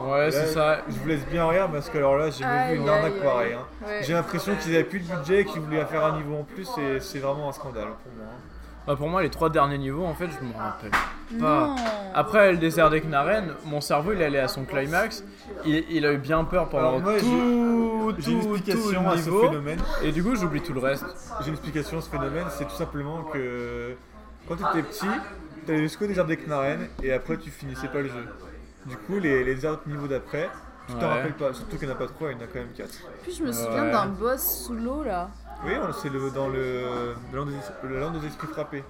Ouais, 0.06 0.30
c'est 0.30 0.46
ça. 0.46 0.78
Je 0.88 0.94
vous 0.98 1.08
laisse 1.08 1.26
bien 1.26 1.46
rire 1.48 1.68
parce 1.70 1.88
que 1.88 1.98
alors 1.98 2.16
là, 2.16 2.30
j'ai 2.30 2.42
jamais 2.44 2.72
vu 2.74 2.80
une 2.80 2.88
arnaque 2.88 3.20
pareille. 3.22 3.52
hein. 3.54 3.66
Ouais. 3.86 4.00
J'ai 4.02 4.12
l'impression 4.12 4.54
qu'ils 4.56 4.74
avaient 4.74 4.84
plus 4.84 5.00
de 5.00 5.14
budget 5.14 5.40
et 5.40 5.44
qu'ils 5.44 5.60
voulaient 5.60 5.84
faire 5.84 6.04
un 6.04 6.16
niveau 6.16 6.36
en 6.36 6.42
plus 6.44 6.68
et 6.78 7.00
c'est 7.00 7.18
vraiment 7.18 7.48
un 7.48 7.52
scandale 7.52 7.84
pour 8.02 8.12
moi. 8.16 8.26
hein. 8.26 8.36
Bah, 8.86 8.96
pour 8.96 9.08
moi, 9.08 9.22
les 9.22 9.28
trois 9.30 9.50
derniers 9.50 9.76
niveaux, 9.78 10.06
en 10.06 10.14
fait, 10.14 10.28
je 10.28 10.44
me 10.44 10.52
rappelle. 10.56 10.90
Non. 11.32 11.76
Après 12.14 12.50
le 12.50 12.58
désert 12.58 12.88
des 12.90 13.02
Knaren, 13.02 13.52
mon 13.66 13.80
cerveau 13.80 14.12
il 14.14 14.22
allait 14.22 14.40
à 14.40 14.48
son 14.48 14.64
climax. 14.64 15.22
Il, 15.64 15.84
il 15.90 16.06
a 16.06 16.12
eu 16.12 16.18
bien 16.18 16.44
peur 16.44 16.68
pendant 16.70 16.88
Alors, 16.88 17.00
moi, 17.00 17.18
j'ai- 17.18 17.24
tout, 17.24 18.14
J'ai 18.18 18.32
une 18.32 18.40
tout, 18.40 18.46
tout 18.48 18.54
explication 18.56 19.08
à 19.08 19.16
ce 19.18 19.24
niveau. 19.24 19.42
phénomène. 19.42 19.78
Et 20.02 20.10
du 20.12 20.24
coup, 20.24 20.34
j'oublie 20.34 20.62
tout 20.62 20.72
le 20.72 20.80
reste. 20.80 21.04
J'ai 21.40 21.48
une 21.48 21.52
explication 21.54 21.98
à 21.98 22.00
ce 22.00 22.08
phénomène, 22.08 22.46
c'est 22.48 22.64
tout 22.64 22.74
simplement 22.74 23.22
que 23.24 23.94
quand 24.48 24.56
tu 24.56 24.62
étais 24.78 24.82
petit, 24.88 25.06
tu 25.66 25.70
allais 25.72 25.82
jusqu'au 25.82 26.06
désert 26.06 26.24
des 26.24 26.38
Knaren 26.38 26.88
et 27.02 27.12
après 27.12 27.36
tu 27.36 27.50
finissais 27.50 27.86
pas 27.88 27.98
le 28.00 28.08
jeu. 28.08 28.26
Du 28.86 28.96
coup, 28.96 29.18
les, 29.18 29.44
les 29.44 29.64
autres 29.66 29.82
niveaux 29.86 30.06
d'après, 30.08 30.48
tu 30.86 30.94
t'en 30.94 31.00
Ouais. 31.00 31.06
rappelles 31.08 31.36
pas, 31.36 31.52
surtout 31.52 31.76
qu'il 31.76 31.86
n'y 31.86 31.92
en 31.92 31.96
a 31.96 31.98
pas 31.98 32.06
trois, 32.06 32.32
il 32.32 32.38
y 32.38 32.40
en 32.40 32.44
a 32.44 32.46
quand 32.46 32.58
même 32.60 32.72
quatre. 32.72 32.94
Puis 33.22 33.32
je 33.32 33.44
me 33.44 33.52
souviens 33.52 33.84
Ouais. 33.84 33.92
d'un 33.92 34.06
boss 34.06 34.64
sous 34.66 34.74
l'eau 34.74 35.02
là. 35.02 35.28
Oui, 35.64 35.72
on- 35.82 35.92
c'est 35.92 36.08
le, 36.08 36.30
dans 36.30 36.48
le, 36.48 37.14
le 37.30 37.36
land 37.36 37.46
des, 37.46 37.52
es- 37.54 37.86
le 37.88 38.00
land 38.00 38.10
des 38.12 38.26
esprits 38.26 38.48
frappés, 38.48 38.82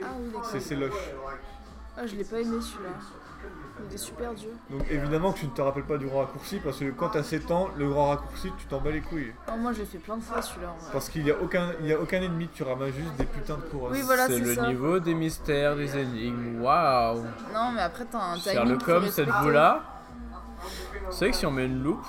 Ah 0.00 0.06
oui, 0.18 0.26
d'accord. 0.32 0.44
c'est 0.44 0.60
c'est 0.60 0.76
Loche. 0.76 0.92
Ah, 1.96 2.06
je 2.06 2.14
l'ai 2.14 2.24
pas 2.24 2.40
aimé 2.40 2.58
celui-là. 2.60 2.90
Il 3.92 3.98
super 3.98 4.34
dur. 4.34 4.48
Donc 4.70 4.82
évidemment 4.90 5.32
que 5.32 5.38
tu 5.38 5.46
ne 5.46 5.50
te 5.50 5.60
rappelles 5.62 5.84
pas 5.84 5.96
du 5.98 6.06
grand 6.06 6.20
raccourci 6.20 6.58
parce 6.60 6.78
que 6.78 6.90
quand 6.90 7.10
t'as 7.10 7.22
7 7.22 7.50
ans, 7.50 7.68
le 7.76 7.88
grand 7.88 8.08
raccourci, 8.08 8.50
tu 8.58 8.66
t'en 8.66 8.80
bats 8.80 8.90
les 8.90 9.00
couilles. 9.00 9.32
Oh, 9.48 9.56
moi, 9.58 9.72
je 9.72 9.80
l'ai 9.80 9.84
fait 9.86 9.98
plein 9.98 10.16
de 10.16 10.22
fois 10.22 10.40
celui-là. 10.42 10.70
en 10.70 10.76
vrai. 10.78 10.90
Parce 10.92 11.08
qu'il 11.08 11.24
n'y 11.24 11.30
a, 11.30 11.40
aucun- 11.40 11.72
il 11.80 11.86
y 11.86 11.92
a 11.92 12.00
aucun 12.00 12.20
ennemi, 12.22 12.48
tu 12.52 12.62
ramasses 12.62 12.92
juste 12.94 13.14
des 13.16 13.24
putains 13.26 13.56
de 13.56 13.62
couronnes. 13.62 13.92
Oui, 13.92 14.02
voilà, 14.02 14.26
c'est 14.26 14.34
c'est 14.38 14.44
le 14.44 14.54
ça. 14.54 14.66
niveau 14.66 14.98
des 14.98 15.14
mystères, 15.14 15.76
des 15.76 15.96
énigmes. 15.98 16.60
Waouh! 16.62 17.22
Non, 17.54 17.72
mais 17.74 17.82
après, 17.82 18.04
t'as 18.10 18.18
un 18.18 18.34
timing. 18.38 18.52
Faire 18.54 18.64
le 18.64 18.76
qu'il 18.76 18.84
faut 18.86 18.92
com, 18.92 19.02
cette 19.04 19.16
respecter. 19.26 19.42
vous-là. 19.42 19.82
Vous 21.06 21.12
savez 21.12 21.30
que 21.30 21.36
si 21.36 21.46
on 21.46 21.50
met 21.52 21.66
une 21.66 21.82
loupe 21.82 22.04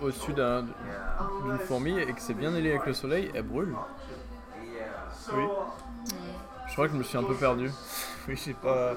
au-dessus 0.00 0.32
d'un- 0.32 0.62
d'une 0.62 1.58
fourmi 1.66 1.98
et 1.98 2.06
que 2.12 2.20
c'est 2.20 2.34
bien 2.34 2.54
ailé 2.54 2.70
avec 2.70 2.86
le 2.86 2.92
soleil, 2.94 3.30
elle 3.34 3.42
brûle. 3.42 3.74
Oui, 5.34 5.44
Je 6.68 6.72
crois 6.72 6.86
que 6.86 6.92
je 6.94 6.98
me 6.98 7.02
suis 7.02 7.18
un 7.18 7.22
peu 7.22 7.34
perdu. 7.34 7.70
oui, 8.28 8.34
je 8.36 8.40
sais 8.40 8.54
pas, 8.54 8.92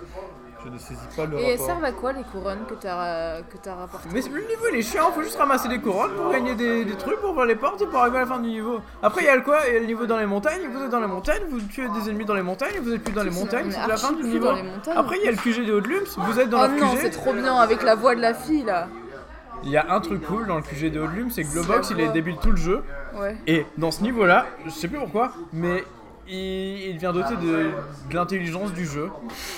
je 0.65 0.69
ne 0.69 0.77
saisis 0.77 1.07
pas 1.15 1.25
le 1.25 1.37
Et 1.37 1.43
elles 1.43 1.51
rapport. 1.51 1.65
servent 1.67 1.83
à 1.83 1.91
quoi 1.91 2.11
les 2.13 2.23
couronnes 2.23 2.65
que 2.67 2.73
t'as 2.73 3.41
que 3.41 3.57
t'as 3.61 3.75
rapportées 3.75 4.09
Mais 4.11 4.21
le 4.21 4.41
niveau 4.41 4.65
il 4.71 4.79
est 4.79 4.81
chiant, 4.81 5.11
faut 5.11 5.21
juste 5.21 5.37
ramasser 5.37 5.67
des 5.67 5.79
couronnes 5.79 6.11
pour 6.15 6.31
gagner 6.31 6.55
des, 6.55 6.85
des 6.85 6.95
trucs 6.95 7.19
pour 7.19 7.31
ouvrir 7.31 7.45
les 7.45 7.55
portes 7.55 7.81
et 7.81 7.85
pour 7.85 7.99
arriver 7.99 8.17
à 8.17 8.21
la 8.21 8.25
fin 8.27 8.39
du 8.39 8.49
niveau. 8.49 8.79
Après 9.03 9.21
il 9.21 9.25
y 9.25 9.29
a 9.29 9.35
le 9.35 9.41
quoi? 9.41 9.59
Il 9.67 9.73
y 9.73 9.77
a 9.77 9.79
le 9.79 9.85
niveau 9.85 10.05
dans 10.05 10.17
les 10.17 10.25
montagnes, 10.25 10.61
vous 10.71 10.83
êtes 10.83 10.89
dans 10.89 10.99
les 10.99 11.07
montagnes, 11.07 11.43
vous 11.49 11.61
tuez 11.61 11.87
des 11.89 12.09
ennemis 12.09 12.25
dans 12.25 12.33
les 12.35 12.41
montagnes, 12.41 12.79
vous 12.81 12.93
êtes 12.93 13.03
plus 13.03 13.13
dans 13.13 13.23
les 13.23 13.29
montagnes, 13.31 13.67
on 13.67 13.71
c'est 13.71 13.79
est 13.79 13.87
la 13.87 13.97
fin 13.97 14.11
du 14.13 14.23
niveau. 14.23 14.49
Après 14.95 15.17
il 15.19 15.25
y 15.25 15.27
a 15.27 15.31
le 15.31 15.37
QG 15.37 15.65
des 15.65 15.71
Hauts-de-Lumps, 15.71 16.17
vous 16.17 16.39
êtes 16.39 16.49
dans 16.49 16.59
Oh 16.63 16.67
leur 16.67 16.71
non, 16.71 16.91
QG. 16.93 16.99
c'est 17.01 17.09
trop 17.11 17.33
bien 17.33 17.55
avec 17.55 17.83
la 17.83 17.95
voix 17.95 18.15
de 18.15 18.21
la 18.21 18.33
fille 18.33 18.63
là. 18.63 18.87
Il 19.63 19.71
y 19.71 19.77
a 19.77 19.85
un 19.89 19.99
truc 19.99 20.23
cool 20.27 20.45
dans 20.47 20.57
le 20.57 20.61
QG 20.61 20.91
des 20.91 20.99
Hauts-de-Lumps, 20.99 21.31
c'est 21.33 21.43
que 21.43 21.51
Globox 21.53 21.89
il 21.91 21.97
la 21.97 22.03
est 22.03 22.11
débile 22.11 22.35
tout 22.41 22.51
le 22.51 22.57
jeu. 22.57 22.83
Ouais. 23.15 23.35
Et 23.47 23.65
dans 23.77 23.89
ce 23.91 24.03
niveau 24.03 24.25
là, 24.25 24.45
je 24.65 24.69
sais 24.69 24.87
plus 24.87 24.99
pourquoi, 24.99 25.31
mais 25.53 25.83
il, 26.27 26.89
il 26.89 26.97
vient 26.97 27.13
doté 27.13 27.35
de, 27.35 27.71
de 28.09 28.15
l'intelligence 28.15 28.73
du 28.73 28.85
jeu. 28.85 29.09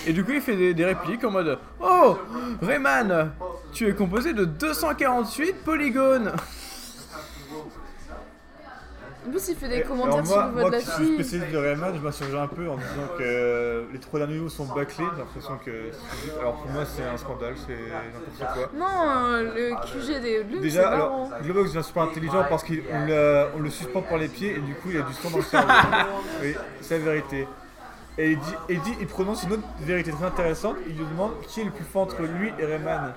Et 0.05 0.13
du 0.13 0.23
coup 0.23 0.31
il 0.33 0.41
fait 0.41 0.55
des, 0.55 0.73
des 0.73 0.85
répliques 0.85 1.23
en 1.23 1.31
mode 1.31 1.57
Oh 1.81 2.17
Rayman, 2.61 3.31
tu 3.73 3.87
es 3.87 3.93
composé 3.93 4.33
de 4.33 4.45
248 4.45 5.63
polygones 5.63 6.31
En 9.27 9.29
plus, 9.29 9.49
il 9.49 9.55
fait 9.55 9.67
des 9.67 9.81
commentaires 9.81 10.25
sur 10.25 10.35
moi, 10.35 10.45
le 10.45 10.51
voix 10.51 10.61
moi 10.61 10.69
de 10.69 10.75
la 10.75 10.81
qui 10.81 10.89
suis 10.89 11.05
fille. 11.05 11.13
spécialiste 11.15 11.51
de 11.51 11.57
Rayman, 11.57 11.93
je 11.93 11.99
m'insurge 11.99 12.33
un 12.35 12.47
peu 12.47 12.69
en 12.69 12.77
disant 12.77 13.07
que 13.17 13.23
euh, 13.23 13.83
les 13.91 13.99
trois 13.99 14.19
derniers 14.19 14.35
niveaux 14.35 14.47
sont 14.47 14.65
bâclés. 14.65 15.03
J'ai 15.11 15.19
l'impression 15.19 15.59
que. 15.65 16.39
Alors 16.39 16.53
pour 16.61 16.71
moi, 16.71 16.85
c'est 16.85 17.03
un 17.03 17.17
scandale, 17.17 17.55
c'est 17.65 17.73
n'importe 17.73 18.53
quoi. 18.53 18.69
Non, 18.73 18.85
euh, 18.87 19.53
le 19.53 19.75
QG 19.85 20.21
des 20.21 20.45
c'est 20.49 20.59
Déjà, 20.61 20.89
alors, 20.89 21.29
Globox 21.43 21.73
devient 21.73 21.83
super 21.83 22.03
intelligent 22.03 22.45
parce 22.49 22.63
qu'on 22.63 22.73
le, 22.73 23.45
on 23.57 23.59
le 23.59 23.69
suspend 23.69 24.01
par 24.01 24.17
les 24.17 24.29
pieds 24.29 24.51
et 24.51 24.59
du 24.59 24.75
coup, 24.75 24.89
il 24.91 24.97
a 24.97 25.01
du 25.01 25.13
sang 25.13 25.29
dans 25.29 25.37
le 25.37 25.43
cerveau. 25.43 25.67
oui, 26.41 26.55
c'est 26.79 26.99
la 26.99 27.05
vérité. 27.05 27.47
Et 28.17 28.31
il 28.31 28.39
dit, 28.39 28.53
il 28.69 28.81
dit, 28.81 28.93
il 29.01 29.07
prononce 29.07 29.43
une 29.43 29.53
autre 29.53 29.67
vérité 29.81 30.11
très 30.11 30.25
intéressante. 30.25 30.77
Il 30.87 30.95
lui 30.95 31.05
demande 31.05 31.33
qui 31.47 31.61
est 31.61 31.65
le 31.65 31.71
plus 31.71 31.83
fort 31.83 32.03
entre 32.03 32.21
lui 32.21 32.53
et 32.59 32.65
Rayman. 32.65 33.13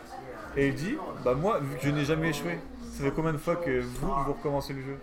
Et 0.56 0.68
il 0.68 0.74
dit, 0.74 0.96
bah 1.24 1.34
moi, 1.34 1.60
vu 1.60 1.76
que 1.76 1.84
je 1.84 1.90
n'ai 1.90 2.04
jamais 2.04 2.30
échoué, 2.30 2.58
ça 2.92 3.04
fait 3.04 3.12
combien 3.14 3.32
de 3.32 3.38
fois 3.38 3.54
que 3.54 3.80
vous, 3.80 4.08
vous 4.08 4.32
recommencez 4.32 4.72
le 4.72 4.80
jeu? 4.80 4.98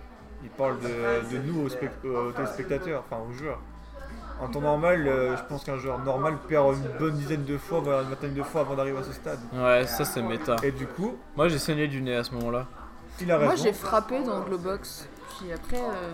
Parle 0.58 0.80
de, 0.80 1.36
de 1.36 1.42
nous 1.44 1.62
aux, 1.66 1.70
spect- 1.70 2.04
aux 2.06 2.32
téléspectateurs, 2.32 3.04
enfin 3.10 3.22
aux 3.30 3.34
joueurs. 3.34 3.60
En 4.40 4.48
temps 4.50 4.62
normal, 4.62 5.08
euh, 5.08 5.36
je 5.36 5.42
pense 5.44 5.64
qu'un 5.64 5.78
joueur 5.78 5.98
normal 6.00 6.36
perd 6.48 6.76
une 6.76 6.98
bonne 7.00 7.16
dizaine 7.16 7.44
de 7.44 7.58
fois, 7.58 7.80
voire 7.80 8.02
une 8.04 8.10
vingtaine 8.10 8.34
de 8.36 8.44
fois 8.44 8.62
avant 8.62 8.76
d'arriver 8.76 9.00
à 9.00 9.04
ce 9.04 9.12
stade. 9.14 9.40
Ouais, 9.54 9.86
ça 9.88 10.06
c'est 10.06 10.22
méta. 10.22 10.56
Et 10.64 10.72
du 10.72 10.86
coup, 10.86 11.16
Moi 11.36 11.48
j'ai 11.50 11.58
saigné 11.58 11.88
du 11.88 12.02
nez 12.02 12.16
à 12.16 12.24
ce 12.24 12.32
moment-là. 12.36 12.68
il 13.20 13.32
a 13.32 13.38
raison. 13.38 13.48
Moi, 13.48 13.56
j'ai 13.56 13.74
frappé 13.74 14.24
dans 14.24 14.42
Globox. 14.42 15.08
Puis 15.40 15.52
après, 15.52 15.78
euh, 15.80 16.14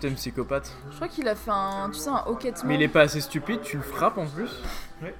T'es 0.00 0.08
un 0.10 0.14
psychopathe. 0.14 0.70
je 0.90 0.96
crois 0.96 1.08
qu'il 1.08 1.26
a 1.28 1.34
fait 1.34 1.50
un, 1.50 1.88
tu 1.90 1.98
sais, 1.98 2.10
un 2.10 2.22
hoquettement. 2.26 2.68
Mais 2.68 2.74
il 2.76 2.82
est 2.82 2.88
pas 2.88 3.00
assez 3.02 3.20
stupide, 3.22 3.62
tu 3.62 3.78
le 3.78 3.82
frappes 3.82 4.18
en 4.18 4.26
plus 4.26 4.50
Ouais. 5.02 5.14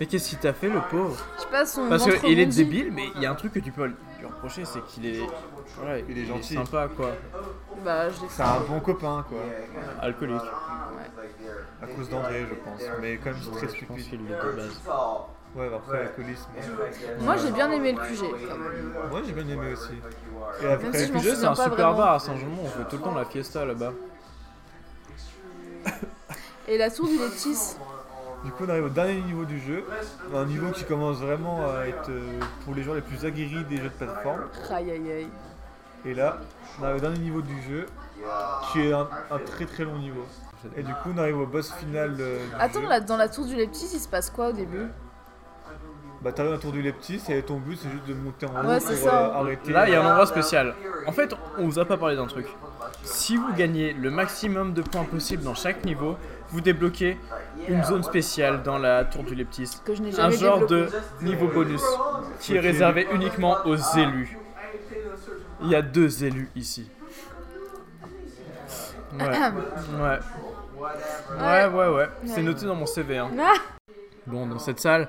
Mais 0.00 0.06
qu'est-ce 0.06 0.28
qu'il 0.30 0.38
t'a 0.38 0.52
fait 0.52 0.68
le 0.68 0.80
pauvre 0.90 1.16
Je 1.36 1.42
sais 1.42 1.48
pas, 1.48 1.66
son 1.66 1.88
Parce 1.88 2.04
qu'il 2.20 2.38
est 2.40 2.46
débile, 2.46 2.90
mais 2.92 3.04
il 3.14 3.22
y 3.22 3.26
a 3.26 3.30
un 3.30 3.34
truc 3.34 3.52
que 3.52 3.60
tu 3.60 3.70
peux 3.70 3.86
lui 3.86 3.94
reprocher, 4.26 4.64
c'est 4.64 4.84
qu'il 4.86 5.06
est. 5.06 5.20
Voilà, 5.78 5.98
Il 6.08 6.18
est 6.18 6.24
gentil. 6.26 6.54
Sympa 6.54 6.88
quoi. 6.96 7.10
Bah, 7.84 8.08
je 8.10 8.20
l'ai 8.22 8.26
C'est 8.28 8.42
un 8.42 8.60
bon 8.68 8.80
copain, 8.80 9.24
quoi. 9.28 9.38
Alcoolique. 10.00 10.40
À 11.82 11.86
cause 11.86 12.08
d'André, 12.08 12.46
je 12.48 12.54
pense. 12.54 12.80
Mais 13.00 13.16
quand 13.18 13.30
même 13.30 13.40
très 13.40 13.60
Je 13.60 13.66
pense 13.66 13.70
stupide. 13.70 14.08
qu'il 14.08 14.24
l'est 14.26 14.34
de 14.36 14.52
base. 14.56 14.80
Ouais, 15.56 15.68
bah, 15.70 15.76
après 15.76 15.98
l'alcoolisme. 15.98 16.48
Moi, 17.20 17.36
j'ai 17.36 17.50
bien 17.52 17.70
aimé 17.70 17.92
le 17.92 17.98
QG. 17.98 18.20
quand 18.48 18.58
même. 18.58 18.94
Moi, 19.10 19.20
j'ai 19.24 19.32
bien 19.32 19.48
aimé 19.48 19.72
aussi. 19.72 19.92
Et 20.62 20.66
après, 20.66 21.06
je 21.06 21.12
Le 21.12 21.18
jeu 21.20 21.34
c'est 21.34 21.46
un 21.46 21.54
super 21.54 21.70
vraiment. 21.74 21.96
bar 21.98 22.12
à 22.14 22.18
Saint-Germain, 22.18 22.56
on 22.64 22.66
fait 22.68 22.88
tout 22.88 22.96
le 22.96 23.02
temps 23.02 23.14
la 23.14 23.24
fiesta 23.24 23.64
là-bas. 23.64 23.92
Et 26.66 26.78
la 26.78 26.90
tour 26.90 27.06
du 27.06 27.18
Leptis. 27.18 27.76
Du 28.44 28.50
coup, 28.52 28.64
on 28.66 28.68
arrive 28.68 28.84
au 28.84 28.88
dernier 28.90 29.20
niveau 29.22 29.44
du 29.44 29.58
jeu. 29.60 29.84
Un 30.34 30.44
niveau 30.46 30.70
qui 30.72 30.84
commence 30.84 31.18
vraiment 31.18 31.66
à 31.70 31.86
être 31.86 32.10
euh, 32.10 32.20
pour 32.64 32.74
les 32.74 32.82
joueurs 32.82 32.96
les 32.96 33.02
plus 33.02 33.24
aguerris 33.24 33.64
des 33.64 33.76
jeux 33.78 33.84
de 33.84 33.88
plateforme. 33.88 34.42
Aïe 34.70 34.90
aïe 34.90 35.12
aïe. 35.12 35.28
Et 36.04 36.14
là, 36.14 36.38
on 36.78 36.84
arrive 36.84 36.96
au 36.96 37.00
dernier 37.00 37.18
niveau 37.18 37.40
du 37.40 37.62
jeu, 37.62 37.86
qui 38.72 38.80
est 38.82 38.92
un, 38.92 39.08
un 39.30 39.38
très 39.38 39.64
très 39.64 39.84
long 39.84 39.98
niveau. 39.98 40.24
Et 40.76 40.82
du 40.82 40.92
coup, 40.92 41.10
on 41.14 41.18
arrive 41.18 41.38
au 41.38 41.46
boss 41.46 41.72
final 41.72 42.16
euh, 42.20 42.38
du 42.46 42.54
Attends, 42.58 42.80
jeu. 42.82 42.88
là, 42.88 43.00
dans 43.00 43.16
la 43.16 43.28
tour 43.28 43.44
du 43.46 43.54
Leptis, 43.54 43.88
il 43.92 43.98
se 44.00 44.08
passe 44.08 44.30
quoi 44.30 44.48
au 44.48 44.52
début? 44.52 44.86
Bah, 46.24 46.32
t'arrives 46.32 46.52
à 46.52 46.54
la 46.54 46.60
tour 46.60 46.72
du 46.72 46.80
Leptis 46.80 47.20
et 47.28 47.42
ton 47.42 47.58
but 47.58 47.78
c'est 47.78 47.90
juste 47.90 48.06
de 48.08 48.14
monter 48.14 48.46
en 48.46 48.52
haut 48.52 48.66
Ouais, 48.66 48.80
pour 48.80 49.08
euh, 49.08 49.32
arrêter. 49.34 49.72
Là, 49.72 49.86
il 49.86 49.92
y 49.92 49.94
a 49.94 50.02
un 50.02 50.08
endroit 50.08 50.24
spécial. 50.24 50.74
En 51.06 51.12
fait, 51.12 51.34
on 51.58 51.66
vous 51.66 51.78
a 51.78 51.84
pas 51.84 51.98
parlé 51.98 52.16
d'un 52.16 52.26
truc. 52.26 52.46
Si 53.02 53.36
vous 53.36 53.52
gagnez 53.52 53.92
le 53.92 54.10
maximum 54.10 54.72
de 54.72 54.80
points 54.80 55.04
possible 55.04 55.42
dans 55.42 55.54
chaque 55.54 55.84
niveau, 55.84 56.16
vous 56.48 56.62
débloquez 56.62 57.18
une 57.68 57.84
zone 57.84 58.02
spéciale 58.02 58.62
dans 58.62 58.78
la 58.78 59.04
tour 59.04 59.22
du 59.22 59.34
Leptis. 59.34 59.68
Que 59.84 59.94
je 59.94 60.00
n'ai 60.00 60.18
Un 60.18 60.30
genre 60.30 60.66
de 60.66 60.88
niveau 61.20 61.46
bonus 61.48 61.82
qui 62.40 62.56
est 62.56 62.60
réservé 62.60 63.06
uniquement 63.12 63.58
aux 63.66 63.76
élus. 63.76 64.38
Il 65.60 65.68
y 65.68 65.74
a 65.74 65.82
deux 65.82 66.24
élus 66.24 66.48
ici. 66.56 66.88
Ouais. 69.12 69.26
Ouais. 69.28 70.18
Ouais, 71.38 71.66
ouais, 71.66 71.88
ouais. 71.88 72.08
C'est 72.24 72.42
noté 72.42 72.64
dans 72.64 72.76
mon 72.76 72.86
CV. 72.86 73.18
Hein. 73.18 73.30
Ah 73.38 73.52
Bon, 74.26 74.46
dans 74.46 74.58
cette 74.58 74.80
salle, 74.80 75.08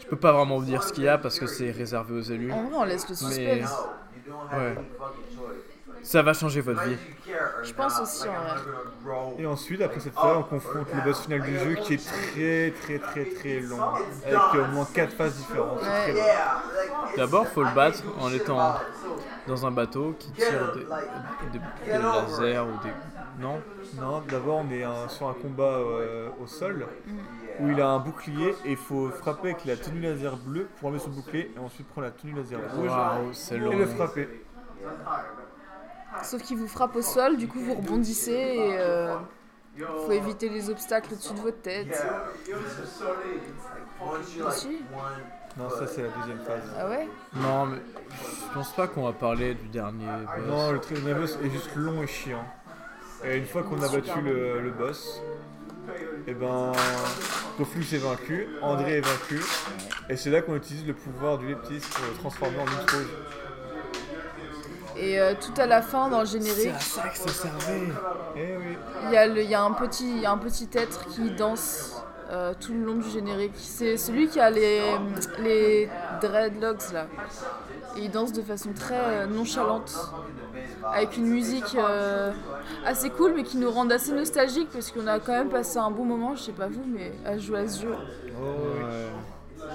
je 0.00 0.06
peux 0.06 0.16
pas 0.16 0.32
vraiment 0.32 0.58
vous 0.58 0.64
dire 0.64 0.82
ce 0.82 0.92
qu'il 0.92 1.04
y 1.04 1.08
a 1.08 1.18
parce 1.18 1.38
que 1.38 1.46
c'est 1.46 1.70
réservé 1.70 2.14
aux 2.18 2.22
élus. 2.22 2.50
En 2.52 2.62
vrai, 2.64 2.72
on 2.76 2.84
laisse 2.84 3.08
le 3.08 3.14
Mais. 3.28 3.60
suspense. 3.62 3.78
Ouais. 4.52 4.74
Ça 6.02 6.22
va 6.22 6.32
changer 6.32 6.62
votre 6.62 6.82
vie. 6.82 6.96
Je 7.62 7.72
pense 7.74 8.00
aussi 8.00 8.26
en 8.26 8.32
vrai. 8.32 9.34
Et 9.38 9.46
ensuite, 9.46 9.82
après 9.82 10.00
cette 10.00 10.14
fois, 10.14 10.38
on 10.38 10.42
confronte 10.44 10.86
le 10.94 11.02
boss 11.02 11.20
final 11.20 11.42
du 11.42 11.58
jeu 11.58 11.74
qui 11.74 11.94
est 11.94 11.98
très 12.04 12.70
très 12.80 12.98
très 12.98 13.24
très 13.26 13.60
long. 13.60 13.78
Avec 14.26 14.38
au 14.54 14.66
moins 14.72 14.86
4 14.94 15.12
phases 15.12 15.34
différentes. 15.36 15.82
Ouais. 15.82 16.14
D'abord, 17.16 17.46
faut 17.48 17.62
le 17.62 17.74
battre 17.74 18.02
en 18.18 18.32
étant 18.32 18.76
dans 19.46 19.66
un 19.66 19.70
bateau 19.70 20.14
qui 20.18 20.30
tire 20.32 20.72
des, 20.74 20.80
des- 21.58 21.92
des 21.92 21.98
lasers 21.98 22.60
ou 22.60 22.82
des. 22.82 22.92
Non 23.40 23.60
Non, 23.98 24.22
d'abord 24.28 24.58
on 24.66 24.70
est 24.70 24.82
un- 24.84 25.08
sur 25.08 25.28
un 25.28 25.34
combat 25.34 25.64
euh, 25.64 26.28
au 26.42 26.46
sol 26.46 26.86
où 27.58 27.68
il 27.70 27.80
a 27.80 27.88
un 27.88 27.98
bouclier 27.98 28.54
et 28.64 28.72
il 28.72 28.76
faut 28.76 29.08
frapper 29.10 29.50
avec 29.50 29.64
la 29.64 29.76
tenue 29.76 30.00
laser 30.00 30.36
bleue 30.36 30.68
pour 30.78 30.88
enlever 30.88 31.00
son 31.00 31.10
bouclier 31.10 31.50
et 31.54 31.58
ensuite 31.58 31.86
prendre 31.88 32.06
la 32.06 32.12
tenue 32.12 32.32
laser 32.34 32.60
rouge 32.74 32.90
et 33.52 33.56
long. 33.58 33.76
le 33.78 33.86
frapper. 33.86 34.28
Sauf 36.22 36.42
qu'il 36.42 36.56
vous 36.58 36.68
frappe 36.68 36.96
au 36.96 37.02
sol, 37.02 37.36
du 37.36 37.48
coup 37.48 37.60
vous 37.60 37.74
rebondissez 37.74 38.32
et 38.32 38.78
euh, 38.78 39.16
faut 40.04 40.12
éviter 40.12 40.48
les 40.48 40.68
obstacles 40.70 41.14
au-dessus 41.14 41.34
de 41.34 41.40
votre 41.40 41.62
tête. 41.62 42.02
Aussi 44.46 44.82
Non, 45.56 45.68
ça 45.70 45.86
c'est 45.86 46.02
la 46.02 46.08
deuxième 46.08 46.40
phase. 46.40 46.62
Ah 46.78 46.88
ouais? 46.88 47.08
Non, 47.34 47.66
mais 47.66 47.78
je 48.48 48.54
pense 48.54 48.72
pas 48.74 48.86
qu'on 48.88 49.04
va 49.04 49.12
parler 49.12 49.54
du 49.54 49.68
dernier 49.68 50.06
boss. 50.06 50.46
Non, 50.46 50.72
le 50.72 50.80
très 50.80 50.94
boss 51.14 51.38
est 51.44 51.50
juste 51.50 51.74
long 51.76 52.02
et 52.02 52.06
chiant. 52.06 52.44
Et 53.24 53.36
une 53.36 53.44
fois 53.46 53.62
qu'on 53.62 53.80
a 53.82 53.88
battu 53.88 54.20
le, 54.22 54.60
le 54.60 54.70
boss, 54.70 55.20
et 56.26 56.34
ben 56.34 56.72
Koflux 57.58 57.84
est 57.94 57.98
vaincu, 57.98 58.48
André 58.62 58.98
est 58.98 59.00
vaincu, 59.00 59.40
et 60.08 60.16
c'est 60.16 60.30
là 60.30 60.40
qu'on 60.42 60.56
utilise 60.56 60.86
le 60.86 60.94
pouvoir 60.94 61.38
du 61.38 61.48
Leptis 61.48 61.80
pour 61.94 62.04
le 62.06 62.14
transformer 62.18 62.58
en 62.58 62.64
une 62.64 62.90
rouge. 62.90 63.10
Et 64.96 65.18
euh, 65.20 65.34
tout 65.40 65.58
à 65.60 65.66
la 65.66 65.82
fin, 65.82 66.08
dans 66.08 66.20
le 66.20 66.26
C'est 66.26 66.40
générique, 66.40 66.74
à 66.74 66.78
ça 66.80 67.08
que 67.08 67.16
ça 67.16 67.28
servait. 67.28 67.88
Eh 68.36 68.56
oui. 68.56 68.76
il 69.06 69.12
y, 69.12 69.16
a 69.16 69.26
le- 69.26 69.42
il 69.42 69.50
y 69.50 69.54
a 69.54 69.62
un 69.62 69.72
petit, 69.72 70.10
il 70.10 70.20
y 70.22 70.26
a 70.26 70.30
un 70.32 70.36
petit 70.38 70.68
être 70.74 71.06
qui 71.08 71.30
danse 71.30 72.02
euh, 72.30 72.52
tout 72.60 72.72
le 72.74 72.80
long 72.84 72.96
du 72.96 73.08
générique. 73.08 73.54
C'est 73.56 73.96
celui 73.96 74.28
qui 74.28 74.40
a 74.40 74.50
les, 74.50 74.82
les 75.38 75.88
dreadlocks 76.20 76.92
là. 76.92 77.06
Et 77.96 78.00
il 78.02 78.10
danse 78.10 78.32
de 78.32 78.42
façon 78.42 78.72
très 78.74 78.94
euh, 78.98 79.26
nonchalante. 79.26 79.92
Avec 80.84 81.16
une 81.16 81.26
musique 81.26 81.76
euh, 81.76 82.32
assez 82.84 83.10
cool, 83.10 83.34
mais 83.36 83.42
qui 83.42 83.56
nous 83.56 83.70
rend 83.70 83.88
assez 83.90 84.12
nostalgique 84.12 84.68
parce 84.72 84.90
qu'on 84.90 85.06
a 85.06 85.18
quand 85.18 85.32
même 85.32 85.48
passé 85.48 85.78
un 85.78 85.90
bon 85.90 86.04
moment, 86.04 86.34
je 86.34 86.42
sais 86.42 86.52
pas 86.52 86.68
vous, 86.68 86.84
mais 86.86 87.12
à 87.24 87.38
jouer 87.38 87.60
à 87.60 87.68
ce 87.68 87.82
jeu. 87.82 87.94
Oh. 88.40 88.84
Ouais. 88.84 89.66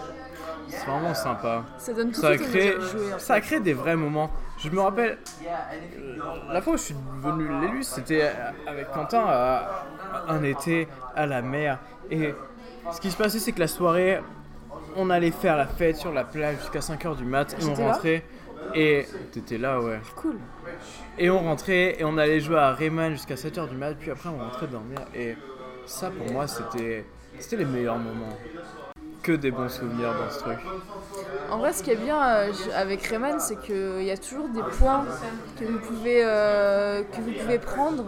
C'est 0.67 0.85
vraiment 0.85 1.13
sympa. 1.13 1.63
Ça 1.77 1.93
donne 1.93 2.11
tout 2.11 2.21
Ça 2.21 2.29
a 2.29 2.31
de 2.31 2.37
suite 2.37 2.49
créé, 2.49 2.75
envie 2.75 2.85
de 2.85 2.89
jouer. 2.89 3.13
en 3.13 3.19
ça 3.19 3.33
a 3.33 3.35
fait. 3.37 3.41
créé 3.47 3.59
des 3.59 3.73
vrais 3.73 3.95
moments. 3.95 4.31
Je 4.57 4.69
me 4.69 4.79
rappelle, 4.81 5.17
euh, 5.45 6.17
la 6.51 6.61
fois 6.61 6.73
où 6.73 6.77
je 6.77 6.83
suis 6.83 6.95
devenu 7.23 7.47
l'élu, 7.61 7.83
c'était 7.83 8.31
avec 8.65 8.91
Quentin 8.91 9.25
à 9.27 9.85
un 10.27 10.43
été 10.43 10.87
à 11.15 11.25
la 11.25 11.41
mer. 11.41 11.79
Et 12.09 12.33
ce 12.91 12.99
qui 12.99 13.11
se 13.11 13.17
passait, 13.17 13.39
c'est 13.39 13.51
que 13.51 13.59
la 13.59 13.67
soirée, 13.67 14.21
on 14.95 15.09
allait 15.09 15.31
faire 15.31 15.57
la 15.57 15.67
fête 15.67 15.97
sur 15.97 16.13
la 16.13 16.23
plage 16.23 16.57
jusqu'à 16.61 16.79
5h 16.79 17.17
du 17.17 17.25
mat 17.25 17.53
et 17.53 17.65
on 17.65 17.75
là 17.75 17.93
rentrait. 17.93 18.23
Et 18.73 19.05
t'étais 19.31 19.57
là, 19.57 19.79
ouais. 19.79 19.99
Cool. 20.15 20.37
Et 21.17 21.29
on 21.29 21.39
rentrait 21.39 21.99
et 21.99 22.03
on 22.03 22.17
allait 22.17 22.39
jouer 22.39 22.57
à 22.57 22.73
Rayman 22.73 23.13
jusqu'à 23.13 23.35
7h 23.35 23.69
du 23.69 23.75
mat, 23.75 23.93
puis 23.93 24.11
après 24.11 24.29
on 24.29 24.37
rentrait 24.37 24.67
dormir. 24.67 24.99
Et 25.13 25.35
ça, 25.85 26.09
pour 26.09 26.31
moi, 26.31 26.47
c'était 26.47 27.05
c'était 27.39 27.57
les 27.57 27.65
meilleurs 27.65 27.97
moments. 27.97 28.37
Que 29.21 29.31
des 29.31 29.49
bons 29.49 29.69
souvenirs 29.69 30.13
dans 30.13 30.29
ce 30.29 30.39
truc. 30.39 30.59
En 31.49 31.57
vrai, 31.57 31.73
ce 31.73 31.81
qui 31.81 31.89
est 31.89 31.95
bien 31.95 32.21
euh, 32.23 32.51
avec 32.75 33.01
Rayman, 33.07 33.39
c'est 33.39 33.59
qu'il 33.59 34.03
y 34.03 34.11
a 34.11 34.17
toujours 34.17 34.47
des 34.49 34.61
points 34.77 35.03
que 35.59 35.65
vous 35.65 35.79
pouvez, 35.79 36.23
euh, 36.23 37.01
que 37.03 37.21
vous 37.21 37.31
pouvez 37.31 37.57
prendre, 37.57 38.05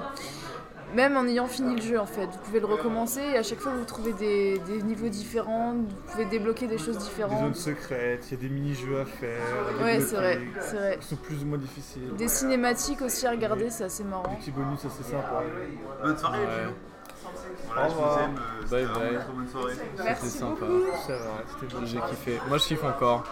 même 0.95 1.17
en 1.17 1.26
ayant 1.26 1.47
fini 1.47 1.76
le 1.76 1.82
jeu 1.82 2.00
en 2.00 2.06
fait. 2.06 2.26
Vous 2.28 2.38
pouvez 2.45 2.60
le 2.60 2.65
recommencer 2.65 3.19
et 3.21 3.38
à 3.38 3.43
chaque 3.43 3.60
fois 3.60 3.71
vous 3.73 3.86
trouvez 3.86 4.13
des, 4.13 4.60
des 4.60 4.82
niveaux 4.84 5.10
différents, 5.10 5.73
vous 5.73 6.12
pouvez 6.12 6.26
débloquer 6.26 6.67
des 6.67 6.78
choses 6.78 6.97
Des 6.97 7.04
zones 7.04 7.04
différentes. 7.10 7.56
secrètes, 7.56 8.26
il 8.30 8.36
y 8.36 8.38
a 8.38 8.41
des 8.41 8.50
mini-jeux 8.54 9.00
à 9.02 9.06
faire. 9.06 9.39
Ouais, 9.82 10.00
c'est 10.00 10.15
vrai, 10.15 10.39
c'est 10.62 10.76
vrai. 10.78 10.97
Qui 11.02 11.08
sont 11.08 11.15
plus 11.17 11.43
ou 11.43 11.45
moins 11.47 11.58
difficiles. 11.58 12.13
Des 12.17 12.28
cinématiques 12.28 13.02
aussi 13.02 13.28
à 13.28 13.32
regarder, 13.32 13.69
c'est 13.69 13.84
assez 13.84 14.04
Des 14.04 14.10
marrant. 14.10 14.36
petits 14.36 14.52
bonus 14.52 14.80
assez 14.86 15.04
sympas. 15.04 15.43
Bonne 16.03 16.18
soirée, 16.18 16.39
Ouais. 16.39 16.74
Voilà, 17.68 17.88
Au 17.88 17.89
je 17.89 17.95
vous 17.95 18.20
aime. 18.20 18.36
Bye 18.72 18.86
bye. 18.86 19.20
bonne 19.36 19.47
soirée. 19.49 19.74
C'était 19.97 20.28
sympa. 20.28 20.66
beaucoup. 20.66 20.84
C'est 21.05 21.14
vrai, 21.14 21.30
c'était 21.59 21.76
bon. 21.76 21.86
J'ai 21.86 21.99
kiffé. 21.99 22.39
Moi, 22.47 22.57
je 22.57 22.64
kiffe 22.66 22.84
encore. 22.84 23.24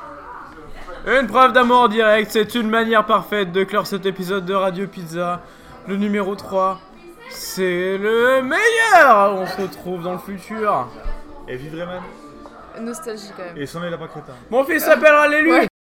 Une 1.07 1.27
preuve 1.27 1.53
d'amour 1.53 1.81
en 1.81 1.87
direct, 1.87 2.31
c'est 2.31 2.55
une 2.55 2.69
manière 2.69 3.05
parfaite 3.05 3.51
de 3.51 3.63
clore 3.63 3.87
cet 3.87 4.05
épisode 4.05 4.45
de 4.45 4.53
Radio 4.53 4.87
Pizza. 4.87 5.41
Le 5.87 5.95
numéro 5.97 6.35
3, 6.35 6.79
c'est 7.29 7.97
le 7.97 8.41
meilleur 8.41 9.33
On 9.33 9.47
se 9.47 9.61
retrouve 9.61 10.03
dans 10.03 10.13
le 10.13 10.19
futur. 10.19 10.87
Et 11.47 11.55
vive 11.55 11.75
Rayman 11.75 12.01
Nostalgie 12.81 13.31
quand 13.37 13.43
même. 13.43 13.57
Et 13.57 13.65
sans 13.65 13.81
les 13.81 13.89
lapins 13.89 14.07
crétins. 14.07 14.33
Mon 14.49 14.63
fils 14.65 14.83
s'appellera 14.83 15.27
l'élu 15.27 15.51
Ouais. 15.51 15.67